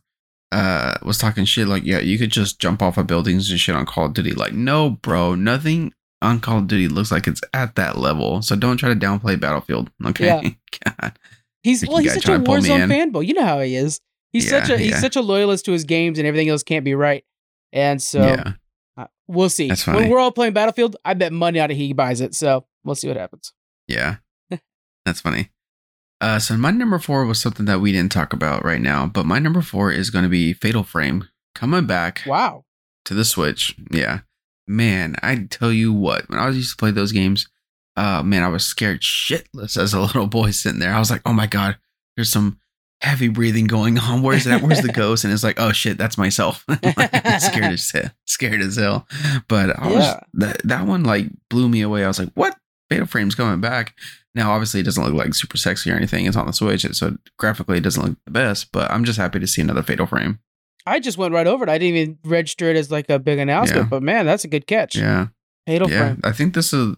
uh, 0.52 0.96
was 1.04 1.18
talking 1.18 1.46
shit 1.46 1.68
like, 1.68 1.84
yeah, 1.84 2.00
you 2.00 2.18
could 2.18 2.32
just 2.32 2.60
jump 2.60 2.82
off 2.82 2.98
of 2.98 3.08
buildings 3.08 3.50
and 3.50 3.60
shit 3.60 3.76
on 3.76 3.86
Call 3.86 4.06
of 4.06 4.13
Duty. 4.13 4.32
Like, 4.32 4.54
no, 4.54 4.92
bro, 4.92 5.36
nothing 5.36 5.94
on 6.22 6.39
Call 6.39 6.60
of 6.60 6.68
Duty 6.68 6.88
looks 6.88 7.12
like 7.12 7.28
it's 7.28 7.42
at 7.54 7.76
that 7.76 7.98
level. 7.98 8.42
So 8.42 8.56
don't 8.56 8.78
try 8.78 8.89
to 8.89 8.96
downplay 8.96 9.39
Battlefield. 9.39 9.89
Okay. 10.06 10.58
God. 10.84 11.18
He's 11.63 11.88
well, 11.88 11.98
he's 11.98 12.13
such 12.13 12.24
a 12.24 12.26
trying 12.26 12.39
to 12.39 12.46
pull 12.46 12.62
me 12.62 12.70
Warzone 12.70 12.89
fanboy. 12.89 13.26
You 13.26 13.36
know 13.36 13.46
how 13.46 13.62
he 13.62 13.76
is. 13.76 14.02
He's 14.34 14.52
Yeah, 14.52 14.62
such 14.62 14.70
a 14.70 14.78
he's 14.78 14.92
yeah. 14.92 15.00
such 15.00 15.16
a 15.16 15.22
loyalist 15.22 15.66
to 15.66 15.72
his 15.72 15.86
games, 15.86 16.20
and 16.20 16.28
everything 16.28 16.50
else 16.50 16.62
can't 16.62 16.84
be 16.84 16.94
right. 16.94 17.24
And 17.72 18.02
so 18.02 18.22
yeah. 18.22 18.54
uh, 18.98 19.06
we'll 19.28 19.50
see. 19.50 19.70
That's 19.70 19.88
When 19.88 20.10
we're 20.10 20.20
all 20.20 20.32
playing 20.32 20.54
Battlefield, 20.54 20.98
I 21.06 21.13
bet 21.13 21.32
money 21.32 21.60
on 21.60 21.72
it 21.72 21.76
he 21.76 21.94
buys 21.94 22.20
it. 22.20 22.36
So 22.36 22.66
we'll 22.84 22.96
see 22.96 23.08
what 23.08 23.17
happens. 23.17 23.54
Yeah. 23.88 24.17
That's 25.06 25.22
funny. 25.22 25.50
Uh, 26.22 26.39
so 26.39 26.56
my 26.56 26.72
number 26.72 27.00
four 27.00 27.26
was 27.26 27.39
something 27.41 27.65
that 27.65 27.82
we 27.82 27.91
didn't 27.91 28.12
talk 28.13 28.32
about 28.34 28.63
right 28.63 28.80
now, 28.82 29.06
but 29.06 29.26
my 29.26 29.39
number 29.39 29.62
four 29.62 29.91
is 29.91 30.10
going 30.10 30.24
to 30.24 30.30
be 30.30 30.54
Fatal 30.54 30.84
Frame 30.84 31.28
coming 31.54 31.86
back 31.86 32.22
Wow. 32.26 32.63
to 33.06 33.13
the 33.13 33.26
Switch. 33.26 33.76
Yeah. 33.91 34.22
Man, 34.65 35.17
I 35.22 35.48
tell 35.50 35.72
you 35.74 35.91
what, 35.91 36.30
when 36.30 36.39
I 36.39 36.46
was 36.48 36.56
used 36.56 36.72
to 36.72 36.78
play 36.78 36.91
those 36.91 37.12
games, 37.12 37.48
uh, 37.98 38.24
man, 38.24 38.41
I 38.43 38.48
was 38.48 38.63
scared 38.63 39.02
shitless 39.02 39.76
as 39.78 39.93
a 39.93 40.00
little 40.02 40.28
boy 40.28 40.52
sitting 40.52 40.80
there. 40.80 40.93
I 40.93 41.00
was 41.00 41.12
like, 41.12 41.22
oh 41.26 41.34
my 41.34 41.46
God, 41.48 41.78
there's 42.15 42.30
some 42.32 42.58
heavy 43.02 43.28
breathing 43.28 43.65
going 43.67 44.00
on. 44.00 44.22
Where's 44.22 44.46
that? 44.46 44.62
Where's 44.62 44.80
the 44.82 44.93
ghost? 44.93 45.26
And 45.26 45.34
it's 45.34 45.43
like, 45.43 45.60
oh 45.60 45.74
shit, 45.74 45.98
that's 45.98 46.17
myself. 46.17 46.63
Like, 46.69 47.12
scared 47.41 47.74
as 47.74 47.91
hell. 47.91 48.12
Scared 48.26 48.62
as 48.62 48.78
hell. 48.78 49.06
But 49.50 49.78
I 49.78 49.88
was, 49.88 50.06
Yeah. 50.06 50.19
that, 50.36 50.62
that 50.63 50.88
one 50.88 51.04
like 51.04 51.28
blew 51.50 51.67
me 51.67 51.82
away. 51.82 52.06
I 52.06 52.08
was 52.08 52.19
like, 52.19 52.32
what? 52.36 52.56
Fatal 52.94 53.08
Frame's 53.08 53.36
coming 53.36 53.60
back. 53.62 53.96
Now, 54.36 54.52
obviously, 54.52 54.80
it 54.80 54.84
doesn't 54.84 55.04
look 55.04 55.14
like 55.14 55.34
super 55.36 55.58
sexy 55.58 55.92
or 55.92 55.96
anything. 55.96 56.26
It's 56.26 56.36
on 56.38 56.48
the 56.48 56.54
Switch, 56.54 56.86
so 56.94 57.18
graphically, 57.38 57.78
it 57.78 57.84
doesn't 57.84 58.04
look 58.04 58.18
the 58.26 58.32
best. 58.32 58.72
But 58.72 58.90
I'm 58.92 59.04
just 59.06 59.18
happy 59.20 59.40
to 59.40 59.48
see 59.48 59.62
another 59.62 59.84
Fatal 59.84 60.06
Frame. 60.08 60.40
I 60.86 61.00
just 61.00 61.18
went 61.18 61.34
right 61.34 61.48
over 61.48 61.64
it. 61.64 61.70
I 61.70 61.78
didn't 61.78 61.98
even 61.98 62.18
register 62.26 62.70
it 62.70 62.76
as 62.76 62.92
like 62.92 63.10
a 63.10 63.20
big 63.20 63.40
announcement, 63.40 63.84
Yeah. 63.86 63.90
but 63.90 64.04
man, 64.04 64.26
that's 64.26 64.44
a 64.44 64.48
good 64.48 64.66
catch. 64.68 64.96
Yeah, 64.96 65.28
Fatal 65.68 65.90
yeah. 65.90 66.00
Frame. 66.00 66.22
I 66.24 66.32
think 66.32 66.54
this 66.56 66.74
is. 66.74 66.96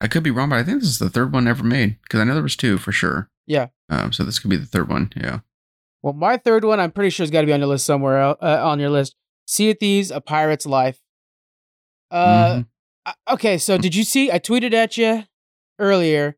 I 0.00 0.08
could 0.08 0.22
be 0.22 0.30
wrong, 0.30 0.48
but 0.50 0.58
I 0.58 0.62
think 0.64 0.80
this 0.80 0.88
is 0.90 0.98
the 0.98 1.10
third 1.10 1.32
one 1.32 1.46
ever 1.48 1.64
made 1.64 2.00
because 2.02 2.20
I 2.20 2.24
know 2.24 2.34
there 2.34 2.42
was 2.42 2.56
two 2.56 2.78
for 2.78 2.92
sure. 2.92 3.30
Yeah. 3.46 3.68
Um. 3.90 4.12
So 4.12 4.22
this 4.24 4.38
could 4.38 4.50
be 4.50 4.56
the 4.56 4.66
third 4.66 4.88
one. 4.88 5.12
Yeah. 5.16 5.40
Well, 6.02 6.12
my 6.14 6.36
third 6.36 6.64
one, 6.64 6.80
I'm 6.80 6.90
pretty 6.92 7.10
sure, 7.10 7.24
has 7.24 7.30
got 7.30 7.40
to 7.40 7.46
be 7.46 7.52
on 7.52 7.60
your 7.60 7.68
list 7.68 7.86
somewhere. 7.86 8.20
Uh, 8.22 8.36
on 8.64 8.78
your 8.80 8.90
list, 8.90 9.16
Sea 9.46 9.70
of 9.70 9.78
Thieves: 9.80 10.10
A 10.10 10.20
Pirate's 10.20 10.66
Life. 10.66 11.00
Uh, 12.10 12.46
Mhm. 12.56 12.66
Uh, 13.06 13.12
okay. 13.32 13.58
So 13.58 13.76
did 13.78 13.94
you 13.94 14.04
see? 14.04 14.30
I 14.32 14.38
tweeted 14.38 14.72
at 14.72 14.96
you 14.96 15.24
earlier 15.78 16.36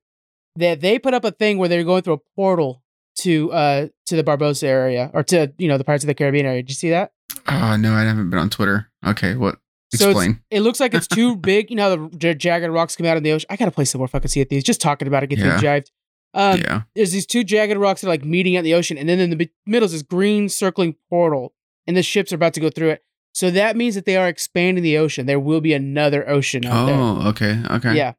that 0.57 0.81
they 0.81 0.99
put 0.99 1.15
up 1.15 1.25
a 1.25 1.31
thing 1.31 1.59
where 1.59 1.69
they're 1.69 1.85
going 1.85 2.03
through 2.03 2.15
a 2.15 2.21
portal 2.35 2.83
to 3.19 3.51
uh 3.53 3.89
to 4.07 4.17
the 4.17 4.23
Barbossa 4.25 4.65
area 4.65 5.11
or 5.15 5.23
to 5.25 5.53
you 5.59 5.69
know 5.69 5.79
the 5.79 5.85
Pirates 5.85 6.05
of 6.05 6.09
the 6.09 6.15
Caribbean 6.15 6.47
area. 6.47 6.63
Did 6.63 6.71
you 6.71 6.75
see 6.75 6.91
that? 6.91 7.13
Oh 7.49 7.77
no, 7.77 7.93
I 7.95 8.03
haven't 8.03 8.31
been 8.31 8.39
on 8.39 8.51
Twitter. 8.51 8.89
Okay, 9.07 9.35
what? 9.37 9.59
So 9.95 10.11
Explain. 10.11 10.41
It 10.51 10.61
looks 10.61 10.81
like 10.81 10.95
it's 10.95 11.07
too 11.07 11.37
big. 11.53 11.71
You 11.71 11.77
know 11.77 11.97
how 11.97 12.09
the 12.13 12.35
jagged 12.35 12.69
rocks 12.71 12.97
come 12.97 13.07
out 13.07 13.17
in 13.17 13.23
the 13.23 13.33
ocean. 13.33 13.47
I 13.51 13.57
gotta 13.57 13.71
play 13.71 13.85
some 13.85 14.01
more 14.01 14.09
fucking 14.09 14.29
Sea 14.29 14.43
of 14.43 14.49
Thieves. 14.49 14.65
Just 14.65 14.81
talking 14.81 15.07
about 15.09 15.23
it 15.23 15.29
gets 15.29 15.43
Yeah. 15.43 15.57
me 15.57 15.63
jived. 15.63 15.91
Um, 16.35 16.59
yeah. 16.61 16.83
there's 16.95 17.13
these 17.13 17.25
two 17.25 17.45
jagged 17.45 17.79
rocks 17.79 18.03
that 18.03 18.09
are 18.09 18.11
like 18.11 18.25
meeting 18.25 18.57
at 18.57 18.65
the 18.65 18.75
ocean, 18.75 18.99
and 18.99 19.09
then 19.09 19.21
in 19.21 19.31
the 19.31 19.49
middle 19.65 19.87
is 19.87 19.93
this 19.93 20.03
green 20.03 20.51
circling 20.51 20.97
portal, 21.09 21.55
and 21.87 21.97
the 21.97 22.03
ships 22.03 22.31
are 22.33 22.35
about 22.35 22.53
to 22.55 22.61
go 22.61 22.69
through 22.69 22.91
it. 22.91 23.05
So 23.37 23.51
that 23.51 23.77
means 23.77 23.95
that 23.97 24.07
they 24.07 24.17
are 24.17 24.29
expanding 24.29 24.83
the 24.83 24.97
ocean. 24.97 25.27
There 25.27 25.39
will 25.39 25.61
be 25.61 25.75
another 25.75 26.27
ocean 26.27 26.65
out 26.65 26.87
there. 26.87 26.95
Oh, 26.99 27.29
okay, 27.29 27.61
okay. 27.71 27.95
Yeah, 27.95 28.15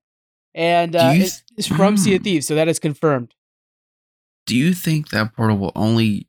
and 0.54 0.96
uh, 0.96 1.14
it- 1.16 1.42
it's 1.58 1.68
from 1.68 1.98
Sea 1.98 2.14
of 2.16 2.22
Mm. 2.22 2.24
Thieves, 2.24 2.46
so 2.46 2.54
that 2.54 2.68
is 2.68 2.78
confirmed. 2.78 3.34
Do 4.46 4.56
you 4.56 4.76
think 4.76 5.10
that 5.10 5.34
portal 5.36 5.58
will 5.58 5.72
only 5.76 6.28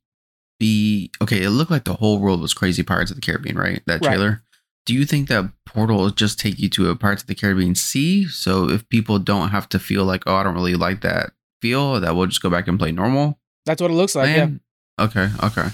be 0.59 1.11
okay? 1.21 1.43
It 1.43 1.51
looked 1.51 1.71
like 1.71 1.85
the 1.85 1.95
whole 2.01 2.19
world 2.19 2.41
was 2.41 2.55
crazy 2.55 2.83
Pirates 2.83 3.11
of 3.11 3.17
the 3.17 3.21
Caribbean, 3.21 3.59
right? 3.59 3.83
That 3.87 4.01
Right. 4.01 4.15
trailer. 4.15 4.43
do 4.87 4.95
you 4.95 5.05
think 5.05 5.29
that 5.29 5.45
Portal 5.67 5.99
will 5.99 6.09
just 6.11 6.39
take 6.41 6.59
you 6.59 6.71
to 6.71 6.89
a 6.89 6.97
Pirates 6.97 7.21
of 7.23 7.27
the 7.29 7.35
Caribbean 7.35 7.75
Sea? 7.75 8.27
So 8.27 8.71
if 8.71 8.89
people 8.89 9.19
don't 9.19 9.51
have 9.51 9.69
to 9.69 9.79
feel 9.79 10.07
like, 10.07 10.23
oh, 10.27 10.37
I 10.37 10.43
don't 10.43 10.55
really 10.55 10.77
like 10.77 11.03
that 11.03 11.33
feel, 11.61 12.01
that 12.01 12.17
we'll 12.17 12.25
just 12.25 12.41
go 12.41 12.49
back 12.49 12.67
and 12.69 12.79
play 12.79 12.91
normal. 12.91 13.39
That's 13.67 13.83
what 13.83 13.91
it 13.91 13.95
looks 13.95 14.15
like. 14.15 14.35
land? 14.35 14.61
Okay, 14.99 15.29
okay. 15.43 15.69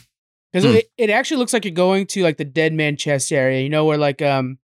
Yeah. 0.55 0.61
Because 0.61 0.71
Hmm. 0.71 0.77
it, 0.79 0.91
it 0.97 1.11
actually 1.11 1.39
looks 1.39 1.53
like 1.53 1.65
you're 1.65 1.75
going 1.75 2.07
to 2.07 2.23
like 2.23 2.37
the 2.37 2.45
dead 2.45 2.73
man 2.73 2.97
chest 2.97 3.33
area, 3.33 3.61
you 3.63 3.69
know, 3.69 3.85
where 3.85 3.99
like 3.99 4.23
um 4.23 4.59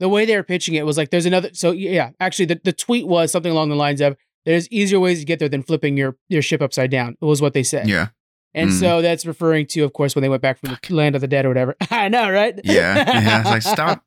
the 0.00 0.08
way 0.08 0.24
they 0.26 0.36
were 0.36 0.42
pitching 0.42 0.74
it 0.74 0.84
was 0.86 0.96
like 0.96 1.10
there's 1.10 1.26
another 1.26 1.50
so 1.52 1.70
yeah, 1.72 2.10
actually 2.20 2.46
the, 2.46 2.60
the 2.64 2.72
tweet 2.72 3.06
was 3.06 3.30
something 3.32 3.52
along 3.52 3.68
the 3.68 3.76
lines 3.76 4.00
of 4.00 4.16
there's 4.44 4.68
easier 4.70 5.00
ways 5.00 5.18
to 5.20 5.24
get 5.26 5.38
there 5.38 5.48
than 5.48 5.62
flipping 5.62 5.96
your 5.96 6.16
your 6.28 6.42
ship 6.42 6.60
upside 6.62 6.90
down. 6.90 7.16
It 7.20 7.24
was 7.24 7.40
what 7.42 7.52
they 7.54 7.62
said. 7.62 7.88
Yeah, 7.88 8.08
And 8.54 8.70
Mm. 8.70 8.80
so 8.80 9.02
that's 9.02 9.26
referring 9.26 9.66
to, 9.68 9.82
of 9.82 9.92
course, 9.92 10.14
when 10.14 10.22
they 10.22 10.28
went 10.28 10.42
back 10.42 10.58
from 10.58 10.70
the 10.88 10.94
land 10.94 11.14
of 11.14 11.20
the 11.20 11.28
dead 11.28 11.44
or 11.44 11.48
whatever. 11.48 11.74
I 11.90 12.08
know, 12.08 12.30
right? 12.30 12.58
yeah, 12.64 12.96
yeah. 12.96 13.40
It's 13.40 13.50
like 13.50 13.62
stop. 13.62 14.04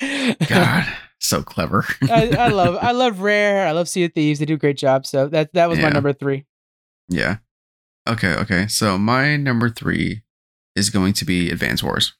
God, 0.48 0.86
so 1.18 1.42
clever. 1.42 1.84
I, 2.10 2.28
I 2.34 2.48
love 2.60 2.76
I 2.80 2.92
love 2.92 3.20
Rare. 3.20 3.66
I 3.66 3.72
love 3.72 3.88
Sea 3.88 4.04
of 4.04 4.12
Thieves. 4.14 4.38
They 4.38 4.44
do 4.46 4.54
a 4.54 4.58
great 4.58 4.76
job. 4.78 5.06
So 5.06 5.28
that 5.28 5.52
that 5.54 5.68
was 5.68 5.78
my 5.78 5.88
number 5.90 6.12
three. 6.12 6.44
yeah. 7.08 7.36
Okay, 8.08 8.34
okay. 8.36 8.66
So 8.68 8.96
my 8.96 9.36
number 9.36 9.68
three 9.68 10.22
is 10.78 10.90
going 10.90 11.12
to 11.14 11.24
be 11.24 11.50
Advance 11.50 11.82
Wars. 11.82 12.14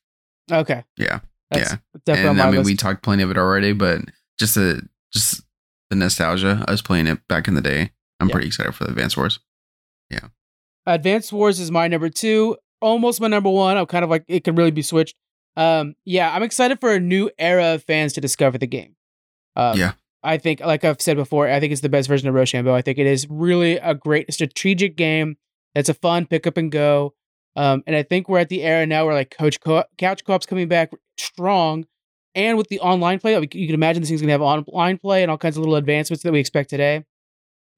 Okay. 0.51 0.85
Yeah. 0.97 1.21
That's 1.51 1.71
Yeah. 1.73 1.77
definitely 2.05 2.31
and 2.31 2.42
I 2.42 2.47
mean, 2.47 2.57
list. 2.59 2.66
we 2.66 2.77
talked 2.77 3.03
plenty 3.03 3.23
of 3.23 3.31
it 3.31 3.38
already, 3.38 3.73
but 3.73 4.01
just 4.38 4.55
the 4.55 4.83
just 5.12 5.42
the 5.90 5.97
nostalgia. 5.97 6.64
I 6.68 6.71
was 6.71 6.83
playing 6.83 7.07
it 7.07 7.27
back 7.29 7.49
in 7.49 7.55
the 7.55 7.62
day. 7.62 7.92
I'm 8.21 8.29
Yeah. 8.29 8.33
pretty 8.33 8.49
excited 8.49 8.75
for 8.75 8.85
the 8.85 8.90
Advance 8.90 9.16
Wars. 9.16 9.38
Yeah. 10.11 10.29
Advanced 10.87 11.33
Wars 11.33 11.61
is 11.61 11.71
my 11.71 11.88
number 11.88 12.09
two, 12.09 12.57
almost 12.81 13.21
my 13.21 13.29
number 13.29 13.51
one. 13.51 13.77
I'm 13.77 13.87
kind 13.87 14.05
of 14.05 14.11
like 14.11 14.25
it 14.29 14.44
can 14.44 14.55
really 14.55 14.71
be 14.71 14.83
switched. 14.83 15.16
Um, 15.57 15.94
yeah, 16.05 16.35
I'm 16.35 16.42
excited 16.42 16.81
for 16.81 16.92
a 16.92 17.01
new 17.01 17.31
era 17.38 17.75
of 17.75 17.83
fans 17.85 18.12
to 18.14 18.21
discover 18.21 18.59
the 18.59 18.66
game. 18.66 18.97
Um, 19.57 19.79
Yeah. 19.79 19.92
I 20.23 20.37
think, 20.37 20.61
like 20.61 20.85
I've 20.85 21.01
said 21.01 21.16
before, 21.16 21.49
I 21.49 21.61
think 21.61 21.73
it's 21.73 21.81
the 21.81 21.88
best 21.88 22.09
version 22.09 22.29
of 22.29 22.35
Rochambeau. 22.35 22.75
I 22.75 22.83
think 22.83 22.99
it 22.99 23.07
is 23.07 23.27
really 23.31 23.77
a 23.79 23.94
great 23.94 24.33
strategic 24.33 24.97
game. 24.97 25.37
It's 25.75 25.88
a 25.88 25.94
fun 25.94 26.27
pick 26.27 26.47
up 26.47 26.57
and 26.57 26.73
go. 26.73 27.14
Um, 27.59 27.83
and 27.88 27.97
I 27.97 28.05
think 28.05 28.29
we're 28.29 28.38
at 28.38 28.49
the 28.51 28.62
era 28.62 28.87
now 28.87 29.05
where 29.05 29.14
like 29.14 29.35
Coach 29.37 29.59
Co- 29.61 29.83
Couch 29.99 30.25
Co-op's 30.25 30.47
coming 30.47 30.68
back 30.68 30.92
strong, 31.16 31.87
and 32.37 32.57
with 32.57 32.68
the 32.68 32.79
online 32.79 33.18
play, 33.18 33.33
you 33.35 33.49
can 33.66 33.75
imagine 33.75 34.01
this 34.01 34.11
thing's 34.11 34.21
gonna 34.21 34.31
have 34.33 34.42
online 34.42 34.97
play 34.99 35.23
and 35.23 35.31
all 35.31 35.38
kinds 35.38 35.57
of 35.57 35.62
little 35.62 35.75
advancements 35.75 36.23
that 36.23 36.33
we 36.33 36.38
expect 36.38 36.71
today. 36.71 37.05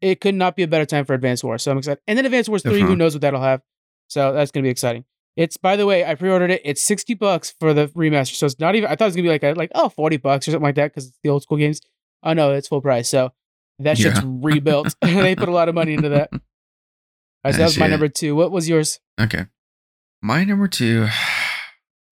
It 0.02 0.20
could 0.20 0.34
not 0.34 0.54
be 0.54 0.62
a 0.64 0.68
better 0.68 0.84
time 0.84 1.04
for 1.06 1.14
Advanced 1.14 1.44
Wars, 1.44 1.62
so 1.62 1.70
I'm 1.70 1.78
excited. 1.78 2.00
And 2.06 2.18
then 2.18 2.26
Advanced 2.26 2.50
Wars 2.50 2.62
Three, 2.62 2.80
who 2.82 2.94
knows 2.94 3.14
what 3.14 3.22
that'll 3.22 3.40
have? 3.40 3.62
So 4.08 4.32
that's 4.34 4.50
gonna 4.50 4.64
be 4.64 4.68
exciting. 4.70 5.04
It's 5.36 5.56
by 5.56 5.76
the 5.76 5.86
way, 5.86 6.04
I 6.04 6.14
pre-ordered 6.14 6.50
it. 6.50 6.60
It's 6.64 6.82
sixty 6.82 7.14
bucks 7.14 7.54
for 7.58 7.72
the 7.72 7.86
remaster, 7.88 8.34
so 8.34 8.44
it's 8.46 8.58
not 8.60 8.74
even. 8.74 8.90
I 8.90 8.96
thought 8.96 9.04
it 9.04 9.08
was 9.08 9.16
gonna 9.16 9.28
be 9.28 9.30
like 9.30 9.44
a, 9.44 9.52
like 9.54 9.70
oh 9.74 9.88
40 9.88 10.18
bucks 10.18 10.46
or 10.46 10.50
something 10.50 10.64
like 10.64 10.74
that 10.74 10.90
because 10.92 11.06
it's 11.08 11.18
the 11.22 11.30
old 11.30 11.42
school 11.42 11.56
games. 11.56 11.80
Oh 12.22 12.34
no, 12.34 12.52
it's 12.52 12.68
full 12.68 12.82
price. 12.82 13.08
So 13.08 13.32
that 13.78 13.96
shit's 13.96 14.18
Yeah. 14.20 14.26
rebuilt. 14.26 14.94
they 15.02 15.34
put 15.36 15.48
a 15.48 15.52
lot 15.52 15.70
of 15.70 15.74
money 15.74 15.94
into 15.94 16.10
that. 16.10 16.28
All 16.32 16.40
right, 17.44 17.54
so 17.54 17.58
that 17.58 17.64
was 17.64 17.78
my 17.78 17.86
number 17.86 18.08
two. 18.08 18.34
What 18.36 18.50
was 18.50 18.68
yours? 18.68 19.00
Okay. 19.18 19.46
My 20.22 20.44
number 20.44 20.68
two. 20.68 21.08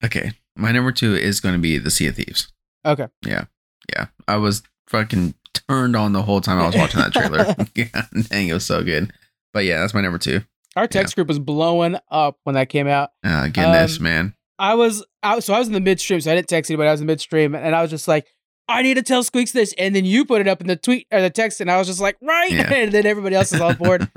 Okay. 0.04 0.30
My 0.54 0.70
number 0.70 0.92
two 0.92 1.16
is 1.16 1.40
going 1.40 1.56
to 1.56 1.60
be 1.60 1.76
the 1.76 1.90
Sea 1.90 2.06
of 2.06 2.14
Thieves. 2.14 2.52
Okay. 2.86 3.08
Yeah. 3.26 3.46
Yeah. 3.92 4.06
I 4.28 4.36
was 4.36 4.62
fucking 4.86 5.34
turned 5.54 5.96
on 5.96 6.12
the 6.12 6.22
whole 6.22 6.40
time 6.40 6.60
I 6.60 6.66
was 6.66 6.76
watching 6.76 7.00
that 7.00 7.12
trailer. 7.12 7.56
yeah. 7.74 8.04
Dang, 8.28 8.46
it 8.46 8.52
was 8.52 8.64
so 8.64 8.84
good. 8.84 9.12
But 9.52 9.64
yeah, 9.64 9.80
that's 9.80 9.92
my 9.94 10.00
number 10.00 10.18
two. 10.18 10.42
Our 10.76 10.86
text 10.86 11.16
group 11.16 11.26
was 11.26 11.40
blowing 11.40 11.96
up 12.12 12.38
when 12.44 12.54
that 12.54 12.68
came 12.68 12.86
out. 12.86 13.10
Uh, 13.24 13.46
goodness, 13.48 13.96
Um, 13.96 14.04
man. 14.04 14.34
I 14.60 14.74
was 14.74 15.04
out, 15.24 15.42
so 15.42 15.52
I 15.52 15.58
was 15.58 15.66
in 15.66 15.74
the 15.74 15.80
midstream, 15.80 16.20
so 16.20 16.30
I 16.30 16.36
didn't 16.36 16.46
text 16.46 16.70
anybody. 16.70 16.88
I 16.88 16.92
was 16.92 17.00
in 17.00 17.08
midstream, 17.08 17.56
and 17.56 17.74
I 17.74 17.82
was 17.82 17.90
just 17.90 18.06
like, 18.06 18.28
I 18.68 18.82
need 18.82 18.94
to 18.94 19.02
tell 19.02 19.24
Squeaks 19.24 19.50
this, 19.50 19.74
and 19.78 19.96
then 19.96 20.04
you 20.04 20.24
put 20.24 20.40
it 20.40 20.46
up 20.46 20.60
in 20.60 20.68
the 20.68 20.76
tweet 20.76 21.08
or 21.10 21.20
the 21.20 21.30
text, 21.30 21.60
and 21.60 21.68
I 21.68 21.78
was 21.78 21.88
just 21.88 22.00
like, 22.00 22.16
right, 22.22 22.52
Yeah. 22.52 22.72
and 22.72 22.92
then 22.92 23.04
everybody 23.04 23.34
else 23.34 23.52
is 23.52 23.60
on 23.60 23.74
board, 23.74 24.08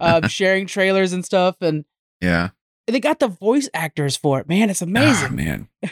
um, 0.00 0.26
sharing 0.26 0.66
trailers 0.66 1.12
and 1.12 1.24
stuff, 1.24 1.54
and 1.60 1.84
yeah. 2.20 2.48
They 2.88 3.00
got 3.00 3.18
the 3.20 3.28
voice 3.28 3.68
actors 3.74 4.16
for 4.16 4.40
it. 4.40 4.48
Man, 4.48 4.70
it's 4.70 4.82
Ah, 4.82 4.86
amazing. 4.86 5.36
man. 5.36 5.68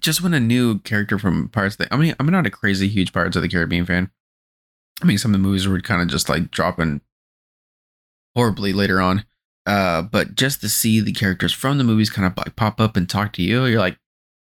Just 0.00 0.22
when 0.22 0.34
a 0.34 0.40
new 0.40 0.78
character 0.80 1.18
from 1.18 1.48
Pirates 1.48 1.74
of 1.76 1.88
the 1.88 1.94
I 1.94 1.96
mean, 1.96 2.14
I'm 2.20 2.26
not 2.26 2.46
a 2.46 2.50
crazy 2.50 2.86
huge 2.88 3.12
Pirates 3.12 3.34
of 3.36 3.42
the 3.42 3.48
Caribbean 3.48 3.86
fan. 3.86 4.10
I 5.02 5.06
mean, 5.06 5.18
some 5.18 5.32
of 5.34 5.40
the 5.40 5.46
movies 5.46 5.66
were 5.66 5.80
kind 5.80 6.00
of 6.02 6.08
just 6.08 6.28
like 6.28 6.50
dropping 6.50 7.00
horribly 8.34 8.72
later 8.72 9.00
on. 9.00 9.24
Uh, 9.66 10.02
but 10.02 10.34
just 10.36 10.60
to 10.60 10.68
see 10.68 11.00
the 11.00 11.12
characters 11.12 11.52
from 11.52 11.78
the 11.78 11.84
movies 11.84 12.08
kind 12.10 12.26
of 12.26 12.36
like 12.36 12.54
pop 12.56 12.80
up 12.80 12.96
and 12.96 13.08
talk 13.08 13.32
to 13.32 13.42
you, 13.42 13.64
you're 13.64 13.80
like, 13.80 13.98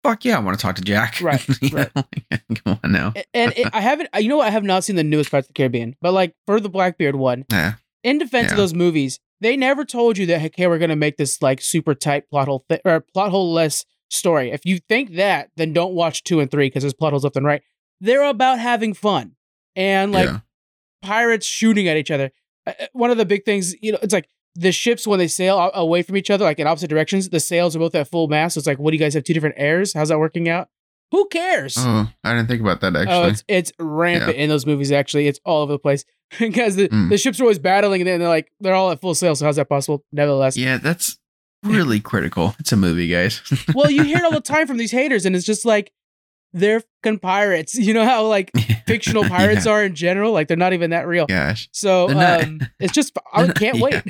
fuck 0.03 0.25
yeah, 0.25 0.36
I 0.38 0.39
want 0.39 0.57
to 0.57 0.62
talk 0.62 0.75
to 0.75 0.81
Jack. 0.81 1.19
Right, 1.21 1.47
right. 1.71 1.91
Come 2.65 2.79
on 2.83 2.91
now. 2.91 3.13
And 3.33 3.53
it, 3.55 3.69
I 3.73 3.81
haven't, 3.81 4.10
you 4.19 4.27
know, 4.27 4.38
what? 4.38 4.47
I 4.47 4.51
have 4.51 4.63
not 4.63 4.83
seen 4.83 4.95
the 4.95 5.03
newest 5.03 5.31
Pirates 5.31 5.47
of 5.47 5.53
the 5.53 5.57
Caribbean, 5.57 5.95
but 6.01 6.12
like 6.13 6.36
for 6.45 6.60
the 6.60 6.69
Blackbeard 6.69 7.15
one, 7.15 7.45
Yeah. 7.51 7.73
in 8.03 8.17
defense 8.17 8.51
of 8.51 8.57
those 8.57 8.73
movies, 8.73 9.19
they 9.41 9.58
never 9.58 9.86
told 9.86 10.17
you 10.17 10.26
that 10.28 10.43
okay, 10.45 10.67
we're 10.67 10.80
gonna 10.80 10.95
make 10.95 11.17
this 11.17 11.41
like 11.41 11.62
super 11.62 11.93
tight 11.93 12.30
plot 12.30 12.47
hole 12.47 12.65
or 12.86 13.02
plot 13.13 13.32
hole 13.32 13.52
less 13.52 13.86
story. 14.10 14.52
If 14.52 14.65
you 14.65 14.80
think 14.80 15.15
that, 15.15 15.50
then 15.58 15.73
don't 15.73 15.93
watch 15.93 16.23
two 16.23 16.39
and 16.39 16.50
three 16.50 16.67
because 16.67 16.84
there's 16.84 16.93
plot 16.93 17.12
holes 17.13 17.23
left 17.23 17.36
and 17.36 17.45
right. 17.45 17.62
They're 18.00 18.23
about 18.23 18.60
having 18.60 18.93
fun 18.93 19.36
and 19.76 20.12
like 20.12 20.28
yeah. 20.30 20.39
pirates 21.02 21.45
shooting 21.45 21.88
at 21.88 21.97
each 21.97 22.12
other. 22.12 22.32
Uh, 22.65 22.73
uh, 22.80 22.88
One 22.93 23.12
of 23.12 23.17
the 23.17 23.26
big 23.26 23.43
things, 23.45 23.76
you 23.82 23.91
know, 23.91 24.00
it's 24.02 24.13
like 24.13 24.30
the 24.56 24.71
ships 24.71 25.06
when 25.06 25.19
they 25.19 25.28
sail 25.28 25.71
away 25.73 26.02
from 26.02 26.17
each 26.17 26.30
other, 26.30 26.45
like 26.45 26.60
in 26.60 26.67
opposite 26.67 26.89
directions, 26.89 27.30
the 27.30 27.39
sails 27.39 27.76
are 27.76 27.80
both 27.80 27.95
at 27.95 28.08
full 28.08 28.28
mast. 28.28 28.56
So 28.56 28.60
it's 28.60 28.67
like, 28.67 28.80
what 28.80 28.91
do 28.91 28.97
you 28.97 29.04
guys 29.04 29.13
have 29.13 29.23
two 29.23 29.34
different 29.34 29.56
airs? 29.58 29.93
How's 29.93 30.10
that 30.10 30.19
working 30.19 30.50
out? 30.50 30.69
Who 31.12 31.28
cares? 31.28 31.76
Oh, 31.78 32.12
I 32.23 32.36
didn't 32.36 32.50
think 32.50 32.62
about 32.62 32.82
that 32.82 32.95
Oh, 32.95 33.00
actually. 33.00 33.32
it's 33.32 33.43
it's 33.47 33.71
rampant 33.80 34.36
in 34.36 34.50
those 34.50 34.65
movies. 34.65 34.91
Actually, 34.91 35.28
it's 35.28 35.39
all 35.45 35.62
over 35.62 35.71
the 35.71 35.80
place 35.80 36.04
because 36.39 36.75
the, 36.75 36.89
Mm. 36.89 37.09
the 37.09 37.17
ships 37.17 37.39
are 37.39 37.43
always 37.43 37.59
battling, 37.59 38.01
and 38.01 38.07
then 38.07 38.19
they're 38.19 38.29
like 38.29 38.51
they're 38.59 38.73
all 38.75 38.91
at 38.91 39.01
full 39.01 39.15
sail. 39.15 39.35
So 39.35 39.45
how's 39.45 39.55
that 39.57 39.69
possible? 39.69 40.03
Nevertheless, 40.11 40.57
yeah, 40.57 40.77
that's 40.77 41.17
really 41.63 41.99
critical. 41.99 42.55
It's 42.59 42.71
a 42.71 42.77
movie, 42.77 43.07
guys. 43.07 43.41
well, 43.73 43.89
you 43.89 44.03
hear 44.03 44.17
it 44.17 44.23
all 44.23 44.31
the 44.31 44.41
time 44.41 44.67
from 44.67 44.77
these 44.77 44.91
haters, 44.91 45.25
and 45.25 45.35
it's 45.35 45.45
just 45.45 45.65
like 45.65 45.91
they're 46.53 46.81
fucking 47.03 47.19
pirates. 47.19 47.75
You 47.77 47.93
know 47.93 48.05
how 48.05 48.25
like 48.25 48.51
fictional 48.85 49.23
pirates 49.23 49.65
yeah. 49.65 49.71
are 49.71 49.83
in 49.83 49.95
general? 49.95 50.31
Like 50.33 50.47
they're 50.47 50.57
not 50.57 50.73
even 50.73 50.89
that 50.91 51.07
real. 51.07 51.25
Gosh. 51.27 51.69
So 51.71 52.09
um, 52.09 52.59
it's 52.79 52.93
just 52.93 53.17
I 53.33 53.47
can't 53.47 53.79
wait. 53.79 54.01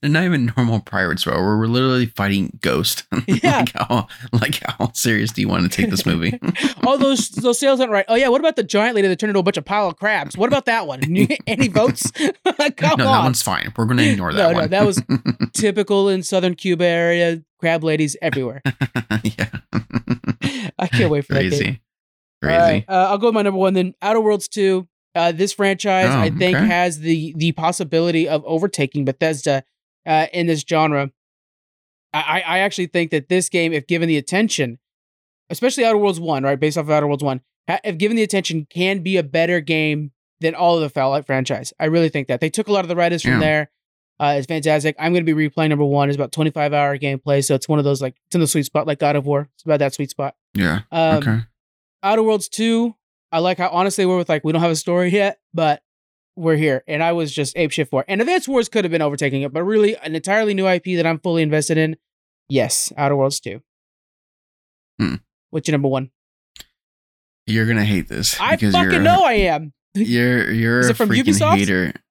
They're 0.00 0.10
not 0.10 0.24
even 0.24 0.52
normal 0.56 0.80
pirates, 0.80 1.24
bro. 1.24 1.36
We're 1.36 1.66
literally 1.66 2.06
fighting 2.06 2.58
ghosts. 2.60 3.04
Yeah. 3.26 3.58
like 3.60 3.72
how 3.74 4.08
like 4.32 4.60
how 4.66 4.92
serious 4.92 5.32
do 5.32 5.40
you 5.40 5.48
want 5.48 5.70
to 5.70 5.76
take 5.82 5.90
this 5.90 6.04
movie? 6.06 6.38
all 6.86 6.98
those 6.98 7.28
those 7.30 7.58
sails 7.58 7.80
aren't 7.80 7.92
right. 7.92 8.04
Oh 8.08 8.14
yeah, 8.14 8.28
what 8.28 8.40
about 8.40 8.56
the 8.56 8.62
giant 8.64 8.94
lady 8.96 9.08
that 9.08 9.18
turned 9.18 9.30
into 9.30 9.40
a 9.40 9.42
bunch 9.42 9.56
of 9.56 9.64
pile 9.64 9.88
of 9.88 9.96
crabs? 9.96 10.36
What 10.36 10.48
about 10.48 10.66
that 10.66 10.86
one? 10.86 11.00
Any 11.46 11.68
votes? 11.68 12.10
Come 12.10 12.98
no, 12.98 13.06
on. 13.06 13.12
that 13.12 13.22
one's 13.22 13.42
fine. 13.42 13.72
We're 13.76 13.86
gonna 13.86 14.02
ignore 14.02 14.32
that 14.32 14.38
No, 14.38 14.50
no, 14.52 14.58
one. 14.60 14.70
that 14.70 14.86
was- 14.86 15.02
typical 15.54 16.08
in 16.08 16.22
southern 16.22 16.54
Cuba 16.54 16.84
area. 16.84 17.42
Crab 17.58 17.84
ladies 17.84 18.16
everywhere. 18.20 18.60
yeah. 19.22 19.48
I 20.78 20.88
can't 20.88 21.10
wait 21.10 21.24
for 21.26 21.34
that 21.34 21.42
game. 21.42 21.50
Crazy. 21.50 21.80
Crazy. 22.42 22.58
right, 22.58 22.84
uh, 22.88 23.06
I'll 23.10 23.18
go 23.18 23.28
with 23.28 23.34
my 23.34 23.42
number 23.42 23.58
one. 23.58 23.74
Then 23.74 23.94
Outer 24.02 24.20
Worlds 24.20 24.48
two. 24.48 24.88
Uh, 25.14 25.30
this 25.30 25.52
franchise, 25.52 26.06
Oh, 26.08 26.18
I 26.20 26.30
think, 26.30 26.56
okay. 26.56 26.66
has 26.66 27.00
the 27.00 27.34
the 27.36 27.52
possibility 27.52 28.26
of 28.26 28.42
overtaking 28.46 29.04
Bethesda 29.04 29.62
uh, 30.06 30.26
in 30.32 30.46
this 30.46 30.64
genre. 30.68 31.10
I, 32.14 32.42
I 32.46 32.58
actually 32.58 32.86
think 32.88 33.10
that 33.12 33.28
this 33.28 33.48
game, 33.48 33.72
if 33.72 33.86
given 33.86 34.06
the 34.06 34.18
attention, 34.18 34.78
especially 35.48 35.84
Outer 35.84 35.96
Worlds 35.98 36.20
one, 36.20 36.42
right, 36.42 36.60
based 36.60 36.76
off 36.76 36.84
of 36.84 36.90
Outer 36.90 37.06
Worlds 37.06 37.24
one, 37.24 37.40
ha- 37.68 37.80
if 37.84 37.96
given 37.96 38.16
the 38.16 38.22
attention, 38.22 38.66
can 38.68 39.02
be 39.02 39.16
a 39.16 39.22
better 39.22 39.60
game 39.60 40.12
than 40.40 40.54
all 40.54 40.74
of 40.76 40.82
the 40.82 40.90
Fallout 40.90 41.24
franchise. 41.24 41.72
I 41.80 41.86
really 41.86 42.10
think 42.10 42.28
that 42.28 42.40
they 42.40 42.50
took 42.50 42.68
a 42.68 42.72
lot 42.72 42.84
of 42.84 42.88
the 42.88 42.96
writers 42.96 43.22
from 43.22 43.40
there. 43.40 43.70
Uh, 44.20 44.34
it's 44.36 44.46
fantastic. 44.46 44.94
I'm 44.98 45.12
going 45.12 45.24
to 45.24 45.34
be 45.34 45.48
replaying 45.48 45.70
number 45.70 45.84
one. 45.84 46.08
It's 46.08 46.16
about 46.16 46.32
25 46.32 46.72
hour 46.72 46.98
gameplay, 46.98 47.42
so 47.44 47.54
it's 47.54 47.68
one 47.68 47.78
of 47.78 47.84
those 47.84 48.02
like 48.02 48.14
it's 48.26 48.34
in 48.34 48.40
the 48.40 48.46
sweet 48.46 48.64
spot, 48.66 48.86
like 48.86 48.98
God 48.98 49.16
of 49.16 49.24
War. 49.24 49.48
It's 49.54 49.64
about 49.64 49.78
that 49.78 49.94
sweet 49.94 50.10
spot. 50.10 50.36
yeah. 50.54 50.80
Um, 50.92 51.16
okay. 51.16 51.38
Outer 52.02 52.22
Worlds 52.22 52.48
2, 52.48 52.94
I 53.30 53.38
like 53.38 53.58
how 53.58 53.68
honest 53.70 53.96
they 53.96 54.06
were 54.06 54.16
with 54.18 54.28
like, 54.28 54.44
we 54.44 54.52
don't 54.52 54.60
have 54.60 54.70
a 54.70 54.76
story 54.76 55.10
yet, 55.12 55.38
but 55.54 55.82
we're 56.36 56.56
here. 56.56 56.82
And 56.86 57.02
I 57.02 57.12
was 57.12 57.32
just 57.32 57.54
apeshit 57.56 57.88
for 57.88 58.00
it. 58.02 58.06
And 58.08 58.20
Advanced 58.20 58.48
Wars 58.48 58.68
could 58.68 58.84
have 58.84 58.90
been 58.92 59.02
overtaking 59.02 59.42
it, 59.42 59.52
but 59.52 59.62
really 59.64 59.96
an 59.96 60.14
entirely 60.14 60.54
new 60.54 60.66
IP 60.66 60.84
that 60.96 61.06
I'm 61.06 61.18
fully 61.18 61.42
invested 61.42 61.78
in. 61.78 61.96
Yes, 62.48 62.92
Outer 62.96 63.16
Worlds 63.16 63.40
2. 63.40 63.60
Hmm. 65.00 65.14
What's 65.50 65.68
your 65.68 65.72
number 65.72 65.88
one? 65.88 66.10
You're 67.46 67.66
gonna 67.66 67.84
hate 67.84 68.08
this 68.08 68.38
I 68.40 68.56
fucking 68.56 69.02
know 69.02 69.24
I 69.24 69.32
am. 69.32 69.72
you're 69.94 70.50
you're 70.52 70.78
Is 70.80 70.88
a 70.88 70.90
it 70.90 70.96
from 70.96 71.08
freaking 71.10 71.24
Ubisoft? 71.24 71.56
hater. 71.58 71.92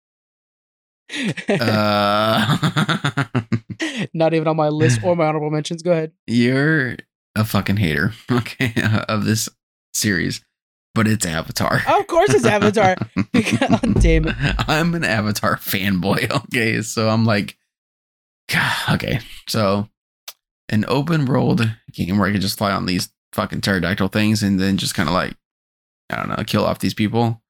Uh, 1.50 3.26
Not 4.14 4.34
even 4.34 4.48
on 4.48 4.56
my 4.56 4.70
list 4.70 5.04
or 5.04 5.16
my 5.16 5.26
honorable 5.26 5.50
mentions. 5.50 5.82
Go 5.84 5.92
ahead. 5.92 6.12
you're 6.28 6.96
a 7.36 7.44
fucking 7.44 7.78
hater, 7.78 8.14
okay, 8.32 8.74
of 9.10 9.26
this 9.26 9.50
series, 9.94 10.42
but 10.94 11.08
it's 11.08 11.26
Avatar. 11.26 11.82
Of 11.88 12.08
course 12.08 12.34
it's 12.34 12.46
Avatar. 12.46 12.96
God 13.16 14.02
damn 14.02 14.28
it. 14.28 14.36
I'm 14.68 14.94
an 14.96 15.04
Avatar 15.04 15.56
fanboy, 15.58 16.30
okay? 16.46 16.82
So 16.82 17.10
I'm 17.10 17.26
like, 17.26 17.58
God, 18.50 18.74
okay. 18.96 19.20
So 19.48 19.88
an 20.70 20.86
open 20.88 21.26
world 21.26 21.70
game 21.94 22.18
where 22.18 22.28
I 22.30 22.32
can 22.32 22.42
just 22.42 22.58
fly 22.58 22.72
on 22.72 22.86
these 22.86 23.10
fucking 23.34 23.62
pterodactyl 23.62 24.10
things 24.10 24.44
and 24.44 24.60
then 24.60 24.78
just 24.78 24.94
kind 24.96 25.08
of 25.10 25.14
like 25.14 25.36
I 26.10 26.18
don't 26.18 26.30
know, 26.30 26.44
kill 26.46 26.66
off 26.66 26.80
these 26.80 26.94
people. 26.94 27.42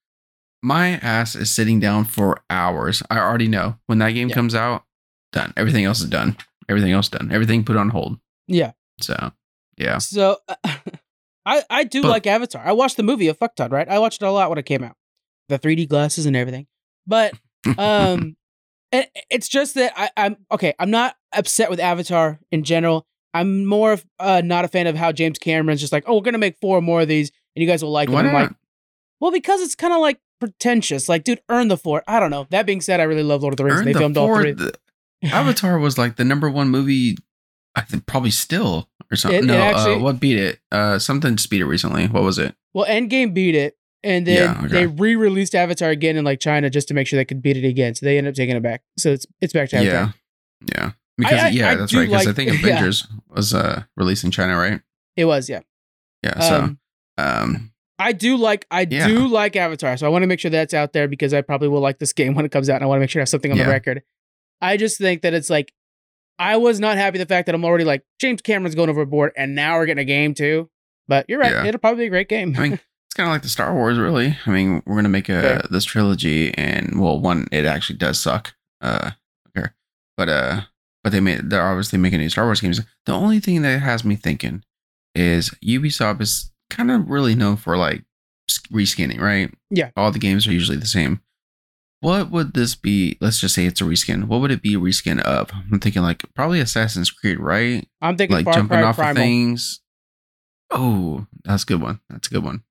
My 0.61 0.89
ass 0.99 1.35
is 1.35 1.49
sitting 1.49 1.79
down 1.79 2.05
for 2.05 2.43
hours. 2.51 3.01
I 3.09 3.17
already 3.17 3.47
know 3.47 3.77
when 3.87 3.97
that 3.97 4.11
game 4.11 4.29
Yeah. 4.29 4.35
comes 4.35 4.53
out, 4.53 4.83
done. 5.31 5.53
Everything 5.57 5.85
else 5.85 5.99
is 6.01 6.09
done. 6.09 6.37
Everything 6.69 6.91
else 6.91 7.09
done. 7.09 7.31
Everything 7.31 7.63
put 7.63 7.77
on 7.77 7.89
hold. 7.89 8.19
Yeah. 8.47 8.73
So, 8.99 9.31
yeah. 9.77 9.97
So 9.97 10.37
I 11.45 11.63
I 11.69 11.83
do 11.83 12.01
But- 12.03 12.09
like 12.09 12.27
Avatar. 12.27 12.61
I 12.65 12.71
watched 12.73 12.97
the 12.97 13.03
movie 13.03 13.27
a 13.27 13.33
fuck 13.33 13.55
ton, 13.55 13.71
right? 13.71 13.87
I 13.89 13.99
watched 13.99 14.21
it 14.21 14.25
a 14.25 14.31
lot 14.31 14.49
when 14.49 14.57
it 14.57 14.65
came 14.65 14.83
out. 14.83 14.95
The 15.49 15.57
3D 15.59 15.87
glasses 15.89 16.25
and 16.25 16.35
everything. 16.35 16.67
But 17.07 17.33
um 17.77 18.35
it, 18.91 19.09
it's 19.29 19.47
just 19.47 19.75
that 19.75 19.93
I, 19.95 20.09
I'm 20.17 20.37
okay, 20.51 20.73
I'm 20.79 20.91
not 20.91 21.15
upset 21.33 21.69
with 21.69 21.79
Avatar 21.79 22.39
in 22.51 22.63
general. 22.63 23.05
I'm 23.33 23.65
more 23.65 23.93
of 23.93 24.05
uh, 24.19 24.41
not 24.43 24.65
a 24.65 24.67
fan 24.67 24.87
of 24.87 24.97
how 24.97 25.13
James 25.13 25.39
Cameron's 25.39 25.79
just 25.79 25.93
like, 25.93 26.03
oh, 26.05 26.15
we're 26.15 26.21
gonna 26.21 26.37
make 26.37 26.57
four 26.59 26.81
more 26.81 27.01
of 27.01 27.07
these 27.07 27.31
and 27.55 27.61
you 27.63 27.67
guys 27.67 27.81
will 27.83 27.91
like 27.91 28.09
them. 28.09 28.33
Like, 28.33 28.51
well, 29.21 29.31
because 29.31 29.61
it's 29.61 29.75
kind 29.75 29.93
of 29.93 29.99
like 30.01 30.19
pretentious. 30.41 31.07
Like, 31.07 31.23
dude, 31.23 31.41
earn 31.47 31.69
the 31.69 31.77
four. 31.77 32.03
I 32.07 32.19
don't 32.19 32.29
know. 32.31 32.47
That 32.49 32.65
being 32.65 32.81
said, 32.81 32.99
I 32.99 33.03
really 33.03 33.23
love 33.23 33.41
Lord 33.41 33.53
of 33.53 33.57
the 33.57 33.63
Rings. 33.63 33.79
Earn 33.79 33.85
they 33.85 33.93
the 33.93 33.99
filmed 33.99 34.17
all 34.17 34.35
three. 34.35 34.51
the- 34.51 34.73
Avatar 35.31 35.79
was 35.79 35.97
like 35.97 36.17
the 36.17 36.25
number 36.25 36.49
one 36.49 36.67
movie. 36.69 37.15
I 37.75 37.81
think 37.81 38.05
probably 38.05 38.31
still 38.31 38.89
or 39.11 39.15
something. 39.15 39.39
It- 39.43 39.45
no, 39.45 39.55
it 39.55 39.61
actually- 39.61 39.95
uh, 39.95 39.99
what 39.99 40.19
beat 40.19 40.37
it? 40.37 40.59
Uh, 40.71 40.99
something 40.99 41.35
just 41.35 41.49
beat 41.49 41.61
it 41.61 41.65
recently. 41.65 42.07
What 42.07 42.23
was 42.23 42.37
it? 42.37 42.55
Well, 42.73 42.85
Endgame 42.85 43.33
beat 43.33 43.55
it, 43.55 43.77
and 44.03 44.25
then 44.27 44.55
Yeah, 44.55 44.65
okay. 44.65 44.67
they 44.67 44.87
re-released 44.87 45.55
Avatar 45.55 45.89
again 45.89 46.17
in 46.17 46.23
like 46.25 46.39
China 46.39 46.69
just 46.69 46.87
to 46.89 46.93
make 46.93 47.07
sure 47.07 47.17
they 47.17 47.25
could 47.25 47.41
beat 47.41 47.57
it 47.57 47.65
again. 47.67 47.95
So 47.95 48.05
they 48.05 48.17
ended 48.17 48.33
up 48.33 48.35
taking 48.35 48.55
it 48.55 48.63
back. 48.63 48.81
So 48.97 49.11
it's 49.11 49.25
it's 49.41 49.53
back 49.53 49.69
to 49.69 49.77
Avatar. 49.77 50.13
Yeah, 50.67 50.71
yeah. 50.75 50.91
Because 51.17 51.39
I- 51.43 51.49
yeah, 51.49 51.69
I 51.71 51.75
that's 51.75 51.93
right. 51.93 52.07
Because 52.09 52.25
I 52.25 52.29
like- 52.29 52.35
think 52.35 52.51
yeah. 52.53 52.59
Avengers 52.59 53.07
was 53.29 53.53
uh 53.53 53.83
released 53.97 54.23
in 54.23 54.31
China, 54.31 54.57
right? 54.57 54.81
It 55.17 55.25
was, 55.25 55.49
yeah. 55.49 55.59
Yeah. 56.23 56.39
So, 56.39 56.55
Um, 56.63 56.79
um, 57.17 57.71
I 57.99 58.13
do 58.13 58.37
like 58.37 58.65
I 58.71 58.87
Yeah. 58.89 59.07
do 59.07 59.27
like 59.27 59.55
Avatar, 59.55 59.95
so 59.97 60.05
I 60.07 60.09
want 60.09 60.23
to 60.23 60.27
make 60.27 60.39
sure 60.39 60.49
that's 60.51 60.73
out 60.73 60.93
there 60.93 61.07
because 61.07 61.33
I 61.33 61.41
probably 61.41 61.67
will 61.67 61.81
like 61.81 61.99
this 61.99 62.13
game 62.19 62.33
when 62.33 62.45
it 62.45 62.51
comes 62.51 62.69
out, 62.69 62.75
and 62.75 62.83
I 62.83 62.87
want 62.87 62.97
to 62.97 63.01
make 63.01 63.09
sure 63.09 63.19
I 63.19 63.23
have 63.23 63.29
something 63.29 63.51
on 63.51 63.57
Yeah. 63.57 63.65
the 63.65 63.69
record. 63.71 64.03
I 64.61 64.77
just 64.77 64.97
think 64.97 65.21
that 65.23 65.33
it's 65.33 65.49
like 65.49 65.73
I 66.41 66.57
was 66.57 66.79
not 66.79 66.97
happy 66.97 67.19
the 67.19 67.25
fact 67.25 67.45
that 67.45 67.53
I'm 67.55 67.63
already 67.63 67.83
like 67.85 68.03
James 68.19 68.41
Cameron's 68.41 68.73
going 68.75 68.89
overboard, 68.89 69.31
and 69.37 69.53
now 69.53 69.77
we're 69.77 69.85
getting 69.85 70.01
a 70.01 70.05
game 70.05 70.33
too. 70.33 70.69
But 71.07 71.25
you're 71.29 71.39
right; 71.39 71.51
Yeah. 71.51 71.65
it'll 71.65 71.79
probably 71.79 72.03
be 72.03 72.07
a 72.07 72.09
great 72.09 72.29
game. 72.29 72.55
I 72.57 72.61
mean, 72.61 72.73
it's 73.05 73.13
kind 73.15 73.27
of 73.29 73.33
like 73.33 73.43
the 73.43 73.49
Star 73.49 73.73
Wars, 73.73 73.97
really. 73.99 74.37
I 74.45 74.49
mean, 74.49 74.81
we're 74.85 74.95
gonna 74.95 75.09
make 75.09 75.29
a 75.29 75.41
Fair. 75.41 75.61
this 75.69 75.85
trilogy, 75.85 76.53
and 76.55 76.99
well, 76.99 77.19
one 77.19 77.47
it 77.51 77.65
actually 77.65 77.97
does 77.97 78.19
suck. 78.19 78.55
Uh, 78.81 79.11
okay, 79.55 79.67
but 80.17 80.29
uh, 80.29 80.61
but 81.03 81.11
they 81.11 81.19
made 81.19 81.49
they're 81.49 81.65
obviously 81.65 81.99
making 81.99 82.19
new 82.19 82.29
Star 82.29 82.45
Wars 82.45 82.59
games. 82.61 82.81
The 83.05 83.13
only 83.13 83.39
thing 83.39 83.61
that 83.61 83.79
has 83.81 84.03
me 84.03 84.15
thinking 84.15 84.63
is 85.13 85.51
Ubisoft 85.63 86.21
is 86.21 86.51
kind 86.71 86.89
of 86.89 87.07
really 87.07 87.35
known 87.35 87.57
for 87.57 87.77
like 87.77 88.03
reskinning, 88.71 89.19
right? 89.19 89.53
Yeah. 89.69 89.91
all 89.95 90.11
the 90.11 90.19
games 90.19 90.47
are 90.47 90.51
usually 90.53 90.77
the 90.77 90.87
same. 90.87 91.21
What 92.01 92.29
would 92.31 92.53
this 92.55 92.75
be? 92.75 93.17
Let's 93.21 93.39
just 93.39 93.55
say 93.55 93.65
it's 93.65 93.79
a 93.79 93.83
reskin. 93.85 94.25
What 94.25 94.41
would 94.41 94.51
it 94.51 94.61
be 94.61 94.73
a 94.75 94.79
reskin 94.79 95.21
of? 95.21 95.49
I'm 95.71 95.79
thinking 95.79 96.01
like 96.01 96.23
probably 96.33 96.59
Assassin's 96.59 97.09
Creed, 97.11 97.39
right? 97.39 97.87
I'm 98.01 98.17
thinking 98.17 98.35
like 98.37 98.45
Far 98.45 98.55
jumping 98.55 98.79
Cry 98.79 98.83
off 98.87 98.95
Primal. 98.95 99.11
of 99.11 99.17
things. 99.17 99.81
Oh, 100.71 101.27
that's 101.43 101.63
a 101.63 101.65
good 101.65 101.81
one. 101.81 101.99
That's 102.09 102.27
a 102.27 102.31
good 102.31 102.43
one. 102.43 102.63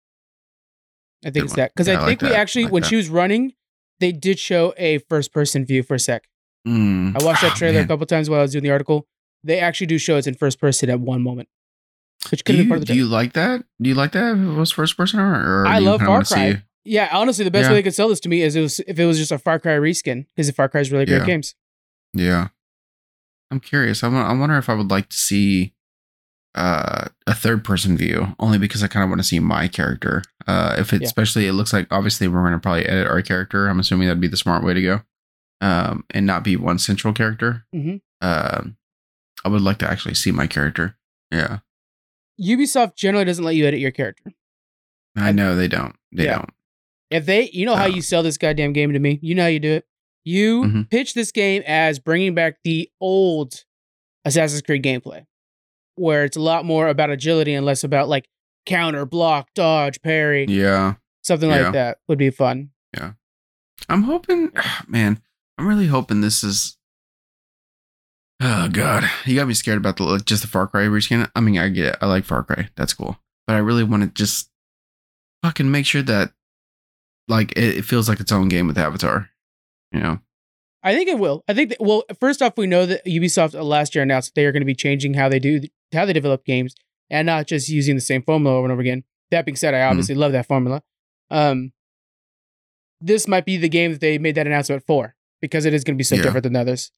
I 1.25 1.31
think 1.31 1.35
Good 1.35 1.45
it's 1.45 1.51
one. 1.53 1.57
that 1.59 1.73
because 1.75 1.87
Yeah, 1.89 2.01
I 2.01 2.03
I 2.03 2.07
think 2.07 2.23
like 2.23 2.29
we 2.31 2.35
that. 2.35 2.41
actually, 2.41 2.65
Like 2.65 2.73
when 2.73 2.83
that. 2.83 2.89
she 2.89 2.97
was 2.97 3.09
running, 3.09 3.53
they 4.01 4.11
did 4.13 4.39
show 4.39 4.73
a 4.79 4.99
first-person 5.11 5.67
view 5.67 5.83
for 5.83 5.95
a 5.95 5.99
sec. 5.99 6.25
Mm. 6.67 7.21
I 7.21 7.25
watched 7.25 7.43
that 7.43 7.53
Ah, 7.53 7.57
trailer 7.57 7.81
a 7.81 7.87
couple 7.87 8.07
times 8.07 8.29
while 8.31 8.41
I 8.41 8.43
was 8.43 8.53
doing 8.53 8.65
the 8.65 8.71
article. 8.71 9.07
They 9.45 9.59
actually 9.61 9.87
do 9.89 9.99
show 9.99 10.17
it's 10.17 10.27
in 10.27 10.35
first 10.35 10.61
person 10.61 10.91
at 10.91 10.99
one 11.01 11.23
moment, 11.23 11.49
which 12.31 12.45
could 12.45 12.57
be 12.57 12.67
part 12.67 12.81
of 12.81 12.87
the 12.87 12.93
do 12.93 12.99
you 12.99 13.07
like 13.07 13.35
that? 13.35 13.65
Do 13.81 13.89
you 13.89 13.95
like 13.95 14.13
that 14.13 14.33
if 14.35 14.39
it 14.43 14.59
was 14.59 14.71
first 14.73 14.97
person 14.97 15.21
or? 15.21 15.63
or 15.63 15.67
I 15.67 15.79
love 15.79 16.01
Far 16.01 16.25
Cry. 16.25 16.63
Yeah, 16.85 17.09
honestly, 17.13 17.45
the 17.45 17.51
best 17.51 17.65
Yeah. 17.65 17.71
way 17.71 17.75
they 17.77 17.83
could 17.83 17.95
sell 17.95 18.09
this 18.09 18.21
to 18.21 18.29
me 18.29 18.43
is 18.43 18.57
it 18.57 18.61
was, 18.63 18.81
if 18.87 18.99
it 18.99 19.05
was 19.05 19.19
just 19.19 19.33
a 19.33 19.39
Far 19.39 19.59
Cry 19.59 19.73
reskin, 19.73 20.27
because 20.35 20.51
Far 20.51 20.69
Cry 20.69 20.81
is 20.81 20.91
really 20.91 21.05
great 21.07 21.19
Yeah. 21.21 21.27
games. 21.27 21.55
Yeah, 22.15 22.49
I'm 23.51 23.61
curious. 23.61 24.03
I 24.03 24.09
wonder 24.09 24.57
if 24.57 24.69
I 24.69 24.75
would 24.75 24.91
like 24.91 25.09
to 25.11 25.17
see 25.17 25.75
uh, 26.57 27.07
a 27.29 27.35
third 27.35 27.63
person 27.63 27.97
view, 27.97 28.35
only 28.41 28.59
because 28.59 28.83
I 28.83 28.89
kind 28.89 29.05
of 29.05 29.09
want 29.09 29.21
to 29.21 29.27
see 29.27 29.39
my 29.39 29.69
character. 29.69 30.25
Uh, 30.49 30.75
if 30.79 30.93
it, 30.93 31.01
Yeah. 31.01 31.07
especially, 31.07 31.47
it 31.47 31.53
looks 31.53 31.73
like 31.73 31.87
obviously 31.93 32.27
we're 32.27 32.41
going 32.41 32.55
to 32.55 32.59
probably 32.59 32.87
edit 32.87 33.07
our 33.07 33.23
character. 33.23 33.69
I'm 33.69 33.79
assuming 33.79 34.09
that'd 34.09 34.21
be 34.21 34.27
the 34.27 34.37
smart 34.37 34.65
way 34.65 34.75
to 34.75 34.83
go, 34.83 35.03
um, 35.61 36.05
and 36.11 36.27
not 36.27 36.43
be 36.43 36.57
one 36.57 36.81
central 36.81 37.15
character. 37.15 37.67
Mhm. 37.73 38.01
Um, 38.21 38.77
I 39.45 39.49
would 39.49 39.63
like 39.63 39.79
to 39.79 39.89
actually 39.89 40.15
see 40.15 40.33
my 40.33 40.49
character. 40.49 40.97
Yeah, 41.31 41.61
Ubisoft 42.41 42.97
generally 42.97 43.27
doesn't 43.27 43.45
let 43.45 43.55
you 43.55 43.65
edit 43.67 43.79
your 43.79 43.93
character. 43.93 44.33
I 45.15 45.31
know 45.31 45.55
they 45.55 45.69
don't. 45.69 45.95
They 46.11 46.25
Yeah. 46.25 46.39
don't. 46.39 46.51
If 47.11 47.27
they, 47.27 47.51
you 47.51 47.67
know 47.67 47.75
how 47.77 47.87
you 47.87 48.03
sell 48.03 48.23
this 48.23 48.39
goddamn 48.39 48.73
game 48.73 48.93
to 48.93 48.99
me. 48.99 49.19
You 49.23 49.35
know 49.35 49.43
how 49.43 49.49
you 49.49 49.59
do 49.59 49.73
it. 49.73 49.87
You 50.25 50.63
Mhm. 50.63 50.91
pitch 50.91 51.15
this 51.15 51.33
game 51.33 51.63
as 51.67 51.99
bringing 51.99 52.35
back 52.35 52.59
the 52.63 52.89
old 53.01 53.65
Assassin's 54.25 54.63
Creed 54.63 54.83
gameplay, 54.83 55.27
where 55.97 56.25
it's 56.25 56.37
a 56.37 56.41
lot 56.41 56.65
more 56.65 56.89
about 56.89 57.11
agility 57.11 57.55
and 57.55 57.65
less 57.67 57.83
about 57.83 58.09
like 58.09 58.29
counter, 58.67 59.05
block, 59.07 59.49
dodge, 59.55 60.01
parry, 60.03 60.47
Yeah. 60.49 60.95
something 61.23 61.49
Yeah. 61.51 61.63
like 61.65 61.73
that 61.73 61.99
would 62.07 62.19
be 62.19 62.31
fun. 62.31 62.71
Yeah. 62.95 63.13
I'm 63.89 64.03
hoping, 64.03 64.53
man, 64.87 65.21
I'm 65.59 65.67
really 65.67 65.87
hoping 65.87 66.21
this 66.21 66.45
is. 66.45 66.77
Oh 68.43 68.69
God, 68.73 69.05
you 69.27 69.35
got 69.37 69.49
me 69.49 69.55
scared 69.55 69.77
about 69.79 69.97
the 69.99 70.05
like, 70.05 70.25
just 70.25 70.41
the 70.43 70.49
Far 70.49 70.67
Cry 70.67 70.83
reskin. 70.85 71.31
I 71.35 71.41
mean, 71.41 71.59
I 71.59 71.69
get 71.69 71.87
it. 71.87 71.97
I 72.01 72.07
like 72.07 72.25
Far 72.25 72.43
Cry. 72.43 72.69
That's 72.77 72.95
cool, 72.95 73.19
but 73.47 73.55
I 73.55 73.59
really 73.59 73.85
want 73.85 74.03
to 74.03 74.09
just 74.09 74.51
fucking 75.43 75.71
make 75.71 75.85
sure 75.87 76.01
that 76.03 76.33
like 77.31 77.53
it, 77.53 77.79
it 77.79 77.85
feels 77.85 78.09
like 78.09 78.21
its 78.21 78.33
own 78.33 78.49
game 78.49 78.67
with 78.67 78.77
Avatar. 78.77 79.31
You 79.93 80.01
know? 80.01 80.19
I 80.83 80.95
think 80.95 81.09
it 81.09 81.19
will. 81.19 81.43
I 81.49 81.55
think 81.55 81.71
that, 81.71 81.81
well, 81.81 82.05
first 82.19 82.41
off, 82.43 82.57
we 82.57 82.67
know 82.67 82.87
that 82.87 83.05
Ubisoft 83.07 83.55
uh, 83.59 83.63
last 83.63 83.95
year 83.95 84.03
announced 84.03 84.31
that 84.35 84.41
they 84.41 84.47
are 84.47 84.53
going 84.53 84.63
to 84.63 84.67
be 84.67 84.75
changing 84.75 85.15
how 85.15 85.29
they 85.29 85.39
do 85.39 85.61
how 85.93 86.05
they 86.05 86.13
develop 86.13 86.45
games 86.45 86.75
and 87.11 87.27
not 87.27 87.47
just 87.47 87.69
using 87.69 87.95
the 87.97 88.01
same 88.01 88.23
formula 88.23 88.57
over 88.57 88.67
and 88.67 88.73
over 88.73 88.81
again. 88.81 89.05
That 89.31 89.45
being 89.45 89.57
said, 89.57 89.75
I 89.75 89.83
obviously 89.83 90.15
love 90.15 90.33
that 90.33 90.47
formula. 90.47 90.83
Um, 91.31 91.73
this 93.01 93.27
might 93.29 93.45
be 93.47 93.57
the 93.57 93.69
game 93.69 93.93
that 93.93 94.01
they 94.01 94.19
made 94.19 94.35
that 94.35 94.47
announcement 94.47 94.85
for 94.87 95.15
because 95.41 95.65
it 95.65 95.75
is 95.75 95.85
going 95.85 95.95
to 95.97 95.99
be 95.99 96.05
so 96.05 96.17
Yeah. 96.17 96.23
different 96.23 96.45
than 96.45 96.57
others. 96.57 96.91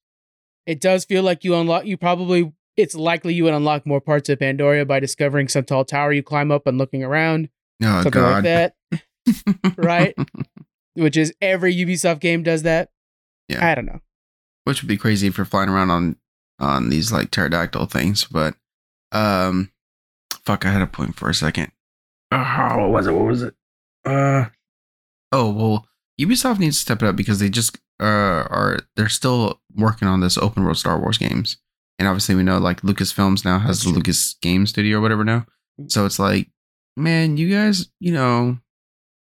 It 0.66 0.80
does 0.80 1.05
feel 1.05 1.22
like 1.22 1.45
you 1.45 1.55
unlock. 1.55 1.87
You 1.87 1.97
probably 1.97 2.53
it's 2.76 2.95
likely 2.95 3.35
you 3.35 3.45
would 3.45 3.53
unlock 3.55 3.85
more 3.87 4.01
parts 4.01 4.28
of 4.28 4.39
Pandora 4.39 4.85
by 4.87 4.99
discovering 5.01 5.49
some 5.49 5.64
tall 5.64 5.85
tower 5.85 6.12
you 6.12 6.22
climb 6.22 6.51
up 6.51 6.66
and 6.66 6.78
looking 6.78 7.03
around, 7.05 7.51
Oh 7.83 8.03
something 8.03 8.22
like 8.22 8.33
God, 8.33 8.45
that. 8.45 8.74
right? 9.77 10.14
Which 10.95 11.16
is 11.16 11.33
every 11.41 11.75
Ubisoft 11.75 12.20
game 12.20 12.43
does 12.43 12.62
that. 12.62 12.91
Yeah. 13.49 13.66
I 13.66 13.75
don't 13.75 13.87
know. 13.87 14.01
Which 14.64 14.83
would 14.83 14.89
be 14.89 14.97
crazy 14.97 15.27
if 15.27 15.37
you're 15.37 15.45
flying 15.45 15.68
around 15.68 15.91
on 15.91 16.16
on 16.59 16.91
these 16.91 17.11
like 17.11 17.31
pterodactyl 17.31 17.87
things, 17.87 18.25
but 18.25 18.55
um, 19.11 19.73
fuck, 20.45 20.64
I 20.64 20.70
had 20.70 20.83
a 20.83 20.87
point 20.87 21.16
for 21.16 21.29
a 21.29 21.35
second. 21.35 21.73
Oh, 22.31 22.79
what 22.79 22.91
was 22.91 23.07
it? 23.07 23.12
What 23.12 23.27
was 23.27 23.43
it? 23.43 23.55
Uh, 24.05 24.47
oh 25.33 25.51
well, 25.51 25.89
Ubisoft 26.20 26.59
needs 26.59 26.77
to 26.77 26.83
step 26.83 27.03
it 27.03 27.09
up 27.09 27.16
because 27.16 27.39
they 27.41 27.49
just 27.49 27.79
uh 28.01 28.47
are 28.51 28.79
they're 28.97 29.09
still 29.09 29.61
working 29.77 30.09
on 30.09 30.20
this 30.20 30.39
open 30.39 30.64
world 30.64 30.79
Star 30.79 30.99
Wars 30.99 31.18
games, 31.18 31.57
and 31.99 32.09
obviously 32.09 32.35
we 32.35 32.43
know 32.43 32.59
like 32.59 32.83
Lucasfilms 32.83 33.45
now 33.45 33.59
has 33.59 33.83
the. 33.83 33.91
Lucas 33.91 34.35
Game 34.41 34.66
Studio 34.66 34.99
or 34.99 35.01
whatever 35.01 35.25
now, 35.25 35.47
so 35.89 36.07
it's 36.07 36.18
like, 36.18 36.49
man, 36.97 37.37
you 37.37 37.51
guys, 37.51 37.89
you 38.01 38.12
know, 38.12 38.59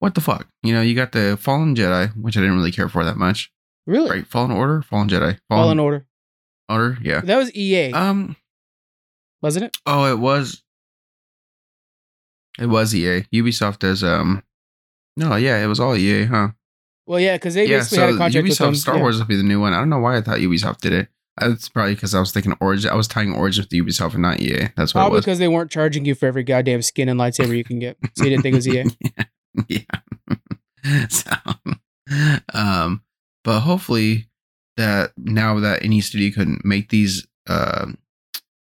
what 0.03 0.16
the 0.16 0.20
fuck, 0.20 0.48
you 0.64 0.72
know, 0.72 0.82
you 0.82 0.96
got 0.96 1.12
the 1.12 1.38
Fallen 1.40 1.76
Jedi, 1.76 2.11
which 2.20 2.36
I 2.36 2.40
didn't 2.40 2.57
really 2.57 2.72
care 2.72 2.88
for 2.88 3.05
that 3.05 3.16
much, 3.16 3.53
Really? 3.86 4.11
right? 4.11 4.26
Fallen 4.26 4.50
Order, 4.50 4.82
Fallen 4.82 5.09
Jedi, 5.09 5.38
Fallen 5.48 5.78
Order. 5.78 6.07
Order, 6.68 6.98
yeah. 7.03 7.20
That 7.20 7.36
was 7.36 7.55
EA, 7.55 7.92
Um. 7.92 8.34
wasn't 9.40 9.66
it? 9.66 9.76
Oh, 9.86 10.11
it 10.12 10.18
was. 10.18 10.64
It 12.59 12.66
was 12.66 12.92
EA. 12.96 13.22
Ubisoft 13.32 13.78
does. 13.78 14.03
Um. 14.03 14.42
No, 15.16 15.36
yeah, 15.36 15.62
it 15.62 15.68
was 15.68 15.78
all 15.78 15.94
EA, 15.96 16.24
huh? 16.24 16.48
Well, 17.07 17.20
yeah, 17.20 17.36
because 17.36 17.55
they 17.55 17.66
yeah. 17.68 17.78
basically 17.78 17.96
So 17.98 18.07
had 18.07 18.14
a 18.14 18.18
contract 18.18 18.42
with 18.48 18.53
Ubisoft 18.55 18.59
them. 18.59 18.74
Star 18.74 18.94
yeah. 18.96 19.03
Wars 19.03 19.18
would 19.20 19.28
be 19.28 19.36
the 19.36 19.42
new 19.44 19.61
one. 19.61 19.72
I 19.72 19.78
don't 19.78 19.88
know 19.90 20.00
why 20.00 20.16
I 20.16 20.20
thought 20.20 20.38
Ubisoft 20.38 20.78
did 20.80 20.94
it. 20.94 21.09
It's 21.40 21.68
probably 21.68 21.94
because 21.94 22.12
I 22.12 22.18
was 22.18 22.32
thinking 22.32 22.55
Origin. 22.61 22.90
I 22.90 22.94
was 22.96 23.07
tying 23.07 23.34
Origin 23.34 23.64
with 23.64 23.86
Ubisoft 23.86 24.14
and 24.14 24.22
not 24.22 24.40
EA. 24.40 24.68
That's 24.76 24.94
what 24.94 25.03
Probably 25.03 25.11
it 25.11 25.18
was. 25.18 25.24
because 25.26 25.38
they 25.38 25.48
weren't 25.48 25.70
charging 25.70 26.05
you 26.05 26.16
for 26.16 26.26
every 26.26 26.42
goddamn 26.42 26.82
skin 26.82 27.09
and 27.09 27.20
lightsaber 27.20 27.57
you 27.57 27.62
can 27.64 27.78
get, 27.78 27.96
so 28.16 28.24
you 28.24 28.30
didn't 28.30 28.42
think 28.42 28.55
it 28.55 28.57
was 28.57 28.68
EA. 28.68 28.84
yeah. 29.00 29.24
so, 31.09 31.30
um, 32.53 33.03
but 33.44 33.61
hopefully 33.61 34.28
that 34.76 35.12
now 35.16 35.61
that 35.61 35.84
any 35.84 36.00
studio 36.00 36.32
can 36.34 36.61
make 36.64 36.88
these 36.88 37.26
um 37.48 37.98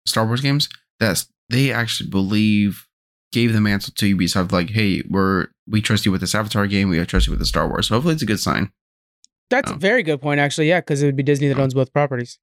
Star 0.07 0.24
Wars 0.26 0.41
games, 0.41 0.68
that's 1.01 1.26
they 1.51 1.72
actually 1.72 2.09
believe 2.11 2.87
gave 3.32 3.53
the 3.53 3.61
mantle 3.61 3.93
to 3.97 4.16
Ubisoft. 4.16 4.53
Like, 4.53 4.70
hey, 4.70 5.03
we're 5.09 5.49
we 5.68 5.80
trust 5.82 6.07
you 6.07 6.12
with 6.12 6.20
this 6.20 6.34
Avatar 6.34 6.66
game. 6.66 6.89
We 6.89 7.05
trust 7.05 7.26
you 7.26 7.32
with 7.32 7.41
the 7.41 7.47
Star 7.47 7.68
Wars. 7.68 7.89
So 7.89 7.95
hopefully, 7.95 8.14
it's 8.14 8.22
a 8.22 8.26
good 8.26 8.41
sign. 8.41 8.70
That's 9.51 9.70
Oh. 9.70 9.74
a 9.74 9.78
very 9.78 10.03
good 10.03 10.20
point, 10.20 10.41
actually. 10.41 10.68
Yeah, 10.68 10.80
because 10.80 11.03
it 11.03 11.07
would 11.07 11.16
be 11.16 11.22
Disney 11.22 11.49
that 11.49 11.59
owns 11.59 11.74
both 11.74 11.93
properties. 11.93 12.39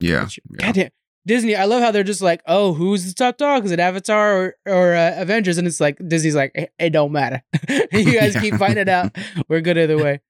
Yeah. 0.00 0.24
Which- 0.24 0.38
yeah. 0.50 0.66
Goddamn, 0.66 0.90
Disney, 1.26 1.56
I 1.56 1.64
love 1.64 1.82
how 1.82 1.90
they're 1.90 2.02
just 2.04 2.20
like, 2.20 2.42
oh, 2.46 2.74
who's 2.74 3.06
the 3.06 3.14
top 3.14 3.38
dog? 3.38 3.64
Is 3.64 3.70
it 3.70 3.80
Avatar 3.80 4.36
or, 4.38 4.56
or 4.66 4.94
uh, 4.94 5.14
Avengers? 5.16 5.56
And 5.58 5.66
it's 5.66 5.80
like 5.80 5.96
Disney's 6.06 6.34
like, 6.34 6.52
it, 6.54 6.72
it 6.78 6.90
don't 6.90 7.12
matter. 7.12 7.42
you 7.68 7.86
guys 8.20 8.34
Yeah. 8.34 8.40
keep 8.40 8.54
fighting 8.56 8.78
it 8.78 8.88
out. 8.88 9.16
We're 9.48 9.60
good 9.62 9.78
either 9.78 9.96
way. 9.96 10.20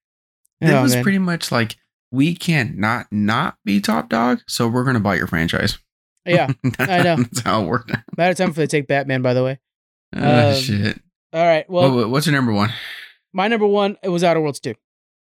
It 0.60 0.70
Oh, 0.70 0.82
was 0.82 0.94
man. 0.94 1.02
pretty 1.02 1.18
much 1.18 1.50
like 1.50 1.76
we 2.12 2.34
can't 2.34 2.78
not 2.78 3.06
not 3.10 3.56
be 3.64 3.80
top 3.80 4.08
dog, 4.08 4.40
so 4.46 4.68
we're 4.68 4.84
gonna 4.84 5.00
buy 5.00 5.16
your 5.16 5.26
franchise. 5.26 5.78
yeah. 6.24 6.52
I 6.78 7.02
know. 7.02 7.16
That's 7.16 7.40
how 7.40 7.62
it 7.62 7.66
worked. 7.66 7.90
Matter 8.16 8.30
of 8.30 8.36
time 8.36 8.48
before 8.50 8.62
they 8.62 8.68
take 8.68 8.86
Batman, 8.86 9.20
by 9.20 9.34
the 9.34 9.42
way. 9.42 9.58
Oh 10.16 10.50
Um, 10.50 10.54
shit. 10.56 11.00
All 11.32 11.44
right. 11.44 11.68
Well, 11.68 11.92
What- 11.94 12.10
what's 12.10 12.26
your 12.26 12.34
number 12.34 12.52
one? 12.52 12.70
my 13.32 13.48
number 13.48 13.66
one, 13.66 13.96
it 14.04 14.10
was 14.10 14.22
Outer 14.22 14.40
Worlds 14.40 14.60
2. 14.60 14.74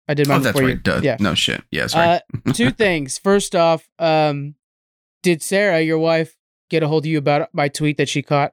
I 0.07 0.13
did 0.15 0.29
mine 0.29 0.41
Oh, 0.41 0.43
that's 0.45 0.61
right. 0.61 0.81
Duh. 0.83 1.01
Yeah. 1.03 1.17
No 1.19 1.35
shit. 1.35 1.65
Yeah, 1.71 1.87
sorry. 1.87 2.21
Uh, 2.47 2.53
two 2.53 2.71
things. 2.71 3.17
First 3.19 3.57
off, 3.57 3.89
um, 3.99 4.55
did 5.27 5.43
Sarah, 5.43 5.81
your 5.81 5.99
wife, 5.99 6.37
get 6.71 6.85
a 6.85 6.89
hold 6.89 7.03
of 7.03 7.07
you 7.07 7.19
about 7.19 7.49
my 7.53 7.67
tweet 7.67 7.97
that 7.97 8.09
she 8.09 8.23
caught? 8.23 8.53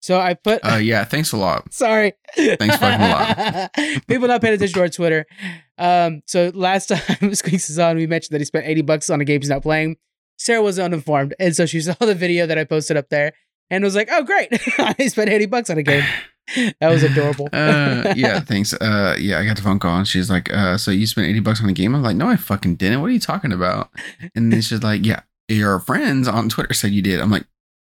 So 0.00 0.20
I 0.20 0.34
put. 0.34 0.60
Uh, 0.64 0.76
yeah. 0.76 1.02
Thanks 1.02 1.32
a 1.32 1.36
lot. 1.36 1.72
Sorry. 1.72 2.12
Thanks 2.36 2.76
fucking 2.76 3.00
a 3.04 3.08
lot. 3.08 4.06
People 4.06 4.28
not 4.28 4.40
paying 4.40 4.54
attention 4.54 4.74
to 4.74 4.80
our 4.82 4.88
Twitter. 4.88 5.26
Um, 5.76 6.22
so 6.24 6.52
last 6.54 6.86
time 6.90 7.34
Squeaks 7.34 7.68
is 7.68 7.80
on, 7.80 7.96
we 7.96 8.06
mentioned 8.06 8.32
that 8.32 8.40
he 8.40 8.44
spent 8.44 8.66
80 8.66 8.82
bucks 8.82 9.10
on 9.10 9.20
a 9.20 9.24
game 9.24 9.40
he's 9.40 9.50
not 9.50 9.62
playing. 9.62 9.96
Sarah 10.38 10.62
was 10.62 10.78
uninformed. 10.78 11.34
And 11.40 11.56
so 11.56 11.66
she 11.66 11.80
saw 11.80 11.94
the 11.98 12.14
video 12.14 12.46
that 12.46 12.56
I 12.56 12.62
posted 12.62 12.96
up 12.96 13.08
there 13.08 13.32
and 13.68 13.82
was 13.82 13.96
like, 13.96 14.08
oh, 14.12 14.22
great. 14.22 14.50
I 14.78 15.08
spent 15.08 15.30
80 15.30 15.46
bucks 15.46 15.68
on 15.68 15.78
a 15.78 15.82
game. 15.82 16.04
That 16.80 16.90
was 16.90 17.02
adorable. 17.02 17.48
uh, 17.52 18.14
yeah. 18.16 18.38
Thanks. 18.38 18.72
Uh, 18.72 19.16
yeah. 19.18 19.40
I 19.40 19.44
got 19.44 19.56
the 19.56 19.62
phone 19.62 19.80
call 19.80 19.98
and 19.98 20.06
she's 20.06 20.30
like, 20.30 20.52
uh, 20.52 20.78
so 20.78 20.92
you 20.92 21.08
spent 21.08 21.26
eighty 21.26 21.40
bucks 21.40 21.60
on 21.60 21.68
a 21.68 21.74
game? 21.74 21.94
I'm 21.94 22.02
like, 22.02 22.16
no, 22.16 22.28
I 22.28 22.36
fucking 22.36 22.76
didn't. 22.76 23.00
What 23.00 23.08
are 23.08 23.12
you 23.12 23.20
talking 23.20 23.52
about? 23.52 23.90
And 24.34 24.52
then 24.52 24.62
she's 24.62 24.82
like, 24.82 25.04
yeah, 25.04 25.20
your 25.48 25.80
friends 25.80 26.28
on 26.28 26.48
Twitter 26.48 26.74
said 26.74 26.92
you 26.92 27.02
did. 27.02 27.20
I'm 27.20 27.30
like, 27.30 27.46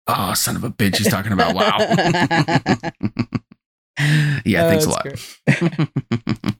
oh, 0.07 0.33
son 0.33 0.55
of 0.55 0.63
a 0.63 0.69
bitch. 0.69 0.97
he's 0.97 1.09
talking 1.09 1.31
about 1.31 1.55
wow. 1.55 1.77
yeah. 4.45 4.65
Oh, 4.65 4.69
thanks 4.69 4.85
a 4.85 4.89
lot. 4.89 5.07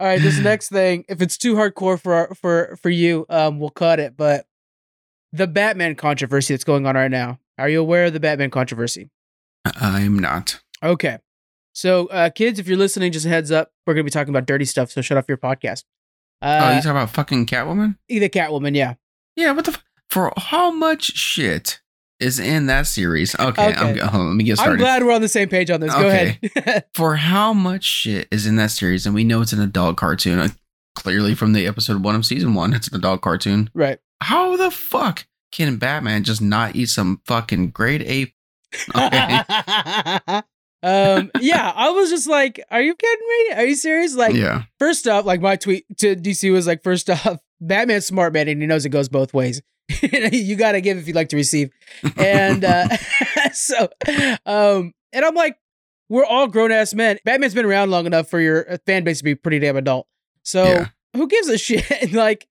All 0.00 0.08
right, 0.08 0.20
this 0.20 0.38
next 0.40 0.70
thing, 0.70 1.04
if 1.08 1.22
it's 1.22 1.38
too 1.38 1.54
hardcore 1.54 2.00
for 2.00 2.14
our, 2.14 2.34
for 2.34 2.76
for 2.82 2.90
you, 2.90 3.24
um, 3.28 3.60
we'll 3.60 3.70
cut 3.70 4.00
it. 4.00 4.16
But 4.16 4.46
the 5.32 5.46
Batman 5.46 5.94
controversy 5.94 6.54
that's 6.54 6.64
going 6.64 6.86
on 6.86 6.96
right 6.96 7.10
now. 7.10 7.38
Are 7.58 7.68
you 7.68 7.80
aware 7.80 8.06
of 8.06 8.12
the 8.12 8.20
Batman 8.20 8.50
controversy? 8.50 9.10
I'm 9.64 10.18
not. 10.18 10.60
Okay. 10.82 11.18
So, 11.74 12.06
uh, 12.08 12.30
kids, 12.30 12.58
if 12.58 12.66
you're 12.66 12.76
listening, 12.76 13.12
just 13.12 13.26
a 13.26 13.28
heads 13.28 13.52
up, 13.52 13.70
we're 13.86 13.94
gonna 13.94 14.02
be 14.04 14.10
talking 14.10 14.30
about 14.34 14.46
dirty 14.46 14.64
stuff. 14.64 14.90
So 14.90 15.02
shut 15.02 15.16
off 15.18 15.26
your 15.28 15.38
podcast. 15.38 15.84
oh, 16.42 16.48
Uh, 16.48 16.70
you 16.74 16.80
talking 16.82 16.90
about 16.90 17.10
fucking 17.10 17.46
Catwoman? 17.46 17.96
either 18.08 18.28
Catwoman, 18.28 18.74
yeah. 18.74 18.94
Yeah, 19.36 19.52
what 19.52 19.64
the 19.66 19.72
f- 19.72 19.84
for 20.12 20.32
how 20.36 20.70
much 20.70 21.16
shit 21.16 21.80
is 22.20 22.38
in 22.38 22.66
that 22.66 22.86
series? 22.86 23.34
Okay, 23.38 23.72
I'm, 23.74 23.88
Okay. 23.96 24.00
on, 24.00 24.28
let 24.28 24.34
me 24.36 24.44
get 24.44 24.56
started. 24.58 24.74
I'm 24.74 24.78
glad 24.78 25.02
we're 25.04 25.12
on 25.12 25.20
the 25.22 25.28
same 25.28 25.48
page 25.48 25.70
on 25.70 25.80
this. 25.80 25.92
Go 25.94 26.06
Okay. 26.06 26.38
ahead. 26.56 26.84
for 26.94 27.16
how 27.16 27.52
much 27.52 27.84
shit 27.84 28.28
is 28.30 28.46
in 28.46 28.56
that 28.56 28.70
series, 28.70 29.06
and 29.06 29.14
we 29.14 29.24
know 29.24 29.40
it's 29.42 29.52
an 29.52 29.60
adult 29.60 29.96
cartoon. 29.96 30.38
Uh, 30.38 30.48
clearly, 30.94 31.34
from 31.34 31.52
the 31.54 31.66
episode 31.66 32.02
one 32.04 32.14
of 32.14 32.24
season 32.26 32.54
one, 32.54 32.72
it's 32.74 32.88
an 32.88 32.96
adult 32.96 33.22
cartoon. 33.22 33.70
right. 33.74 33.98
How 34.20 34.56
the 34.56 34.70
fuck 34.70 35.26
can 35.50 35.76
Batman 35.76 36.22
just 36.22 36.40
not 36.40 36.76
eat 36.76 36.86
some 36.90 37.20
fucking 37.26 37.70
grade 37.70 38.02
A? 38.02 38.32
Okay. 38.94 40.42
um. 40.82 41.30
Yeah, 41.40 41.72
I 41.74 41.90
was 41.90 42.10
just 42.10 42.28
like, 42.28 42.60
"Are 42.70 42.80
you 42.80 42.94
kidding 42.94 43.26
me? 43.28 43.54
Are 43.54 43.64
you 43.64 43.74
serious?" 43.74 44.14
Like, 44.14 44.34
yeah, 44.34 44.62
First 44.78 45.06
off, 45.08 45.24
like 45.24 45.40
my 45.40 45.56
tweet 45.56 45.84
to 45.98 46.14
DC 46.16 46.52
was 46.52 46.66
like, 46.66 46.82
first 46.82 47.08
off, 47.10 47.38
Batman's 47.60 48.06
smart 48.06 48.32
man 48.32 48.48
and 48.48 48.60
he 48.60 48.66
knows 48.66 48.84
it 48.84 48.90
goes 48.90 49.08
both 49.08 49.32
ways. 49.34 49.60
you 50.32 50.56
got 50.56 50.72
to 50.72 50.80
give 50.80 50.98
if 50.98 51.06
you'd 51.06 51.16
like 51.16 51.28
to 51.30 51.36
receive. 51.36 51.70
And 52.16 52.64
uh, 52.64 52.88
so, 53.52 53.88
um, 54.46 54.92
and 55.12 55.24
I'm 55.24 55.34
like, 55.34 55.56
we're 56.08 56.24
all 56.24 56.46
grown 56.46 56.72
ass 56.72 56.94
men. 56.94 57.18
Batman's 57.24 57.54
been 57.54 57.64
around 57.64 57.90
long 57.90 58.06
enough 58.06 58.28
for 58.28 58.40
your 58.40 58.70
uh, 58.70 58.76
fan 58.86 59.04
base 59.04 59.18
to 59.18 59.24
be 59.24 59.34
pretty 59.34 59.58
damn 59.58 59.76
adult. 59.76 60.06
So 60.42 60.64
Yeah. 60.64 60.86
who 61.16 61.26
gives 61.28 61.48
a 61.48 61.58
shit? 61.58 62.12
like, 62.12 62.46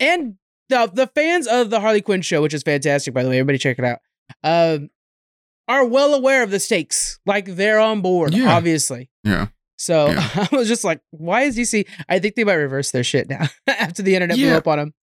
and 0.00 0.34
the 0.68 0.90
the 0.92 1.06
fans 1.08 1.46
of 1.46 1.70
the 1.70 1.80
Harley 1.80 2.02
Quinn 2.02 2.20
show, 2.22 2.42
which 2.42 2.52
is 2.54 2.62
fantastic 2.62 3.14
by 3.14 3.22
the 3.22 3.30
way, 3.30 3.38
everybody 3.38 3.58
check 3.58 3.78
it 3.78 3.84
out. 3.84 3.98
Um, 4.44 4.90
are 5.66 5.84
well 5.84 6.14
aware 6.14 6.42
of 6.42 6.50
the 6.50 6.60
stakes. 6.60 7.18
Like 7.26 7.44
they're 7.46 7.78
on 7.80 8.00
board, 8.00 8.34
Yeah. 8.34 8.54
obviously. 8.54 9.10
yeah, 9.24 9.48
So 9.78 10.08
Yeah. 10.10 10.28
I 10.52 10.56
was 10.56 10.68
just 10.68 10.84
like, 10.84 11.00
why 11.10 11.42
is 11.42 11.56
DC? 11.56 11.86
I 12.08 12.18
think 12.18 12.34
they 12.34 12.44
might 12.44 12.54
reverse 12.54 12.90
their 12.90 13.04
shit 13.04 13.28
now 13.28 13.46
after 13.66 14.02
the 14.02 14.14
internet 14.14 14.36
blew 14.36 14.52
up 14.54 14.66
on 14.68 14.78
them. 14.78 14.94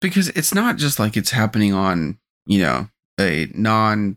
Because 0.00 0.28
it's 0.30 0.54
not 0.54 0.76
just 0.76 0.98
like 0.98 1.16
it's 1.16 1.30
happening 1.30 1.72
on 1.72 2.18
you 2.46 2.60
know 2.60 2.88
a 3.18 3.48
non 3.54 4.16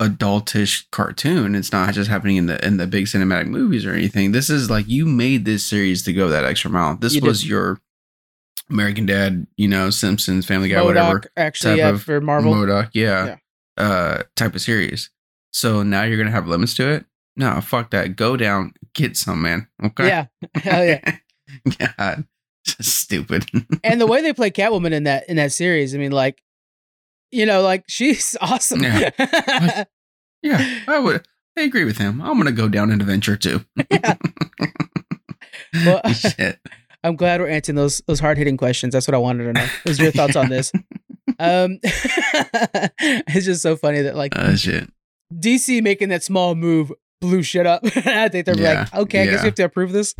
adultish 0.00 0.84
cartoon 0.92 1.56
it's 1.56 1.72
not 1.72 1.92
just 1.92 2.08
happening 2.08 2.36
in 2.36 2.46
the 2.46 2.64
in 2.64 2.76
the 2.76 2.86
big 2.86 3.06
cinematic 3.06 3.48
movies 3.48 3.84
or 3.84 3.92
anything 3.92 4.30
this 4.30 4.48
is 4.48 4.70
like 4.70 4.86
you 4.86 5.04
made 5.04 5.44
this 5.44 5.64
series 5.64 6.04
to 6.04 6.12
go 6.12 6.28
that 6.28 6.44
extra 6.44 6.70
mile 6.70 6.94
this 6.94 7.16
You 7.16 7.20
was 7.22 7.40
did. 7.40 7.50
your 7.50 7.80
american 8.70 9.06
dad 9.06 9.48
you 9.56 9.66
know 9.66 9.90
simpsons 9.90 10.46
family 10.46 10.68
guy 10.68 10.82
whatever 10.82 11.22
actually, 11.36 11.72
type 11.72 11.78
yeah, 11.78 11.88
of 11.90 12.02
for 12.04 12.20
Marvel. 12.20 12.54
M.O.D.O.K., 12.54 12.90
yeah, 12.92 13.36
uh, 13.76 14.22
type 14.36 14.54
of 14.54 14.60
series. 14.60 15.10
So 15.52 15.82
now 15.82 16.04
you're 16.04 16.18
gonna 16.18 16.30
have 16.30 16.46
limits 16.46 16.74
to 16.74 16.88
it. 16.88 17.04
No, 17.36 17.60
fuck 17.60 17.90
that. 17.90 18.14
Go 18.16 18.36
down, 18.36 18.74
get 18.94 19.16
some, 19.16 19.42
man. 19.42 19.66
Okay. 19.82 20.06
Yeah, 20.06 20.26
hell 20.54 20.84
yeah. 20.84 21.18
God, 21.98 22.24
stupid. 22.80 23.44
and 23.84 24.00
the 24.00 24.06
way 24.12 24.22
they 24.22 24.32
play 24.32 24.50
Catwoman 24.50 24.92
in 24.92 25.04
that 25.04 25.28
in 25.28 25.36
that 25.36 25.52
series, 25.52 25.94
I 25.94 25.98
mean, 25.98 26.12
like, 26.12 26.42
you 27.30 27.46
know, 27.46 27.62
like 27.62 27.84
she's 27.88 28.36
awesome. 28.40 28.82
Yeah. 28.82 29.10
yeah, 30.42 30.80
I 30.86 30.98
would. 30.98 31.26
I 31.56 31.62
agree 31.62 31.84
with 31.84 31.98
him. 31.98 32.20
I'm 32.20 32.36
gonna 32.38 32.52
go 32.52 32.68
down 32.68 32.90
an 32.90 33.00
adventure 33.00 33.36
too. 33.36 33.64
Yeah. 33.90 34.14
Well, 35.84 36.00
Shit. 36.12 36.58
I'm 37.04 37.14
glad 37.16 37.40
we're 37.40 37.48
answering 37.48 37.76
those 37.76 38.00
those 38.06 38.20
hard 38.20 38.38
hitting 38.38 38.56
questions. 38.56 38.92
That's 38.92 39.06
what 39.06 39.14
I 39.14 39.18
wanted 39.18 39.44
to 39.44 39.52
know. 39.52 39.66
Is 39.84 39.98
your 39.98 40.10
thoughts 40.12 40.36
on 40.36 40.48
this? 40.48 40.72
Um, 41.38 41.78
it's 41.82 43.44
just 43.46 43.62
so 43.62 43.76
funny 43.76 44.02
that 44.02 44.16
like 44.16 44.36
Uh, 44.36 44.56
shit. 44.56 44.90
DC 45.34 45.82
making 45.82 46.08
that 46.08 46.22
small 46.24 46.54
move 46.54 46.90
blew 47.20 47.42
shit 47.42 47.66
up. 47.66 47.82
I 47.84 48.28
think 48.28 48.46
they're 48.46 48.56
Yeah, 48.58 48.80
like, 48.92 48.94
okay, 48.94 49.22
I 49.22 49.26
guess 49.26 49.42
we 49.42 49.48
have 49.48 49.54
to 49.56 49.64
approve 49.64 49.92
this. 49.92 50.14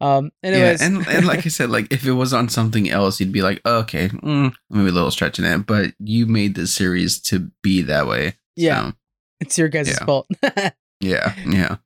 Um, 0.00 0.30
anyways, 0.42 0.80
Yeah, 0.80 0.86
and 0.86 1.06
and 1.08 1.26
like 1.26 1.44
I 1.44 1.48
said, 1.48 1.70
like 1.70 1.92
if 1.92 2.06
it 2.06 2.12
was 2.12 2.32
on 2.32 2.48
something 2.48 2.88
else, 2.88 3.20
you'd 3.20 3.32
be 3.32 3.42
like, 3.42 3.60
okay, 3.66 4.08
mm, 4.08 4.52
maybe 4.70 4.88
a 4.88 4.92
little 4.92 5.10
stretching 5.10 5.44
it. 5.44 5.66
But 5.66 5.92
you 5.98 6.26
made 6.26 6.54
this 6.54 6.74
series 6.74 7.20
to 7.22 7.50
be 7.62 7.82
that 7.82 8.06
way. 8.06 8.34
yeah, 8.56 8.90
So, 8.90 8.92
it's 9.40 9.58
your 9.58 9.68
guys' 9.68 9.88
yeah. 9.88 10.04
fault. 10.04 10.28
yeah. 11.00 11.34
Yeah. 11.46 11.76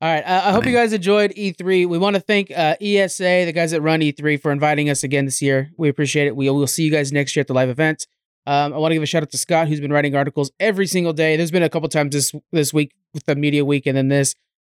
All 0.00 0.12
right. 0.12 0.24
Uh, 0.24 0.42
I 0.46 0.50
hope 0.50 0.66
you 0.66 0.72
guys 0.72 0.92
enjoyed 0.92 1.30
E3. 1.36 1.86
We 1.86 1.96
want 1.96 2.16
to 2.16 2.20
thank 2.20 2.50
uh, 2.50 2.74
ESA, 2.80 3.44
the 3.44 3.52
guys 3.52 3.70
that 3.70 3.82
run 3.82 4.00
E3, 4.00 4.40
for 4.42 4.50
inviting 4.50 4.90
us 4.90 5.04
again 5.04 5.26
this 5.26 5.40
year. 5.40 5.70
We 5.76 5.88
appreciate 5.88 6.26
it. 6.26 6.34
We 6.34 6.50
will 6.50 6.66
see 6.66 6.82
you 6.82 6.90
guys 6.90 7.12
next 7.12 7.36
year 7.36 7.42
at 7.42 7.46
the 7.46 7.54
live 7.54 7.68
event. 7.68 8.08
Um, 8.44 8.74
I 8.74 8.78
want 8.78 8.90
to 8.90 8.96
give 8.96 9.02
a 9.04 9.06
shout 9.06 9.22
out 9.22 9.30
to 9.30 9.38
Scott, 9.38 9.68
who's 9.68 9.78
been 9.80 9.92
writing 9.92 10.16
articles 10.16 10.50
every 10.58 10.88
single 10.88 11.12
day. 11.12 11.36
There's 11.36 11.52
been 11.52 11.62
a 11.62 11.68
couple 11.68 11.88
times 11.88 12.12
this 12.12 12.34
this 12.50 12.74
week 12.74 12.92
with 13.14 13.24
the 13.26 13.36
media 13.36 13.64
week, 13.64 13.86
and 13.86 13.96
then 13.96 14.08
this 14.08 14.34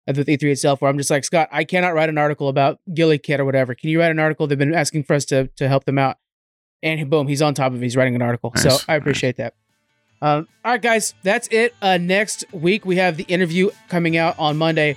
uh, 0.08 0.12
with 0.16 0.26
E3 0.26 0.44
itself, 0.44 0.80
where 0.80 0.90
I'm 0.90 0.98
just 0.98 1.10
like, 1.10 1.24
Scott, 1.24 1.48
I 1.52 1.64
cannot 1.64 1.94
write 1.94 2.08
an 2.08 2.18
article 2.18 2.48
about 2.48 2.80
Gilly 2.92 3.18
Kid 3.18 3.40
or 3.40 3.44
whatever. 3.44 3.74
Can 3.74 3.90
you 3.90 4.00
write 4.00 4.10
an 4.10 4.18
article? 4.18 4.46
They've 4.46 4.58
been 4.58 4.74
asking 4.74 5.04
for 5.04 5.14
us 5.14 5.24
to 5.26 5.48
to 5.56 5.68
help 5.68 5.84
them 5.84 5.98
out, 5.98 6.18
and 6.82 7.08
boom, 7.10 7.28
he's 7.28 7.42
on 7.42 7.54
top 7.54 7.72
of 7.72 7.80
it. 7.80 7.84
He's 7.84 7.96
writing 7.96 8.14
an 8.14 8.22
article. 8.22 8.52
so 8.56 8.76
I 8.88 8.96
appreciate 8.96 9.36
that. 9.36 9.54
Um, 10.22 10.48
all 10.64 10.72
right, 10.72 10.82
guys, 10.82 11.14
that's 11.22 11.46
it. 11.48 11.74
Uh, 11.82 11.98
next 11.98 12.44
week 12.52 12.86
we 12.86 12.96
have 12.96 13.16
the 13.16 13.24
interview 13.24 13.70
coming 13.88 14.16
out 14.16 14.38
on 14.38 14.56
Monday 14.56 14.96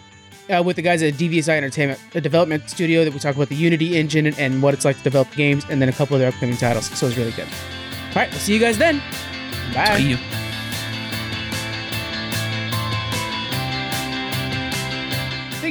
uh, 0.49 0.63
with 0.63 0.75
the 0.75 0.81
guys 0.81 1.03
at 1.03 1.13
DVSI 1.15 1.49
Entertainment, 1.49 1.99
a 2.15 2.21
development 2.21 2.69
studio 2.69 3.03
that 3.03 3.13
we 3.13 3.19
talk 3.19 3.35
about 3.35 3.49
the 3.49 3.55
Unity 3.55 3.97
engine 3.97 4.25
and, 4.25 4.39
and 4.39 4.63
what 4.63 4.73
it's 4.73 4.85
like 4.85 4.97
to 4.97 5.03
develop 5.03 5.29
games, 5.33 5.65
and 5.69 5.81
then 5.81 5.89
a 5.89 5.93
couple 5.93 6.15
of 6.15 6.19
their 6.19 6.29
upcoming 6.29 6.57
titles. 6.57 6.85
So 6.97 7.07
it's 7.07 7.17
really 7.17 7.31
good. 7.31 7.47
All 7.47 8.15
right, 8.15 8.29
we'll 8.29 8.39
see 8.39 8.53
you 8.53 8.59
guys 8.59 8.77
then. 8.77 9.01
Bye. 9.73 10.48